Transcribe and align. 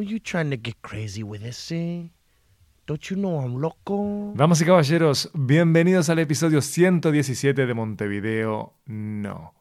Who 0.00 0.06
you 0.06 0.18
trying 0.18 0.48
to 0.48 0.56
get 0.56 0.76
crazy 0.80 1.22
with 1.22 1.42
eh? 1.44 2.08
Don't 2.86 3.02
you 3.10 3.16
know 3.16 3.38
I'm 3.38 3.60
loco? 3.60 4.32
Damas 4.34 4.62
y 4.62 4.64
caballeros, 4.64 5.30
bienvenidos 5.34 6.08
al 6.08 6.20
episodio 6.20 6.62
117 6.62 7.66
de 7.66 7.74
Montevideo 7.74 8.78
No. 8.86 9.52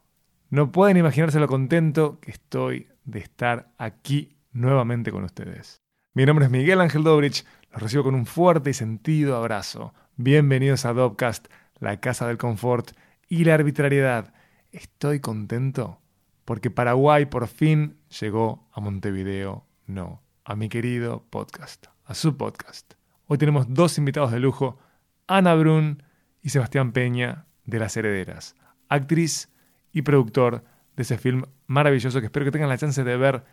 No 0.49 0.71
pueden 0.71 0.95
imaginarse 0.95 1.41
lo 1.41 1.49
contento 1.49 2.21
que 2.21 2.31
estoy 2.31 2.87
de 3.03 3.19
estar 3.19 3.73
aquí 3.77 4.37
nuevamente 4.53 5.11
con 5.11 5.25
ustedes. 5.25 5.81
Mi 6.13 6.25
nombre 6.25 6.45
es 6.45 6.51
Miguel 6.51 6.79
Ángel 6.79 7.03
Dobrich, 7.03 7.43
los 7.73 7.81
recibo 7.81 8.05
con 8.05 8.15
un 8.15 8.25
fuerte 8.25 8.69
y 8.69 8.73
sentido 8.73 9.35
abrazo. 9.35 9.93
Bienvenidos 10.15 10.85
a 10.85 10.93
Dobcast, 10.93 11.49
la 11.79 11.99
casa 11.99 12.29
del 12.29 12.37
confort 12.37 12.91
y 13.27 13.43
la 13.43 13.55
arbitrariedad. 13.55 14.33
Estoy 14.71 15.19
contento 15.19 15.99
porque 16.45 16.71
Paraguay 16.71 17.25
por 17.25 17.49
fin 17.49 17.97
llegó 18.21 18.69
a 18.71 18.79
Montevideo 18.79 19.65
No, 19.85 20.21
a 20.49 20.55
mi 20.55 20.67
querido 20.67 21.23
podcast, 21.29 21.85
a 22.05 22.15
su 22.15 22.35
podcast. 22.35 22.95
Hoy 23.27 23.37
tenemos 23.37 23.71
dos 23.71 23.99
invitados 23.99 24.31
de 24.31 24.39
lujo, 24.39 24.79
Ana 25.27 25.53
Brun 25.53 26.01
y 26.41 26.49
Sebastián 26.49 26.91
Peña 26.91 27.45
de 27.65 27.77
Las 27.77 27.95
Herederas, 27.95 28.55
actriz 28.87 29.51
y 29.91 30.01
productor 30.01 30.63
de 30.95 31.03
ese 31.03 31.19
film 31.19 31.43
maravilloso 31.67 32.19
que 32.19 32.25
espero 32.25 32.45
que 32.45 32.51
tengan 32.51 32.67
la 32.67 32.79
chance 32.79 33.03
de 33.03 33.15
ver 33.15 33.43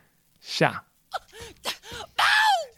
ya. 0.41 0.87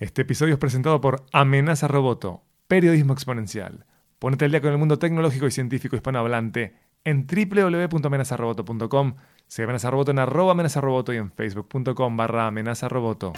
Este 0.00 0.22
episodio 0.22 0.54
es 0.54 0.58
presentado 0.58 1.00
por 1.00 1.24
Amenaza 1.32 1.86
Roboto, 1.86 2.42
periodismo 2.66 3.12
exponencial. 3.12 3.86
Ponete 4.18 4.46
al 4.46 4.50
día 4.50 4.60
con 4.60 4.72
el 4.72 4.78
mundo 4.78 4.98
tecnológico 4.98 5.46
y 5.46 5.52
científico 5.52 5.94
hispanohablante 5.94 6.74
en 7.04 7.26
www.amenazaroboto.com. 7.26 9.14
Se 9.46 9.62
amenazaroboto 9.62 10.10
en 10.10 10.18
arroba 10.18 10.52
amenazaroboto 10.52 11.12
y 11.12 11.16
en 11.16 11.32
facebook.com 11.32 12.16
barra 12.16 12.48
amenazaroboto. 12.48 13.32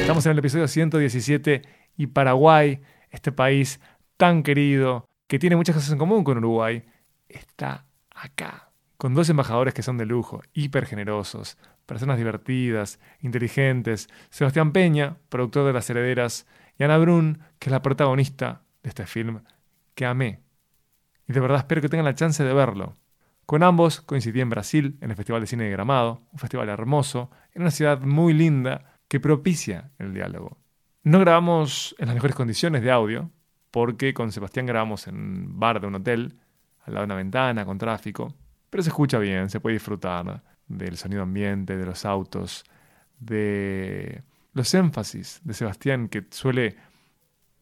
Estamos 0.00 0.26
en 0.26 0.32
el 0.32 0.38
episodio 0.38 0.66
117 0.66 1.62
y 1.96 2.06
Paraguay, 2.08 2.80
este 3.10 3.30
país 3.30 3.80
tan 4.16 4.42
querido, 4.42 5.06
que 5.28 5.38
tiene 5.38 5.56
muchas 5.56 5.76
cosas 5.76 5.92
en 5.92 5.98
común 5.98 6.24
con 6.24 6.38
Uruguay, 6.38 6.84
está 7.28 7.86
acá, 8.14 8.72
con 8.96 9.14
dos 9.14 9.30
embajadores 9.30 9.72
que 9.72 9.82
son 9.82 9.96
de 9.96 10.06
lujo, 10.06 10.42
hiper 10.52 10.86
generosos, 10.86 11.56
personas 11.86 12.18
divertidas, 12.18 12.98
inteligentes, 13.20 14.08
Sebastián 14.30 14.72
Peña, 14.72 15.16
productor 15.28 15.66
de 15.66 15.72
Las 15.72 15.88
Herederas, 15.88 16.46
y 16.80 16.84
Ana 16.84 16.96
Brun, 16.96 17.38
que 17.58 17.68
es 17.68 17.72
la 17.72 17.82
protagonista 17.82 18.62
de 18.82 18.88
este 18.88 19.04
film 19.04 19.42
que 19.94 20.06
amé. 20.06 20.40
Y 21.28 21.34
de 21.34 21.40
verdad 21.40 21.58
espero 21.58 21.82
que 21.82 21.90
tengan 21.90 22.06
la 22.06 22.14
chance 22.14 22.42
de 22.42 22.54
verlo. 22.54 22.96
Con 23.44 23.62
ambos 23.62 24.00
coincidí 24.00 24.40
en 24.40 24.48
Brasil, 24.48 24.96
en 25.02 25.10
el 25.10 25.16
Festival 25.16 25.42
de 25.42 25.46
Cine 25.46 25.64
de 25.64 25.70
Gramado, 25.70 26.22
un 26.32 26.38
festival 26.38 26.70
hermoso, 26.70 27.30
en 27.52 27.62
una 27.62 27.70
ciudad 27.70 28.00
muy 28.00 28.32
linda 28.32 28.96
que 29.08 29.20
propicia 29.20 29.90
el 29.98 30.14
diálogo. 30.14 30.56
No 31.02 31.18
grabamos 31.20 31.94
en 31.98 32.06
las 32.06 32.14
mejores 32.14 32.34
condiciones 32.34 32.82
de 32.82 32.90
audio, 32.90 33.30
porque 33.70 34.14
con 34.14 34.32
Sebastián 34.32 34.64
grabamos 34.64 35.06
en 35.06 35.16
un 35.16 35.60
bar 35.60 35.82
de 35.82 35.86
un 35.86 35.96
hotel, 35.96 36.38
al 36.86 36.94
lado 36.94 37.04
de 37.04 37.12
una 37.12 37.16
ventana, 37.16 37.66
con 37.66 37.76
tráfico, 37.76 38.34
pero 38.70 38.82
se 38.82 38.88
escucha 38.88 39.18
bien, 39.18 39.50
se 39.50 39.60
puede 39.60 39.74
disfrutar 39.74 40.42
del 40.66 40.96
sonido 40.96 41.24
ambiente, 41.24 41.76
de 41.76 41.84
los 41.84 42.06
autos, 42.06 42.64
de 43.18 44.22
los 44.52 44.74
énfasis 44.74 45.40
de 45.44 45.54
Sebastián 45.54 46.08
que 46.08 46.26
suele 46.30 46.76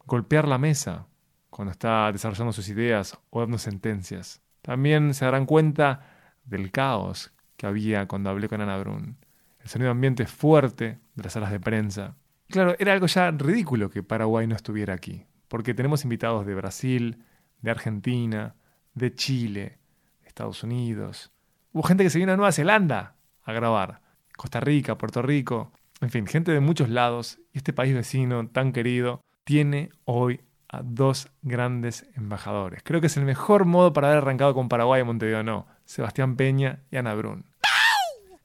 golpear 0.07 0.49
la 0.49 0.59
mesa 0.59 1.07
cuando 1.51 1.73
está 1.73 2.11
desarrollando 2.13 2.53
sus 2.53 2.69
ideas 2.69 3.19
o 3.31 3.41
dando 3.41 3.59
sentencias. 3.59 4.41
También 4.63 5.15
se 5.15 5.25
darán 5.25 5.47
cuenta 5.47 6.01
del 6.45 6.71
caos 6.71 7.33
que 7.57 7.67
había 7.67 8.07
cuando 8.07 8.31
hablé 8.31 8.49
con 8.49 8.61
Ana 8.61 8.79
Brun. 8.79 9.17
El 9.61 9.69
sonido 9.69 9.91
ambiente 9.91 10.27
fuerte 10.27 10.99
de 11.15 11.23
las 11.23 11.33
salas 11.33 11.51
de 11.51 11.61
prensa. 11.61 12.17
Claro, 12.49 12.75
era 12.79 12.93
algo 12.93 13.07
ya 13.07 13.31
ridículo 13.31 13.91
que 13.91 14.03
Paraguay 14.03 14.47
no 14.47 14.55
estuviera 14.55 14.95
aquí, 14.95 15.27
porque 15.49 15.75
tenemos 15.75 16.05
invitados 16.05 16.47
de 16.47 16.55
Brasil, 16.55 17.25
de 17.61 17.71
Argentina, 17.71 18.55
de 18.95 19.15
Chile, 19.15 19.79
de 20.23 20.29
Estados 20.29 20.63
Unidos. 20.63 21.31
Hubo 21.73 21.83
gente 21.83 22.05
que 22.05 22.11
se 22.11 22.19
vino 22.19 22.33
a 22.33 22.37
Nueva 22.37 22.53
Zelanda 22.53 23.17
a 23.43 23.53
grabar, 23.53 24.01
Costa 24.37 24.61
Rica, 24.61 24.97
Puerto 24.97 25.21
Rico, 25.21 25.73
en 26.01 26.11
fin, 26.11 26.27
gente 26.27 26.53
de 26.53 26.61
muchos 26.61 26.89
lados. 26.89 27.39
Y 27.53 27.59
este 27.59 27.73
país 27.73 27.95
vecino 27.95 28.49
tan 28.49 28.73
querido 28.73 29.21
tiene 29.45 29.91
hoy 30.05 30.41
a 30.69 30.83
dos 30.83 31.29
grandes 31.43 32.07
embajadores. 32.15 32.83
Creo 32.85 33.01
que 33.01 33.07
es 33.07 33.17
el 33.17 33.25
mejor 33.25 33.65
modo 33.65 33.93
para 33.93 34.09
haber 34.09 34.19
arrancado 34.19 34.55
con 34.55 34.69
Paraguay 34.69 35.01
y 35.01 35.05
Montevideo, 35.05 35.43
no. 35.43 35.67
Sebastián 35.85 36.37
Peña 36.37 36.81
y 36.91 36.97
Ana 36.97 37.15
Brun. 37.15 37.47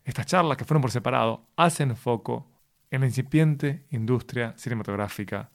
Estas 0.05 0.25
charlas, 0.25 0.57
que 0.57 0.65
fueron 0.65 0.81
por 0.81 0.91
separado, 0.91 1.45
hacen 1.55 1.95
foco 1.95 2.49
en 2.91 3.01
la 3.01 3.07
incipiente 3.07 3.85
industria 3.91 4.53
cinematográfica 4.57 5.49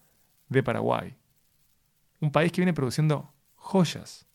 de 0.48 0.62
Paraguay. 0.62 1.16
Un 2.20 2.32
país 2.32 2.50
que 2.50 2.60
viene 2.60 2.72
produciendo 2.72 3.32
joyas, 3.54 4.26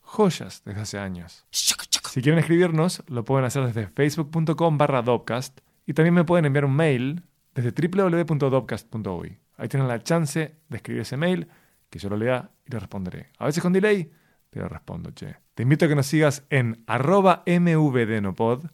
joyas 0.00 0.62
desde 0.64 0.80
hace 0.80 0.98
años. 0.98 1.44
Si 1.50 2.22
quieren 2.22 2.38
escribirnos, 2.38 3.02
lo 3.08 3.24
pueden 3.24 3.44
hacer 3.44 3.66
desde 3.66 3.88
facebook.com 3.88 4.78
barra 4.78 5.02
Dopcast 5.02 5.60
y 5.86 5.94
también 5.94 6.14
me 6.14 6.24
pueden 6.24 6.44
enviar 6.44 6.64
un 6.64 6.74
mail 6.74 7.22
desde 7.54 7.72
www.dopcast.uy. 7.72 9.38
Ahí 9.56 9.68
tienen 9.68 9.88
la 9.88 10.02
chance 10.02 10.56
de 10.68 10.76
escribir 10.76 11.02
ese 11.02 11.16
mail, 11.16 11.48
que 11.88 11.98
yo 11.98 12.10
lo 12.10 12.16
lea 12.16 12.50
y 12.66 12.72
le 12.72 12.80
responderé. 12.80 13.30
A 13.38 13.46
veces 13.46 13.62
con 13.62 13.72
delay, 13.72 14.10
pero 14.50 14.68
respondo, 14.68 15.10
che. 15.12 15.36
Te 15.54 15.62
invito 15.62 15.86
a 15.86 15.88
que 15.88 15.94
nos 15.94 16.06
sigas 16.06 16.44
en 16.50 16.82
arroba 16.86 17.42
mvdnopod, 17.46 18.66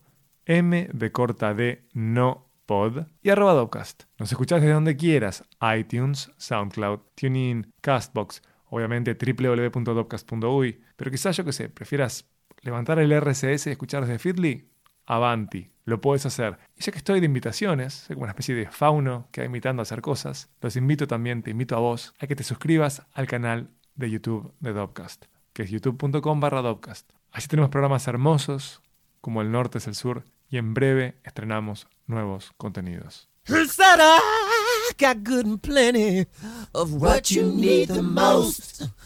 m 0.46 0.88
de 0.92 1.12
corta 1.12 1.54
no 1.92 2.50
pod, 2.66 3.06
y 3.22 3.30
arroba. 3.30 3.70
Nos 4.18 4.32
escuchás 4.32 4.60
desde 4.60 4.74
donde 4.74 4.96
quieras, 4.96 5.44
iTunes, 5.76 6.32
SoundCloud, 6.38 7.00
TuneIn, 7.14 7.72
Castbox, 7.80 8.42
obviamente 8.70 9.14
www.dopcast.uy, 9.14 10.80
pero 10.96 11.10
quizás 11.10 11.36
yo 11.36 11.44
que 11.44 11.52
sé, 11.52 11.68
prefieras 11.68 12.28
levantar 12.62 12.98
el 12.98 13.12
RCS 13.12 13.66
y 13.66 13.70
escuchar 13.70 14.06
desde 14.06 14.18
Feedly, 14.18 14.71
avanti, 15.14 15.70
lo 15.84 16.00
puedes 16.00 16.26
hacer. 16.26 16.58
Y 16.76 16.82
ya 16.82 16.92
que 16.92 16.98
estoy 16.98 17.20
de 17.20 17.26
invitaciones, 17.26 17.94
soy 17.94 18.14
como 18.14 18.24
una 18.24 18.32
especie 18.32 18.54
de 18.54 18.66
fauno 18.70 19.28
que 19.32 19.42
va 19.42 19.46
imitando 19.46 19.80
a 19.80 19.84
hacer 19.84 20.00
cosas, 20.00 20.50
los 20.60 20.76
invito 20.76 21.06
también, 21.06 21.42
te 21.42 21.50
invito 21.50 21.76
a 21.76 21.80
vos, 21.80 22.14
a 22.18 22.26
que 22.26 22.36
te 22.36 22.44
suscribas 22.44 23.02
al 23.12 23.26
canal 23.26 23.70
de 23.94 24.10
YouTube 24.10 24.54
de 24.60 24.72
Dopcast, 24.72 25.26
que 25.52 25.62
es 25.62 25.70
youtube.com 25.70 26.40
barra 26.40 26.62
Dopcast. 26.62 27.10
Así 27.30 27.48
tenemos 27.48 27.70
programas 27.70 28.06
hermosos, 28.08 28.82
como 29.20 29.40
El 29.42 29.52
Norte 29.52 29.78
es 29.78 29.86
el 29.86 29.94
Sur, 29.94 30.24
y 30.48 30.58
en 30.58 30.74
breve 30.74 31.16
estrenamos 31.24 31.88
nuevos 32.06 32.52
contenidos. 32.56 33.28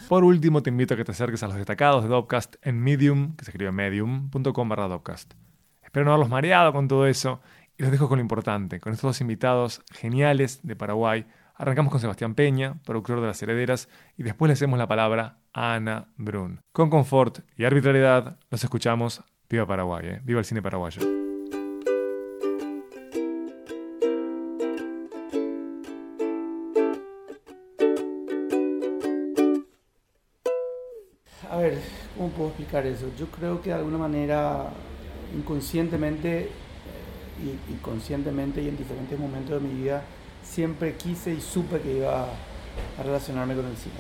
Por 0.09 0.25
último, 0.25 0.62
te 0.62 0.71
invito 0.71 0.95
a 0.95 0.97
que 0.97 1.05
te 1.05 1.12
acerques 1.12 1.43
a 1.43 1.47
los 1.47 1.56
destacados 1.56 2.03
de 2.03 2.09
Dopcast 2.09 2.56
en 2.62 2.81
Medium, 2.81 3.37
que 3.37 3.45
se 3.45 3.50
escribe 3.50 3.72
medium.com 3.72 4.69
barra 4.69 4.89
Dopcast. 4.89 5.46
Espero 5.97 6.05
no 6.05 6.11
haberlos 6.11 6.29
mareado 6.29 6.75
con 6.75 6.89
todo 6.89 7.07
eso 7.07 7.41
y 7.79 7.83
los 7.83 7.91
dejo 7.91 8.07
con 8.07 8.19
lo 8.19 8.21
importante, 8.21 8.81
con 8.81 8.93
estos 8.93 9.09
dos 9.09 9.21
invitados 9.23 9.81
geniales 9.91 10.61
de 10.62 10.77
Paraguay. 10.77 11.25
Arrancamos 11.55 11.91
con 11.91 12.03
Sebastián 12.03 12.34
Peña, 12.34 12.75
productor 12.84 13.23
de 13.23 13.29
Las 13.29 13.43
Herederas, 13.43 13.89
y 14.19 14.23
después 14.23 14.47
le 14.51 14.53
hacemos 14.53 14.79
la 14.79 14.87
palabra 14.87 15.39
a 15.55 15.73
Ana 15.73 16.09
Brun. 16.19 16.61
Con 16.73 16.91
confort 16.91 17.39
y 17.57 17.65
arbitrariedad, 17.65 18.39
los 18.51 18.62
escuchamos. 18.62 19.25
Viva 19.49 19.67
Paraguay, 19.67 20.07
¿eh? 20.07 20.21
viva 20.23 20.39
el 20.39 20.45
cine 20.45 20.61
paraguayo. 20.61 21.01
A 31.51 31.57
ver, 31.57 31.81
¿cómo 32.15 32.28
puedo 32.33 32.49
explicar 32.49 32.84
eso? 32.84 33.11
Yo 33.19 33.28
creo 33.28 33.63
que 33.63 33.71
de 33.71 33.77
alguna 33.77 33.97
manera, 33.97 34.69
inconscientemente 35.36 36.44
eh, 36.44 36.48
y, 37.71 37.74
conscientemente 37.83 38.62
y 38.62 38.68
en 38.68 38.77
diferentes 38.77 39.18
momentos 39.18 39.62
de 39.62 39.68
mi 39.68 39.83
vida, 39.83 40.03
siempre 40.42 40.94
quise 40.94 41.34
y 41.34 41.41
supe 41.41 41.80
que 41.80 41.98
iba 41.98 42.24
a 42.24 43.03
relacionarme 43.03 43.54
con 43.54 43.66
el 43.66 43.77
cine. 43.77 43.94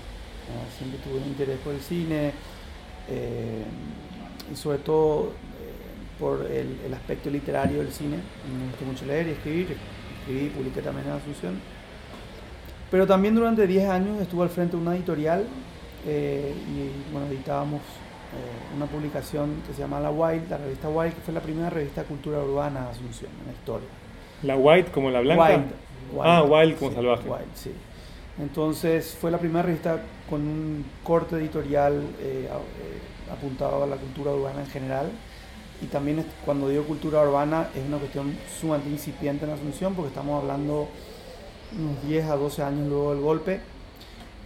Siempre 0.78 1.00
tuve 1.00 1.20
un 1.20 1.26
interés 1.26 1.58
por 1.58 1.74
el 1.74 1.80
cine 1.80 2.32
eh, 3.08 3.64
y 4.52 4.54
sobre 4.54 4.78
todo 4.78 5.32
eh, 5.60 6.18
por 6.20 6.46
el, 6.50 6.94
aspecto 6.94 7.30
literario 7.30 7.78
del 7.78 7.92
cine. 7.92 8.16
Me 8.16 8.66
gusta 8.70 8.84
mucho 8.84 9.06
leer 9.06 9.26
y 9.28 9.30
escribir. 9.32 9.76
Escribí 10.20 10.46
y 10.46 10.50
publiqué 10.50 10.82
también 10.82 11.08
en 11.08 11.14
Asunción. 11.14 11.60
Pero 12.90 13.06
también 13.06 13.34
durante 13.34 13.66
10 13.66 13.88
años 13.88 14.20
estuve 14.22 14.44
al 14.44 14.48
frente 14.48 14.76
de 14.76 14.82
una 14.82 14.94
editorial 14.94 15.44
y 16.06 17.12
bueno, 17.12 17.26
editábamos 17.26 17.80
eh, 18.36 18.76
una 18.76 18.86
publicación 18.86 19.62
que 19.66 19.72
se 19.74 19.80
llama 19.80 20.00
La 20.00 20.10
Wild, 20.10 20.48
la 20.50 20.58
revista 20.58 20.88
Wild, 20.88 21.14
que 21.14 21.20
fue 21.22 21.34
la 21.34 21.40
primera 21.40 21.70
revista 21.70 22.02
de 22.02 22.08
cultura 22.08 22.38
urbana 22.38 22.84
de 22.84 22.90
Asunción, 22.90 23.30
en 23.40 23.46
la 23.46 23.52
historia. 23.52 23.88
¿La 24.42 24.56
white 24.56 24.90
como 24.92 25.10
la 25.10 25.20
blanca? 25.20 25.44
Wild, 25.48 25.64
Ah, 26.22 26.42
wild 26.44 26.78
como 26.78 26.90
sí, 26.90 26.96
salvaje. 26.96 27.28
Wild, 27.28 27.54
sí. 27.54 27.72
Entonces 28.38 29.16
fue 29.18 29.30
la 29.30 29.38
primera 29.38 29.62
revista 29.62 30.02
con 30.28 30.42
un 30.42 30.84
corte 31.02 31.36
editorial 31.36 31.94
eh, 32.20 32.48
eh, 32.50 33.32
apuntado 33.32 33.84
a 33.84 33.86
la 33.86 33.96
cultura 33.96 34.32
urbana 34.32 34.60
en 34.60 34.66
general 34.66 35.10
y 35.82 35.86
también 35.86 36.24
cuando 36.44 36.68
digo 36.68 36.84
cultura 36.84 37.22
urbana 37.22 37.68
es 37.74 37.84
una 37.86 37.98
cuestión 37.98 38.36
sumamente 38.60 38.90
incipiente 38.90 39.44
en 39.44 39.52
Asunción 39.52 39.94
porque 39.94 40.08
estamos 40.08 40.40
hablando 40.42 40.88
unos 41.78 42.02
10 42.06 42.26
a 42.26 42.36
12 42.36 42.62
años 42.62 42.88
luego 42.88 43.12
del 43.14 43.22
golpe, 43.22 43.60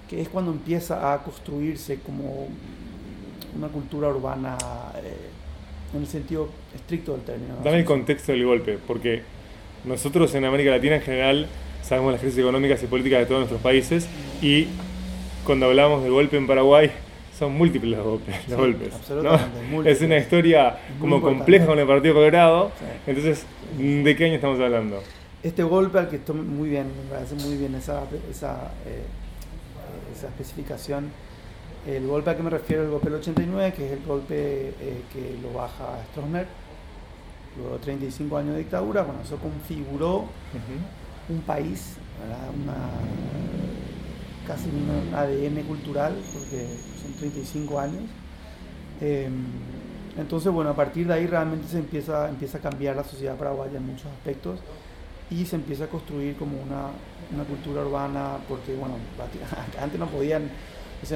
que 0.08 0.20
es 0.20 0.28
cuando 0.28 0.52
empieza 0.52 1.12
a 1.12 1.22
construirse 1.22 1.98
como 2.00 2.48
una 3.56 3.69
cultura 3.69 4.08
urbana 4.08 4.56
eh, 5.02 5.29
en 5.94 6.00
el 6.00 6.06
sentido 6.06 6.49
estricto 6.75 7.12
del 7.12 7.23
término. 7.23 7.55
¿no? 7.56 7.64
Dame 7.64 7.79
el 7.79 7.85
contexto 7.85 8.32
del 8.32 8.44
golpe, 8.44 8.79
porque 8.87 9.23
nosotros 9.85 10.35
en 10.35 10.44
América 10.44 10.70
Latina 10.70 10.97
en 10.97 11.02
general 11.02 11.47
sabemos 11.82 12.12
las 12.12 12.20
crisis 12.20 12.38
económicas 12.38 12.82
y 12.82 12.87
políticas 12.87 13.20
de 13.20 13.26
todos 13.26 13.41
nuestros 13.41 13.61
países 13.61 14.06
y 14.43 14.67
cuando 15.44 15.67
hablamos 15.67 16.02
del 16.02 16.12
golpe 16.12 16.37
en 16.37 16.47
Paraguay 16.47 16.91
son 17.38 17.55
múltiples 17.55 17.97
los 17.97 18.05
golpes. 18.06 18.37
los 18.49 18.58
golpes, 18.58 18.93
¿no? 19.11 19.82
Es 19.85 20.00
una 20.03 20.19
historia 20.19 20.69
Es 20.69 21.00
como 21.00 21.17
importante. 21.17 21.38
compleja 21.38 21.67
con 21.67 21.79
el 21.79 21.87
Partido 21.87 22.14
Colorado. 22.14 22.70
Sí. 22.79 22.85
Entonces, 23.06 23.46
¿de 23.79 24.17
qué 24.17 24.26
año 24.26 24.35
estamos 24.35 24.61
hablando? 24.61 25.03
Este 25.43 25.62
golpe 25.62 25.99
al 25.99 26.11
que 26.11 26.17
estoy 26.17 26.37
muy 26.37 26.69
bien, 26.69 26.88
me 26.88 27.14
parece 27.14 27.35
muy 27.37 27.56
bien 27.56 27.75
esa, 27.75 28.03
esa, 28.31 28.73
eh, 28.87 29.03
esa 30.14 30.26
especificación. 30.26 31.11
El 31.87 32.06
golpe 32.06 32.31
al 32.31 32.37
que 32.37 32.43
me 32.43 32.50
refiero 32.50 32.82
es 32.82 32.87
el 32.87 32.93
golpe 32.93 33.11
del 33.11 33.21
89, 33.21 33.73
que 33.75 33.87
es 33.87 33.93
el 33.93 34.06
golpe 34.06 34.69
eh, 34.81 35.03
que 35.12 35.38
lo 35.43 35.53
baja 35.53 35.99
Stroessner, 36.11 36.47
luego 37.56 37.75
de 37.75 37.79
35 37.81 38.37
años 38.37 38.53
de 38.53 38.59
dictadura. 38.59 39.03
Bueno, 39.03 39.21
eso 39.23 39.37
configuró 39.37 40.27
un 41.29 41.41
país, 41.41 41.97
¿verdad? 42.21 42.50
Una, 42.62 42.77
casi 44.47 44.69
un 44.69 45.15
ADN 45.15 45.62
cultural, 45.67 46.17
porque 46.35 46.67
son 47.03 47.12
35 47.15 47.81
años. 47.81 48.03
Eh, 49.00 49.31
entonces, 50.19 50.53
bueno, 50.53 50.71
a 50.71 50.77
partir 50.77 51.06
de 51.06 51.15
ahí 51.15 51.27
realmente 51.27 51.69
se 51.69 51.79
empieza, 51.79 52.29
empieza 52.29 52.59
a 52.59 52.61
cambiar 52.61 52.97
la 52.97 53.05
sociedad 53.05 53.37
paraguaya 53.37 53.79
en 53.79 53.87
muchos 53.87 54.06
aspectos 54.06 54.61
y 55.31 55.47
se 55.47 55.56
empieza 55.56 55.85
a 55.85 55.87
construir 55.87 56.37
como 56.37 56.61
una, 56.61 56.88
una 57.32 57.44
cultura 57.44 57.82
urbana, 57.82 58.38
porque, 58.49 58.75
bueno, 58.75 58.97
antes 59.81 59.99
no 59.99 60.06
podían, 60.09 60.50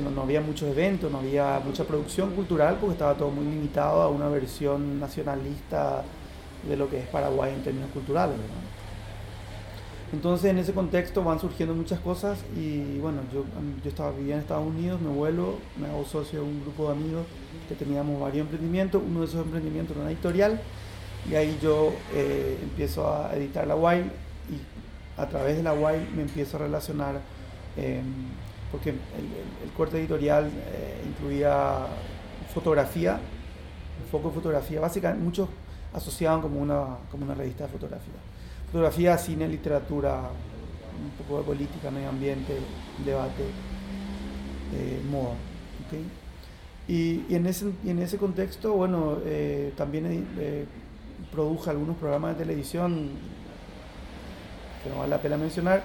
no, 0.00 0.10
no 0.10 0.22
había 0.22 0.40
muchos 0.40 0.68
eventos, 0.68 1.10
no 1.10 1.18
había 1.18 1.60
mucha 1.64 1.84
producción 1.84 2.30
cultural, 2.34 2.78
porque 2.80 2.94
estaba 2.94 3.14
todo 3.14 3.30
muy 3.30 3.44
limitado 3.44 4.02
a 4.02 4.08
una 4.08 4.28
versión 4.28 4.98
nacionalista 4.98 6.02
de 6.68 6.76
lo 6.76 6.88
que 6.88 7.00
es 7.00 7.06
Paraguay 7.06 7.52
en 7.54 7.62
términos 7.62 7.90
culturales. 7.92 8.36
Entonces 10.12 10.50
en 10.50 10.58
ese 10.58 10.72
contexto 10.72 11.24
van 11.24 11.40
surgiendo 11.40 11.74
muchas 11.74 11.98
cosas 11.98 12.38
y 12.56 12.98
bueno, 12.98 13.22
yo, 13.32 13.44
yo 13.82 13.88
estaba 13.90 14.12
vivía 14.12 14.34
en 14.34 14.40
Estados 14.40 14.66
Unidos, 14.66 15.00
me 15.00 15.10
vuelvo, 15.10 15.58
me 15.76 15.88
hago 15.88 16.04
socio 16.04 16.40
de 16.40 16.46
un 16.46 16.60
grupo 16.60 16.86
de 16.86 16.92
amigos 16.92 17.26
que 17.68 17.74
teníamos 17.74 18.20
varios 18.20 18.44
emprendimientos, 18.44 19.02
uno 19.04 19.20
de 19.20 19.26
esos 19.26 19.44
emprendimientos 19.44 19.96
era 19.96 20.02
una 20.04 20.12
editorial 20.12 20.60
y 21.28 21.34
ahí 21.34 21.58
yo 21.60 21.92
eh, 22.14 22.58
empiezo 22.62 23.12
a 23.12 23.34
editar 23.34 23.66
la 23.66 23.74
Wild 23.74 24.06
y 24.50 25.20
a 25.20 25.26
través 25.26 25.56
de 25.56 25.64
la 25.64 25.72
Wild 25.72 26.14
me 26.14 26.22
empiezo 26.22 26.58
a 26.58 26.60
relacionar 26.60 27.20
eh, 27.76 28.00
porque 28.74 28.90
el, 28.90 28.96
el, 28.96 29.70
corte 29.76 29.98
editorial 29.98 30.46
eh, 30.46 31.04
incluía 31.08 31.86
fotografía, 32.52 33.20
un 34.02 34.10
foco 34.10 34.30
de 34.30 34.34
fotografía, 34.34 34.80
básicamente 34.80 35.22
muchos 35.22 35.48
asociaban 35.92 36.40
como 36.40 36.60
una, 36.60 36.98
como 37.10 37.24
una 37.24 37.34
revista 37.34 37.64
de 37.64 37.70
fotografía 37.70 38.14
fotografía, 38.74 39.16
cine, 39.16 39.46
literatura, 39.46 40.22
un 41.00 41.24
poco 41.24 41.38
de 41.38 41.44
política, 41.44 41.92
medio 41.92 42.08
ambiente, 42.08 42.58
debate, 43.04 43.44
eh, 44.74 45.00
moda. 45.08 45.36
¿okay? 45.86 46.04
Y, 46.88 47.32
en 47.32 47.46
ese, 47.46 47.70
en 47.86 48.00
ese 48.00 48.18
contexto, 48.18 48.72
bueno, 48.72 49.18
eh, 49.24 49.72
también 49.76 50.26
eh, 50.40 50.66
algunos 51.68 51.96
programas 51.98 52.36
de 52.36 52.44
televisión 52.44 53.10
que 54.82 54.90
no 54.90 54.98
vale 54.98 55.10
la 55.10 55.22
pena 55.22 55.36
mencionar, 55.36 55.84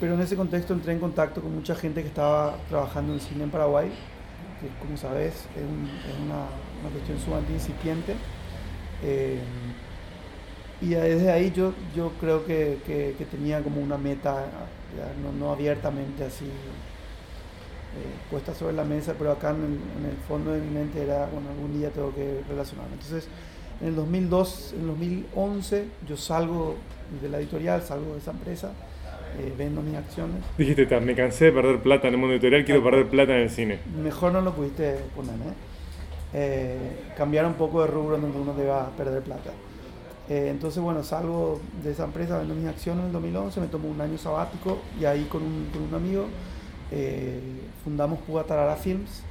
pero 0.00 0.14
en 0.14 0.20
ese 0.20 0.36
contexto 0.36 0.72
entré 0.72 0.92
en 0.92 1.00
contacto 1.00 1.40
con 1.40 1.54
mucha 1.54 1.74
gente 1.74 2.02
que 2.02 2.08
estaba 2.08 2.56
trabajando 2.68 3.12
en 3.14 3.20
cine 3.20 3.44
en 3.44 3.50
Paraguay, 3.50 3.90
que 4.60 4.68
como 4.84 4.96
sabes 4.96 5.34
es, 5.56 5.62
un, 5.62 5.88
es 6.08 6.18
una, 6.24 6.46
una, 6.80 6.90
cuestión 6.92 7.18
sumamente 7.18 7.52
incipiente. 7.52 8.14
Eh, 9.02 9.40
y 10.80 10.90
desde 10.90 11.32
ahí 11.32 11.50
yo, 11.50 11.72
yo 11.94 12.12
creo 12.20 12.44
que, 12.46 12.78
que, 12.86 13.16
que 13.18 13.24
tenía 13.24 13.62
como 13.62 13.80
una 13.80 13.98
meta, 13.98 14.46
no, 15.22 15.32
no, 15.32 15.52
abiertamente 15.52 16.24
así 16.24 16.44
eh, 16.44 18.14
puesta 18.30 18.54
sobre 18.54 18.74
la 18.74 18.84
mesa, 18.84 19.14
pero 19.18 19.32
acá 19.32 19.50
en 19.50 19.56
el, 19.56 19.72
en 19.72 20.10
el, 20.10 20.16
fondo 20.28 20.52
de 20.52 20.60
mi 20.60 20.70
mente 20.70 21.02
era, 21.02 21.26
bueno, 21.26 21.50
algún 21.50 21.76
día 21.76 21.90
tengo 21.90 22.14
que 22.14 22.42
relacionarme. 22.48 22.92
Entonces, 22.92 23.26
en 23.80 23.88
el 23.88 23.96
2002, 23.96 24.74
en 24.74 24.80
el 24.82 24.86
2011, 24.86 25.88
yo 26.06 26.16
salgo 26.16 26.76
de 27.20 27.28
la 27.28 27.38
editorial, 27.38 27.82
salgo 27.82 28.12
de 28.12 28.18
esa 28.18 28.30
empresa, 28.30 28.72
eh, 29.38 29.52
vendo 29.56 29.82
mis 29.82 29.96
acciones. 29.96 30.42
Dijiste, 30.56 31.00
me 31.00 31.14
cansé 31.14 31.46
de 31.46 31.52
perder 31.52 31.80
plata 31.80 32.08
en 32.08 32.14
el 32.14 32.20
mundo 32.20 32.34
editorial, 32.34 32.64
quiero 32.64 32.82
perder 32.82 33.06
plata 33.08 33.34
en 33.34 33.42
el 33.42 33.50
cine. 33.50 33.78
Mejor 34.02 34.32
no 34.32 34.40
lo 34.40 34.52
pudiste 34.54 34.96
poner, 35.14 35.34
¿eh? 35.34 35.54
eh 36.34 36.78
cambiar 37.16 37.46
un 37.46 37.54
poco 37.54 37.82
de 37.82 37.88
rubro 37.88 38.18
donde 38.18 38.38
uno 38.38 38.54
deba 38.54 38.90
perder 38.96 39.22
plata. 39.22 39.50
Eh, 40.28 40.48
entonces, 40.50 40.82
bueno, 40.82 41.02
salgo 41.02 41.60
de 41.82 41.92
esa 41.92 42.04
empresa, 42.04 42.38
vendo 42.38 42.54
mis 42.54 42.66
acciones 42.66 43.00
en 43.00 43.06
el 43.06 43.12
2011, 43.12 43.60
me 43.60 43.66
tomo 43.68 43.88
un 43.88 44.00
año 44.00 44.18
sabático 44.18 44.78
y 45.00 45.04
ahí 45.04 45.24
con 45.24 45.42
un, 45.42 45.68
con 45.72 45.82
un 45.82 45.94
amigo 45.94 46.26
fundamos 47.84 48.18
Púa 48.20 48.44
Tarara 48.44 48.76
Films. 48.76 49.22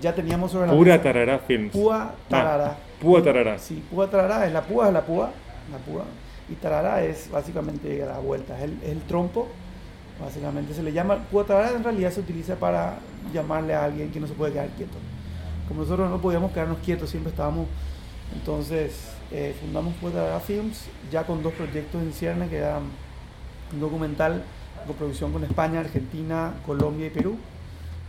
Ya 0.00 0.14
teníamos 0.14 0.52
sobre 0.52 0.68
la 0.68 0.72
Pura 0.72 0.92
mesa- 0.92 1.02
Tarará 1.02 1.38
Films. 1.40 1.72
Púa 1.72 2.14
Tarara. 2.28 2.66
Ah, 2.66 2.76
Púa 3.00 3.22
Tarará. 3.22 3.58
Sí, 3.58 3.82
Púa 3.90 4.08
Tarara 4.08 4.46
es 4.46 4.52
la 4.52 4.62
púa, 4.62 4.88
es 4.88 4.92
la 4.92 5.02
púa, 5.02 5.30
la 5.72 5.78
púa. 5.78 6.04
Y 6.50 6.54
Tarara 6.54 7.02
es 7.04 7.30
básicamente 7.30 7.98
la 8.04 8.18
vuelta, 8.18 8.58
es 8.58 8.70
el, 8.84 9.00
trompo. 9.02 9.48
Básicamente 10.20 10.74
se 10.74 10.82
le 10.82 10.92
llama, 10.92 11.24
Púa 11.30 11.44
Tarara 11.44 11.76
en 11.76 11.84
realidad 11.84 12.10
se 12.10 12.20
utiliza 12.20 12.56
para 12.56 12.98
llamarle 13.32 13.74
a 13.74 13.84
alguien 13.84 14.10
que 14.10 14.18
no 14.18 14.26
se 14.26 14.34
puede 14.34 14.52
quedar 14.52 14.68
quieto. 14.70 14.98
Como 15.68 15.82
nosotros 15.82 16.10
no 16.10 16.20
podíamos 16.20 16.52
quedarnos 16.52 16.78
quietos, 16.78 17.10
siempre 17.10 17.30
estábamos 17.30 17.66
entonces 18.34 18.92
eh, 19.30 19.54
fundamos 19.60 19.94
Puerta 19.94 20.38
Films 20.40 20.86
ya 21.10 21.24
con 21.24 21.42
dos 21.42 21.52
proyectos 21.54 22.02
en 22.02 22.12
ciernes 22.12 22.50
que 22.50 22.58
eran 22.58 22.82
un 23.72 23.80
documental 23.80 24.42
con 24.86 24.96
producción 24.96 25.32
con 25.32 25.44
España, 25.44 25.80
Argentina, 25.80 26.54
Colombia 26.64 27.06
y 27.06 27.10
Perú, 27.10 27.36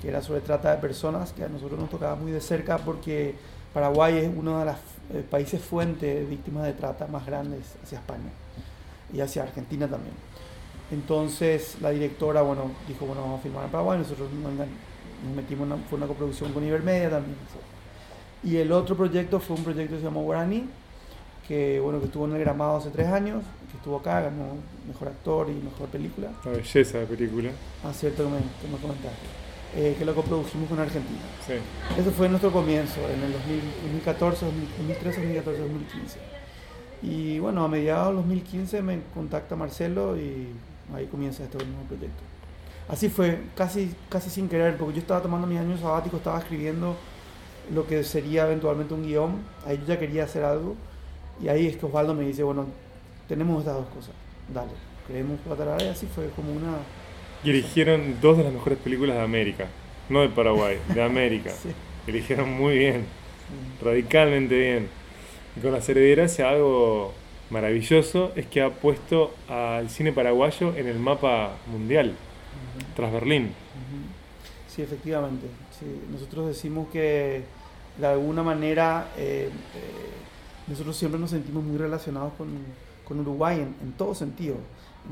que 0.01 0.07
era 0.09 0.21
sobre 0.21 0.41
trata 0.41 0.71
de 0.71 0.77
personas, 0.77 1.33
que 1.33 1.44
a 1.44 1.50
nosotros 1.50 1.80
nos 1.80 1.89
tocaba 1.89 2.15
muy 2.15 2.31
de 2.31 2.39
cerca 2.41 2.77
porque 2.77 3.36
Paraguay 3.74 4.18
es 4.18 4.31
uno 4.33 4.59
de 4.59 4.65
los 4.65 4.75
eh, 5.13 5.23
países 5.29 5.61
fuente 5.61 6.05
de 6.05 6.25
víctimas 6.25 6.65
de 6.65 6.74
trata 6.74 7.07
más 7.07 7.25
grandes 7.25 7.75
hacia 7.84 8.00
España 8.00 8.29
y 9.13 9.22
hacia 9.22 9.43
Argentina 9.43 9.88
también. 9.88 10.13
Entonces 10.91 11.77
la 11.81 11.91
directora, 11.91 12.41
bueno, 12.41 12.72
dijo, 12.88 13.05
bueno, 13.05 13.22
vamos 13.22 13.39
a 13.39 13.43
filmar 13.43 13.65
en 13.65 13.72
Paraguay, 13.72 14.00
nosotros 14.00 14.31
nos, 14.31 14.53
nos 14.53 15.36
metimos 15.36 15.67
en 15.67 15.74
una, 15.74 15.84
fue 15.88 15.98
una 15.98 16.07
coproducción 16.07 16.51
con 16.53 16.63
Ibermedia 16.63 17.10
también. 17.10 17.38
Y 18.43 18.55
el 18.57 18.72
otro 18.72 18.95
proyecto 18.95 19.39
fue 19.39 19.55
un 19.55 19.63
proyecto 19.63 19.95
que 19.95 20.00
se 20.00 20.05
llamó 20.05 20.24
Guaraní, 20.24 20.65
que 21.48 21.79
bueno, 21.79 22.00
que 22.00 22.05
estuvo 22.05 22.25
en 22.25 22.34
el 22.34 22.39
Gramado 22.39 22.77
hace 22.77 22.89
tres 22.89 23.07
años, 23.07 23.43
que 23.72 23.77
estuvo 23.77 23.98
acá, 23.98 24.22
ganó 24.22 24.55
Mejor 24.88 25.07
Actor 25.10 25.50
y 25.50 25.53
Mejor 25.53 25.89
Película. 25.89 26.29
Una 26.45 26.57
belleza 26.57 27.00
de 27.00 27.05
película. 27.05 27.50
Ah, 27.84 27.91
cierto 27.91 28.24
que 28.24 28.29
me, 28.29 28.38
que 28.38 28.67
me 28.72 28.77
comentaste. 28.79 29.49
Eh, 29.75 29.95
que 29.97 30.03
lo 30.03 30.15
coprodujimos 30.15 30.67
con 30.67 30.79
Argentina. 30.79 31.19
Sí. 31.45 31.53
Eso 31.99 32.09
fue 32.11 32.27
nuestro 32.27 32.51
comienzo, 32.51 33.01
en 33.01 33.21
el 33.21 33.33
2000, 33.33 33.61
2014, 33.83 34.45
2013, 34.45 35.21
2014, 35.21 35.61
2015. 35.61 36.19
Y 37.03 37.39
bueno, 37.39 37.63
a 37.63 37.67
mediados 37.67 38.07
del 38.07 38.15
2015 38.17 38.81
me 38.81 38.99
contacta 39.13 39.55
Marcelo 39.55 40.17
y 40.17 40.47
ahí 40.93 41.05
comienza 41.05 41.43
este 41.43 41.57
nuevo 41.63 41.83
proyecto. 41.88 42.23
Así 42.89 43.09
fue, 43.09 43.39
casi, 43.55 43.93
casi 44.09 44.31
sin 44.31 44.49
querer, 44.49 44.75
porque 44.75 44.95
yo 44.95 45.01
estaba 45.01 45.21
tomando 45.21 45.45
mis 45.45 45.59
años 45.59 45.79
sabáticos, 45.79 46.17
estaba 46.17 46.39
escribiendo 46.39 46.95
lo 47.71 47.85
que 47.85 48.03
sería 48.03 48.45
eventualmente 48.47 48.95
un 48.95 49.03
guion. 49.03 49.39
Ahí 49.65 49.77
yo 49.77 49.85
ya 49.85 49.99
quería 49.99 50.23
hacer 50.23 50.43
algo. 50.43 50.75
Y 51.39 51.47
ahí 51.47 51.67
es 51.67 51.77
que 51.77 51.85
Osvaldo 51.85 52.15
me 52.15 52.25
dice, 52.25 52.41
bueno, 52.41 52.65
tenemos 53.27 53.59
estas 53.59 53.75
dos 53.75 53.88
cosas. 53.89 54.11
Dale, 54.51 54.71
creemos 55.07 55.38
Guatarara 55.45 55.83
y 55.83 55.88
así 55.89 56.07
fue 56.07 56.29
como 56.31 56.51
una... 56.51 56.77
Y 57.43 57.51
eligieron 57.51 58.15
dos 58.22 58.38
de 58.38 58.43
las 58.43 58.53
mejores 58.53 58.77
películas 58.79 59.15
de 59.17 59.24
América. 59.24 59.67
No 60.10 60.22
de 60.22 60.29
Paraguay, 60.29 60.77
de 60.93 61.03
América. 61.03 61.51
Sí. 61.62 61.69
Eligieron 62.08 62.51
muy 62.51 62.77
bien, 62.77 63.01
sí. 63.01 63.86
radicalmente 63.86 64.58
bien. 64.58 64.88
Y 65.55 65.60
con 65.60 65.72
la 65.72 65.77
heredera 65.77 66.25
hace 66.25 66.43
algo 66.43 67.13
maravilloso, 67.50 68.31
es 68.36 68.46
que 68.48 68.62
ha 68.62 68.69
puesto 68.69 69.34
al 69.48 69.89
cine 69.89 70.12
paraguayo 70.12 70.74
en 70.75 70.88
el 70.88 70.98
mapa 70.98 71.51
mundial, 71.72 72.15
tras 72.96 73.12
Berlín. 73.12 73.51
Sí, 74.67 74.81
efectivamente. 74.81 75.48
Sí. 75.77 75.86
Nosotros 76.12 76.48
decimos 76.48 76.88
que 76.91 77.43
de 77.98 78.08
alguna 78.08 78.43
manera 78.43 79.12
eh, 79.17 79.50
eh, 79.75 80.10
nosotros 80.67 80.96
siempre 80.96 81.19
nos 81.19 81.31
sentimos 81.31 81.63
muy 81.63 81.77
relacionados 81.77 82.34
con, 82.38 82.48
con 83.05 83.19
Uruguay 83.19 83.58
en, 83.58 83.75
en 83.81 83.91
todo 83.98 84.15
sentido. 84.15 84.55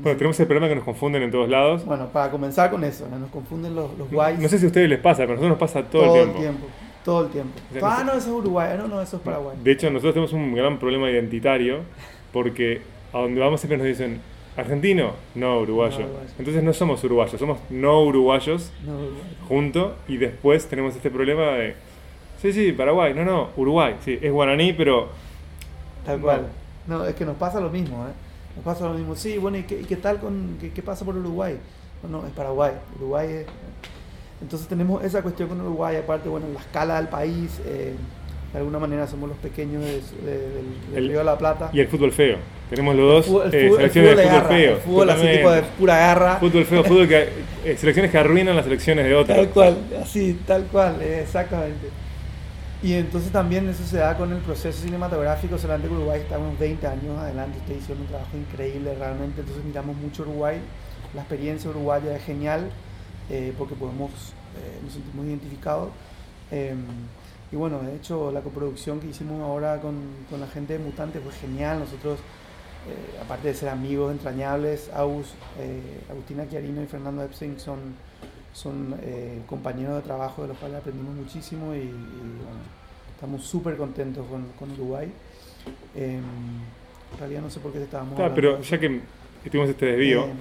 Bueno, 0.00 0.16
tenemos 0.16 0.38
el 0.38 0.46
problema 0.46 0.68
que 0.68 0.76
nos 0.76 0.84
confunden 0.84 1.22
en 1.22 1.30
todos 1.30 1.48
lados. 1.48 1.84
Bueno, 1.84 2.06
para 2.08 2.30
comenzar 2.30 2.70
con 2.70 2.84
eso, 2.84 3.08
¿no? 3.10 3.18
nos 3.18 3.30
confunden 3.30 3.74
los, 3.74 3.96
los 3.98 4.08
guays 4.10 4.38
No 4.38 4.48
sé 4.48 4.58
si 4.58 4.64
a 4.64 4.68
ustedes 4.68 4.88
les 4.88 5.00
pasa, 5.00 5.18
pero 5.22 5.32
a 5.32 5.36
nosotros 5.36 5.50
nos 5.50 5.58
pasa 5.58 5.82
todo, 5.88 6.22
el 6.22 6.32
tiempo. 6.34 6.66
Todo 7.04 7.24
el 7.24 7.30
tiempo. 7.30 7.58
O 7.70 7.78
sea, 7.80 7.96
ah, 7.98 8.04
no- 8.04 8.12
no, 8.12 8.18
eso 8.18 8.28
es 8.28 8.34
Uruguay. 8.34 8.76
No, 8.78 8.86
no, 8.86 9.02
eso 9.02 9.16
es 9.16 9.22
Paraguay. 9.22 9.56
De 9.62 9.72
hecho, 9.72 9.90
nosotros 9.90 10.14
tenemos 10.14 10.32
un 10.32 10.54
gran 10.54 10.78
problema 10.78 11.10
identitario 11.10 11.80
porque 12.32 12.80
a 13.12 13.18
donde 13.18 13.40
vamos 13.40 13.60
siempre 13.60 13.78
nos 13.78 13.86
dicen 13.86 14.20
argentino, 14.56 15.12
no 15.34 15.58
uruguayo. 15.60 15.98
No 16.00 16.04
uruguayo. 16.06 16.30
Entonces 16.38 16.62
no 16.62 16.72
somos 16.72 17.02
uruguayos, 17.02 17.38
somos 17.40 17.58
no 17.70 18.02
uruguayos 18.02 18.72
No, 18.84 18.92
Uruguay. 18.92 19.36
junto 19.48 19.96
y 20.06 20.16
después 20.18 20.66
tenemos 20.68 20.94
este 20.94 21.10
problema 21.10 21.42
de 21.52 21.74
sí, 22.42 22.52
sí, 22.52 22.72
Paraguay, 22.72 23.14
no, 23.14 23.24
no, 23.24 23.48
Uruguay, 23.56 23.96
sí, 24.04 24.18
es 24.20 24.30
guaraní, 24.32 24.72
pero 24.74 25.08
Tal 26.04 26.20
cual. 26.20 26.46
No, 26.86 27.04
es 27.04 27.14
que 27.14 27.24
nos 27.24 27.36
pasa 27.36 27.60
lo 27.60 27.70
mismo, 27.70 28.04
¿eh? 28.06 28.10
Nos 28.58 28.64
pasa 28.64 28.84
lo 28.88 28.94
mismo. 28.94 29.14
Sí, 29.16 29.38
bueno, 29.38 29.58
¿y 29.58 29.62
qué, 29.62 29.80
y 29.80 29.84
qué 29.84 29.96
tal 29.96 30.18
con 30.18 30.56
qué, 30.60 30.70
qué 30.70 30.82
pasa 30.82 31.04
por 31.04 31.16
Uruguay? 31.16 31.56
No, 32.02 32.08
no, 32.20 32.26
es 32.26 32.32
Paraguay. 32.32 32.72
Uruguay 32.96 33.28
es... 33.30 33.46
Entonces 34.42 34.68
tenemos 34.68 35.02
esa 35.04 35.22
cuestión 35.22 35.48
con 35.48 35.60
Uruguay, 35.60 35.96
aparte, 35.96 36.28
bueno, 36.28 36.46
la 36.54 36.60
escala 36.60 36.96
del 36.98 37.08
país, 37.08 37.60
eh, 37.66 37.94
de 38.52 38.58
alguna 38.58 38.78
manera 38.78 39.06
somos 39.06 39.28
los 39.28 39.38
pequeños 39.38 39.82
de- 39.82 39.90
de- 39.92 40.38
del, 40.38 40.64
del 40.90 40.96
El- 41.04 41.08
Río 41.08 41.18
de 41.18 41.24
la 41.24 41.36
Plata. 41.38 41.70
y 41.72 41.80
el 41.80 41.88
fútbol 41.88 42.12
feo. 42.12 42.36
Tenemos 42.70 42.94
los 42.94 43.12
dos 43.12 43.26
fútbol- 43.26 43.52
eh, 43.54 43.66
el 43.66 43.74
selecciones 43.76 44.10
fútbol 44.12 44.16
de 44.16 44.22
fútbol 44.22 44.32
garra, 44.40 44.48
feo. 44.48 44.72
el 44.74 44.80
fútbol 44.80 45.10
así 45.10 45.26
tipo 45.38 45.50
de 45.50 45.62
pura 45.62 45.96
garra. 45.98 46.36
Fútbol 46.36 46.64
feo, 46.66 46.84
fútbol 46.84 47.08
que 47.08 47.28
eh, 47.64 47.76
selecciones 47.76 48.10
que 48.12 48.18
arruinan 48.18 48.54
las 48.56 48.64
selecciones 48.64 49.04
de 49.06 49.14
otras. 49.14 49.38
Tal 49.38 49.48
cual, 49.48 49.76
así, 50.02 50.38
tal 50.46 50.62
cual, 50.64 51.02
exactamente. 51.02 51.88
Y 52.80 52.94
entonces 52.94 53.32
también 53.32 53.68
eso 53.68 53.84
se 53.84 53.96
da 53.98 54.16
con 54.16 54.32
el 54.32 54.40
proceso 54.40 54.80
cinematográfico, 54.82 55.58
solamente 55.58 55.88
que 55.88 55.94
Uruguay 55.94 56.20
está 56.20 56.38
unos 56.38 56.58
20 56.58 56.86
años 56.86 57.18
adelante, 57.18 57.58
está 57.58 57.72
haciendo 57.72 58.04
un 58.04 58.08
trabajo 58.08 58.36
increíble 58.36 58.94
realmente, 58.94 59.40
entonces 59.40 59.64
miramos 59.64 59.96
mucho 59.96 60.22
Uruguay, 60.22 60.60
la 61.14 61.22
experiencia 61.22 61.70
uruguaya 61.70 62.14
es 62.16 62.22
genial, 62.24 62.70
eh, 63.30 63.52
porque 63.58 63.74
podemos, 63.74 64.10
eh, 64.56 64.80
nos 64.84 64.92
sentimos 64.92 65.26
identificados. 65.26 65.90
eh, 66.50 66.74
y 67.50 67.56
bueno, 67.56 67.80
de 67.80 67.96
hecho 67.96 68.30
la 68.30 68.42
coproducción 68.42 69.00
que 69.00 69.08
hicimos 69.08 69.40
ahora 69.40 69.80
con, 69.80 69.94
con 70.30 70.40
la 70.40 70.46
gente 70.46 70.74
de 70.74 70.78
Mutante 70.80 71.18
fue 71.20 71.32
genial, 71.32 71.78
nosotros, 71.80 72.18
eh, 72.86 73.18
aparte 73.22 73.48
de 73.48 73.54
ser 73.54 73.70
amigos 73.70 74.12
entrañables, 74.12 74.90
Agus, 74.94 75.28
eh, 75.58 76.02
Agustina 76.10 76.48
Chiarino 76.48 76.82
y 76.82 76.86
Fernando 76.86 77.22
Epstein 77.22 77.58
son 77.58 77.78
son 78.58 78.96
eh, 79.02 79.40
compañeros 79.46 79.96
de 79.96 80.02
trabajo 80.02 80.42
de 80.42 80.48
los 80.48 80.58
cuales 80.58 80.78
aprendimos 80.78 81.14
muchísimo 81.14 81.74
y, 81.74 81.78
y, 81.78 81.82
bueno, 82.44 82.60
estamos 83.14 83.44
súper 83.44 83.76
contentos 83.76 84.26
con, 84.26 84.44
con 84.58 84.72
Uruguay. 84.72 85.08
Eh, 85.94 86.18
en 87.12 87.18
realidad 87.18 87.42
no 87.42 87.50
sé 87.50 87.60
por 87.60 87.72
qué 87.72 87.82
estábamos 87.82 88.18
Ah, 88.18 88.24
hablando 88.24 88.34
pero 88.34 88.60
ya 88.62 88.78
que 88.78 89.00
tuvimos 89.50 89.70
este 89.70 89.86
desvío, 89.86 90.24
Eh, 90.24 90.32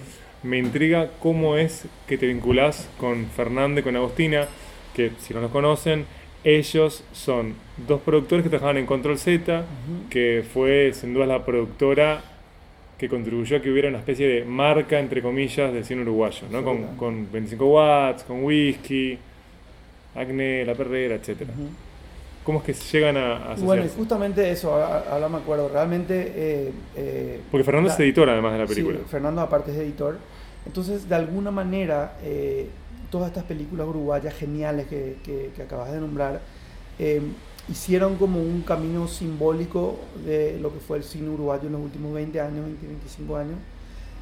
me 0.43 0.57
intriga 0.57 1.09
cómo 1.19 1.57
es 1.57 1.85
que 2.07 2.17
te 2.17 2.27
vinculás 2.27 2.87
con 2.99 3.25
Fernando 3.27 3.79
y 3.79 3.83
con 3.83 3.95
Agostina, 3.95 4.47
que 4.95 5.11
si 5.19 5.33
no 5.33 5.41
los 5.41 5.51
conocen, 5.51 6.05
ellos 6.43 7.03
son 7.13 7.55
dos 7.87 8.01
productores 8.01 8.43
que 8.43 8.49
trabajaban 8.49 8.77
en 8.77 8.85
Control 8.85 9.17
Z, 9.17 9.65
que 10.09 10.43
fue 10.53 10.91
sin 10.93 11.13
duda 11.13 11.25
la 11.25 11.45
productora 11.45 12.21
que 12.97 13.07
contribuyó 13.07 13.57
a 13.57 13.61
que 13.61 13.69
hubiera 13.71 13.89
una 13.89 13.99
especie 13.99 14.27
de 14.27 14.43
marca, 14.45 14.99
entre 14.99 15.21
comillas, 15.21 15.71
del 15.71 15.85
cine 15.85 16.01
uruguayo, 16.01 16.47
¿no? 16.51 16.63
Con, 16.63 16.95
con 16.97 17.31
25 17.31 17.65
watts, 17.67 18.23
con 18.23 18.43
whisky, 18.43 19.17
Acne, 20.15 20.65
La 20.65 20.73
Perrera, 20.73 21.15
etc. 21.15 21.41
¿Cómo 22.43 22.59
es 22.59 22.65
que 22.65 22.73
llegan 22.73 23.17
a, 23.17 23.51
a 23.51 23.55
Bueno, 23.55 23.85
y 23.85 23.89
justamente 23.89 24.49
eso, 24.49 24.73
ahora, 24.73 25.27
me 25.29 25.37
acuerdo, 25.37 25.69
realmente... 25.69 26.31
eh, 26.35 26.71
eh, 26.95 27.39
Porque 27.51 27.63
Fernando 27.63 27.89
la- 27.89 27.93
es 27.93 27.99
editor 27.99 28.29
además 28.29 28.53
de 28.53 28.59
la 28.59 28.67
Sí, 28.67 28.73
película. 28.75 28.99
Fernando 29.07 29.41
aparte 29.41 29.71
es 29.71 29.77
editor. 29.77 30.17
Entonces, 30.65 31.07
de 31.07 31.15
alguna 31.15 31.51
manera, 31.51 32.17
eh, 32.23 32.67
todas 33.11 33.27
estas 33.29 33.43
películas 33.43 33.85
uruguayas 33.87 34.33
geniales 34.33 34.87
que, 34.87 35.17
que- 35.23 35.51
que 35.55 35.61
acabas 35.61 35.91
de 35.91 35.99
nombrar, 35.99 36.39
eh, 36.99 37.21
hicieron 37.69 38.15
como 38.15 38.39
un 38.39 38.61
camino 38.61 39.07
simbólico 39.07 39.99
de 40.25 40.57
lo 40.59 40.73
que 40.73 40.79
fue 40.79 40.97
el 40.97 41.03
cine 41.03 41.29
uruguayo 41.29 41.67
en 41.67 41.73
los 41.73 41.81
últimos 41.81 42.13
20 42.13 42.39
años, 42.39 42.65
20, 42.65 42.87
25 42.87 43.35
años. 43.35 43.57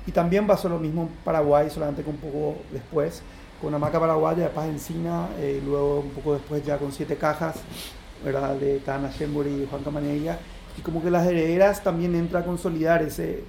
Y 0.08 0.12
también 0.12 0.48
pasó 0.48 0.70
lo 0.70 0.80
mismo 0.80 1.04
en 1.04 1.08
Paraguay, 1.24 1.70
solamente 1.70 2.04
que 2.04 2.10
un 2.10 2.18
poco 2.18 2.58
después, 2.72 3.22
con 3.62 3.74
Hamaca 3.74 4.00
Paraguaya 4.00 4.44
de 4.44 4.50
Paz 4.50 4.68
Encina, 4.68 5.30
eh, 5.40 5.62
luego 5.64 6.02
un 6.02 6.12
poco 6.12 6.34
después 6.34 6.64
ya 6.64 6.78
con 6.78 6.92
Siete 6.92 7.16
Cajas, 7.16 7.56
¿verdad? 8.24 8.56
de 8.56 8.80
Tana 8.80 9.10
Shembori 9.12 9.64
y 9.64 9.68
Juan 9.70 9.84
Camanella. 9.84 10.40
Y 10.78 10.82
como 10.82 11.02
que 11.02 11.10
las 11.10 11.26
herederas 11.26 11.84
también 11.84 12.16
entra 12.16 12.42
a 12.42 12.46
consolidar 12.46 13.02
ese, 13.02 13.44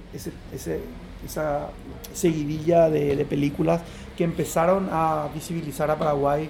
esa 0.53 1.67
seguidilla 2.13 2.89
de 2.89 3.25
películas 3.25 3.81
que 4.17 4.23
empezaron 4.23 4.87
a 4.91 5.27
visibilizar 5.33 5.91
a 5.91 5.97
Paraguay 5.97 6.49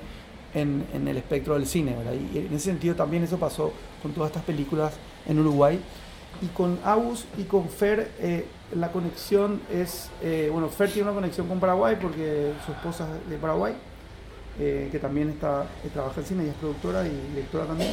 en, 0.53 0.85
en 0.93 1.07
el 1.07 1.17
espectro 1.17 1.53
del 1.55 1.65
cine. 1.67 1.95
¿verdad? 1.95 2.13
Y 2.33 2.37
en 2.39 2.47
ese 2.53 2.65
sentido 2.65 2.95
también 2.95 3.23
eso 3.23 3.37
pasó 3.37 3.71
con 4.01 4.11
todas 4.13 4.29
estas 4.31 4.43
películas 4.43 4.93
en 5.27 5.39
Uruguay. 5.39 5.79
Y 6.41 6.47
con 6.47 6.77
Agus 6.85 7.25
y 7.37 7.43
con 7.43 7.67
Fer, 7.67 8.11
eh, 8.19 8.45
la 8.75 8.91
conexión 8.91 9.59
es, 9.73 10.09
eh, 10.21 10.49
bueno, 10.51 10.69
Fer 10.69 10.89
tiene 10.91 11.09
una 11.09 11.15
conexión 11.15 11.47
con 11.47 11.59
Paraguay 11.59 11.97
porque 11.99 12.51
su 12.65 12.71
esposa 12.73 13.07
es 13.23 13.29
de 13.31 13.37
Paraguay, 13.37 13.73
eh, 14.59 14.89
que 14.91 14.99
también 14.99 15.29
está, 15.29 15.63
eh, 15.83 15.89
trabaja 15.91 16.19
en 16.21 16.25
cine 16.27 16.45
y 16.45 16.49
es 16.49 16.53
productora 16.55 17.07
y 17.07 17.11
directora 17.33 17.65
también. 17.65 17.91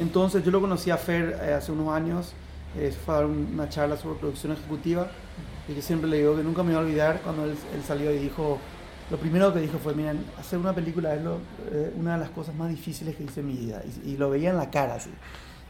Entonces 0.00 0.42
yo 0.44 0.50
lo 0.50 0.60
conocí 0.60 0.90
a 0.90 0.96
Fer 0.96 1.38
eh, 1.42 1.52
hace 1.54 1.72
unos 1.72 1.88
años, 1.94 2.32
eh, 2.78 2.92
fue 3.04 3.14
a 3.14 3.16
dar 3.18 3.26
un- 3.26 3.50
una 3.54 3.68
charla 3.68 3.96
sobre 3.96 4.18
producción 4.18 4.52
ejecutiva 4.52 5.10
y 5.68 5.74
yo 5.74 5.82
siempre 5.82 6.08
le 6.10 6.18
digo 6.18 6.36
que 6.36 6.42
nunca 6.42 6.62
me 6.62 6.70
voy 6.74 6.82
a 6.82 6.86
olvidar 6.86 7.20
cuando 7.22 7.44
él, 7.44 7.50
él 7.74 7.82
salió 7.86 8.12
y 8.12 8.18
dijo, 8.18 8.58
lo 9.12 9.18
primero 9.18 9.52
que 9.54 9.60
dijo 9.60 9.78
fue, 9.78 9.94
miren, 9.94 10.24
hacer 10.40 10.58
una 10.58 10.72
película 10.74 11.14
es 11.14 11.22
lo- 11.22 11.38
eh, 11.70 11.92
una 11.98 12.14
de 12.14 12.20
las 12.20 12.30
cosas 12.30 12.54
más 12.56 12.70
difíciles 12.70 13.14
que 13.14 13.24
hice 13.24 13.40
en 13.40 13.46
mi 13.46 13.54
vida 13.56 13.82
y, 14.04 14.10
y 14.12 14.16
lo 14.16 14.30
veía 14.30 14.50
en 14.50 14.56
la 14.56 14.70
cara 14.70 14.94
así. 14.96 15.10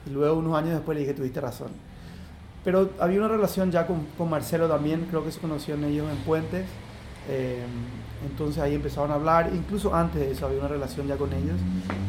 Y 0.06 0.10
luego 0.10 0.38
unos 0.38 0.56
años 0.56 0.72
después 0.74 0.94
le 0.96 1.00
dije, 1.02 1.14
tuviste 1.14 1.40
razón. 1.40 1.70
Pero 2.64 2.90
había 3.00 3.18
una 3.18 3.28
relación 3.28 3.70
ya 3.72 3.86
con, 3.86 4.06
con 4.16 4.30
Marcelo 4.30 4.68
también, 4.68 5.06
creo 5.10 5.24
que 5.24 5.32
se 5.32 5.40
conocieron 5.40 5.84
ellos 5.84 6.08
en 6.10 6.18
Puentes. 6.18 6.66
eh, 7.28 7.64
entonces 8.30 8.62
ahí 8.62 8.74
empezaron 8.76 9.10
a 9.10 9.14
hablar, 9.14 9.50
incluso 9.52 9.92
antes 9.94 10.20
de 10.20 10.30
eso 10.30 10.46
había 10.46 10.60
una 10.60 10.68
relación 10.68 11.08
ya 11.08 11.16
con 11.16 11.32
ellos. 11.32 11.56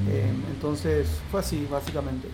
eh, 0.10 0.32
entonces 0.54 1.08
fue 1.32 1.40
así, 1.40 1.68
básicamente. 1.72 2.28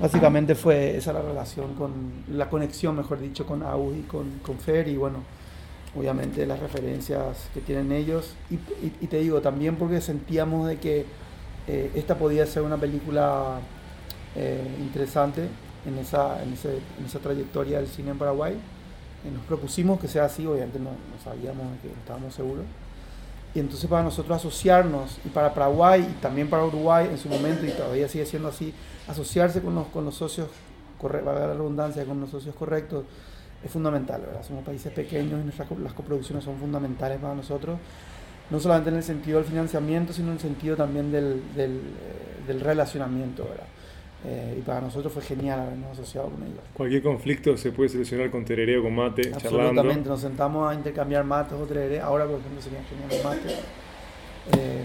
Básicamente 0.00 0.54
fue 0.54 0.96
esa 0.96 1.12
la 1.12 1.22
relación 1.22 1.74
con, 1.74 1.92
la 2.28 2.48
conexión, 2.48 2.96
mejor 2.96 3.20
dicho, 3.20 3.46
con 3.46 3.62
AU 3.62 3.94
y 3.94 4.02
con, 4.02 4.38
con 4.46 4.58
Fer 4.58 4.86
y 4.88 4.96
bueno, 4.96 5.18
obviamente 5.96 6.46
las 6.46 6.58
referencias 6.60 7.48
que 7.54 7.60
tienen 7.60 7.92
ellos. 7.92 8.34
Y, 8.50 8.56
te 9.06 9.18
digo, 9.18 9.40
también 9.40 9.76
porque 9.76 10.00
sentíamos 10.00 10.68
de 10.68 10.78
que 10.78 11.04
eh, 11.68 11.90
esta 11.94 12.16
podía 12.16 12.46
ser 12.46 12.62
una 12.62 12.76
película 12.78 13.58
eh, 14.36 14.76
interesante 14.80 15.48
en 15.86 15.98
esa, 15.98 16.42
en, 16.42 16.52
ese- 16.54 16.78
en 16.98 17.04
esa 17.06 17.18
trayectoria 17.18 17.78
del 17.78 17.88
cine 17.88 18.10
en 18.12 18.18
Paraguay. 18.18 18.54
Eh, 18.54 19.30
nos 19.32 19.44
propusimos 19.44 20.00
que 20.00 20.08
sea 20.08 20.24
así, 20.24 20.46
obviamente 20.46 20.78
no, 20.78 20.90
sabíamos 21.22 21.66
que 21.82 21.88
estábamos 21.88 22.34
seguros. 22.34 22.64
Y 23.54 23.60
entonces 23.60 23.88
para 23.88 24.02
nosotros 24.02 24.34
asociarnos, 24.38 25.18
y 25.26 25.28
para 25.28 25.52
Paraguay 25.52 26.00
y 26.10 26.20
también 26.22 26.48
para 26.48 26.64
Uruguay 26.64 27.06
en 27.10 27.18
su 27.18 27.28
momento, 27.28 27.66
y 27.66 27.70
todavía 27.70 28.08
sigue 28.08 28.24
siendo 28.24 28.48
así, 28.48 28.72
asociarse 29.06 29.60
con 29.60 29.74
los, 29.74 29.88
con 29.88 30.06
los 30.06 30.14
socios, 30.14 30.48
corre- 30.98 31.20
valga 31.22 31.48
la 31.48 31.52
redundancia, 31.52 32.04
con 32.06 32.18
los 32.18 32.30
socios 32.30 32.54
correctos, 32.54 33.04
es 33.64 33.70
fundamental, 33.70 34.20
¿verdad? 34.20 34.42
Somos 34.42 34.64
países 34.64 34.92
pequeños 34.92 35.40
y 35.40 35.44
nuestras, 35.44 35.70
las 35.78 35.92
coproducciones 35.92 36.44
son 36.44 36.58
fundamentales 36.58 37.18
para 37.18 37.34
nosotros, 37.34 37.78
no 38.50 38.60
solamente 38.60 38.90
en 38.90 38.96
el 38.96 39.02
sentido 39.02 39.38
del 39.38 39.46
financiamiento, 39.46 40.12
sino 40.12 40.28
en 40.28 40.34
el 40.34 40.40
sentido 40.40 40.76
también 40.76 41.10
del, 41.12 41.42
del, 41.54 41.76
eh, 41.76 42.46
del 42.46 42.60
relacionamiento, 42.60 43.44
¿verdad? 43.44 43.66
Eh, 44.24 44.56
y 44.58 44.62
para 44.62 44.80
nosotros 44.80 45.12
fue 45.12 45.22
genial 45.22 45.60
habernos 45.60 45.98
asociado 45.98 46.28
con 46.28 46.42
ellos. 46.44 46.60
Cualquier 46.74 47.02
conflicto 47.02 47.56
se 47.56 47.72
puede 47.72 47.88
solucionar 47.88 48.30
con 48.30 48.44
tereré 48.44 48.78
o 48.78 48.82
con 48.82 48.94
mate, 48.94 49.32
Absolutamente, 49.34 49.82
charlando. 49.82 50.10
nos 50.10 50.20
sentamos 50.20 50.70
a 50.70 50.74
intercambiar 50.74 51.24
mates 51.24 51.54
o 51.54 51.64
tereré. 51.64 52.00
Ahora, 52.00 52.24
por 52.26 52.38
ejemplo, 52.38 52.62
sería 52.62 52.84
genial 52.84 53.08
un 53.10 53.22
mate. 53.24 53.54
Eh, 54.58 54.84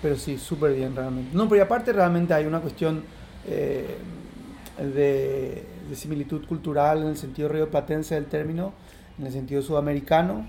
pero 0.00 0.16
sí, 0.16 0.38
súper 0.38 0.74
bien 0.74 0.94
realmente. 0.94 1.36
No, 1.36 1.48
pero 1.48 1.62
aparte 1.64 1.92
realmente 1.92 2.32
hay 2.32 2.46
una 2.46 2.60
cuestión 2.60 3.02
eh, 3.48 3.96
de, 4.78 5.64
de 5.90 5.96
similitud 5.96 6.46
cultural 6.46 7.02
en 7.02 7.08
el 7.08 7.16
sentido 7.18 7.48
rioplatense 7.50 8.14
del 8.14 8.26
término, 8.26 8.72
en 9.18 9.26
el 9.26 9.32
sentido 9.32 9.60
sudamericano 9.60 10.46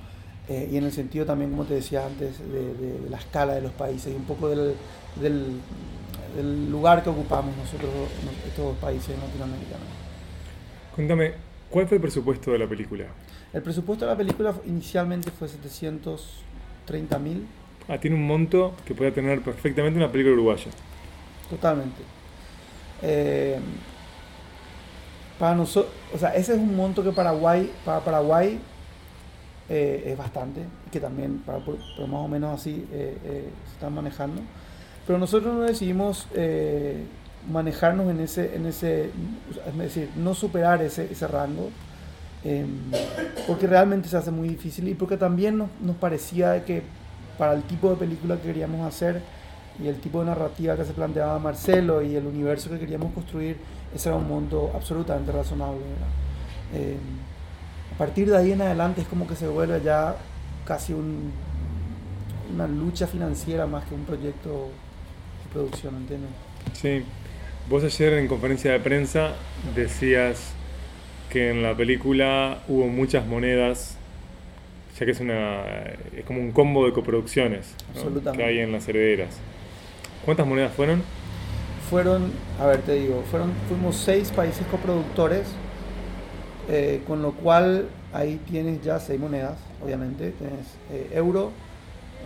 eh, 0.47 0.69
y 0.71 0.77
en 0.77 0.85
el 0.85 0.91
sentido 0.91 1.25
también, 1.25 1.51
como 1.51 1.65
te 1.65 1.73
decía 1.75 2.05
antes, 2.05 2.39
de, 2.39 2.73
de- 2.75 2.99
de 2.99 3.09
la 3.09 3.17
escala 3.17 3.53
de 3.55 3.61
los 3.61 3.71
países 3.73 4.13
y 4.13 4.15
un 4.15 4.23
poco 4.25 4.49
del, 4.49 4.75
del, 5.15 5.59
del 6.35 6.71
lugar 6.71 7.03
que 7.03 7.09
ocupamos 7.09 7.55
nosotros, 7.57 7.89
nos- 8.23 8.47
estos 8.47 8.65
dos 8.65 8.77
países 8.77 9.17
latinoamericanos. 9.19 9.87
Cuéntame, 10.95 11.33
¿cuál 11.69 11.87
fue 11.87 11.97
el 11.97 12.01
presupuesto 12.01 12.51
de 12.51 12.59
la 12.59 12.67
película? 12.67 13.05
El 13.53 13.61
presupuesto 13.61 14.05
de 14.05 14.11
la 14.11 14.17
película 14.17 14.53
inicialmente 14.65 15.31
fue 15.31 15.47
730 15.47 17.19
mil, 17.19 17.47
Ah, 17.87 17.97
tiene 17.97 18.15
un 18.15 18.25
monto 18.25 18.73
que 18.85 18.93
puede 18.95 19.11
tener 19.11 19.41
perfectamente 19.41 19.97
una 19.97 20.11
película 20.11 20.33
uruguaya. 20.33 20.71
totalmente. 21.49 22.01
Eh, 23.01 23.59
para 25.41 25.55
nosotros, 25.55 25.91
o 26.13 26.19
sea, 26.19 26.35
ese 26.35 26.53
es 26.53 26.59
un 26.59 26.75
monto 26.75 27.03
que 27.03 27.11
Paraguay, 27.11 27.71
para 27.83 28.01
Paraguay 28.01 28.59
eh, 29.67 30.03
es 30.05 30.15
bastante, 30.15 30.61
que 30.91 30.99
también 30.99 31.39
para, 31.39 31.57
por 31.57 31.77
más 31.77 32.19
o 32.19 32.27
menos 32.27 32.61
así 32.61 32.87
eh, 32.91 33.17
eh, 33.25 33.49
se 33.65 33.73
están 33.73 33.91
manejando. 33.91 34.39
Pero 35.07 35.17
nosotros 35.17 35.51
no 35.51 35.61
decidimos 35.61 36.27
eh, 36.35 37.05
manejarnos 37.51 38.11
en 38.11 38.19
ese, 38.19 38.55
en 38.55 38.67
ese, 38.67 39.09
es 39.67 39.77
decir, 39.79 40.11
no 40.15 40.35
superar 40.35 40.79
ese, 40.83 41.11
ese 41.11 41.27
rango, 41.27 41.71
em, 42.43 42.77
porque 43.47 43.65
realmente 43.65 44.09
se 44.09 44.17
hace 44.17 44.29
muy 44.29 44.47
difícil 44.47 44.89
y 44.89 44.93
porque 44.93 45.17
también 45.17 45.57
nos, 45.57 45.69
nos, 45.81 45.95
parecía 45.95 46.63
que 46.65 46.83
para 47.39 47.53
el 47.53 47.63
tipo 47.63 47.89
de 47.89 47.95
película 47.95 48.35
que 48.35 48.43
queríamos 48.43 48.87
hacer 48.87 49.23
y 49.83 49.87
el 49.87 49.99
tipo 49.99 50.19
de 50.19 50.27
narrativa 50.27 50.75
que 50.75 50.85
se 50.85 50.93
planteaba 50.93 51.39
Marcelo 51.39 52.01
y 52.01 52.15
el 52.15 52.25
universo 52.25 52.69
que 52.69 52.79
queríamos 52.79 53.13
construir, 53.13 53.57
ese 53.93 54.09
era 54.09 54.17
un 54.17 54.27
monto 54.27 54.71
absolutamente 54.75 55.31
razonable. 55.31 55.81
Em, 56.73 56.97
a 57.93 57.97
partir 57.97 58.29
de 58.29 58.37
ahí 58.37 58.51
en 58.51 58.61
adelante 58.61 59.01
es 59.01 59.07
como 59.07 59.27
que 59.27 59.35
se 59.35 59.47
vuelve 59.47 59.81
ya 59.83 60.15
casi 60.65 60.93
un, 60.93 61.31
una 62.53 62.67
lucha 62.67 63.07
financiera 63.07 63.65
más 63.65 63.85
que 63.85 63.95
un 63.95 64.05
proyecto 64.05 64.69
de 65.43 65.53
producción, 65.53 65.95
¿entiendes? 65.95 66.29
Sí, 66.73 67.03
Vos 67.69 67.83
ayer 67.83 68.13
en 68.13 68.27
conferencia 68.27 68.71
de 68.71 68.79
prensa 68.79 69.33
decías 69.75 70.53
que 71.29 71.51
en 71.51 71.63
la 71.63 71.73
película 71.75 72.59
hubo 72.67 72.87
muchas 72.87 73.25
monedas, 73.25 73.97
ya 74.99 75.05
que 75.05 75.11
es 75.11 75.19
una 75.19 75.63
es 76.17 76.25
como 76.25 76.41
un 76.41 76.51
combo 76.51 76.85
de 76.85 76.91
coproducciones 76.91 77.73
que 78.35 78.43
hay 78.43 78.59
en 78.59 78.71
las 78.71 78.87
herederas. 78.89 79.39
¿Cuántas 80.25 80.45
monedas 80.45 80.71
fueron? 80.73 81.01
Fueron, 81.89 82.31
a 82.59 82.67
ver, 82.67 82.81
te 82.81 82.93
digo, 82.93 83.23
fueron, 83.29 83.51
fuimos 83.67 83.95
seis 83.97 84.31
países 84.31 84.65
coproductores, 84.67 85.47
eh, 86.69 87.01
con 87.07 87.21
lo 87.21 87.31
cual 87.31 87.89
ahí 88.13 88.39
tienes 88.49 88.83
ya 88.83 88.99
seis 88.99 89.19
monedas, 89.19 89.57
obviamente. 89.83 90.31
Tienes 90.31 90.67
eh, 90.91 91.09
euro, 91.13 91.51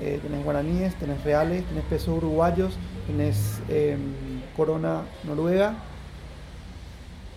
eh, 0.01 0.19
tenés 0.21 0.43
guaraníes, 0.43 0.93
tenés 0.95 1.23
reales, 1.23 1.63
tenés 1.65 1.85
pesos 1.85 2.09
uruguayos, 2.17 2.73
tenés 3.07 3.59
em, 3.69 3.99
corona 4.57 5.03
noruega 5.23 5.75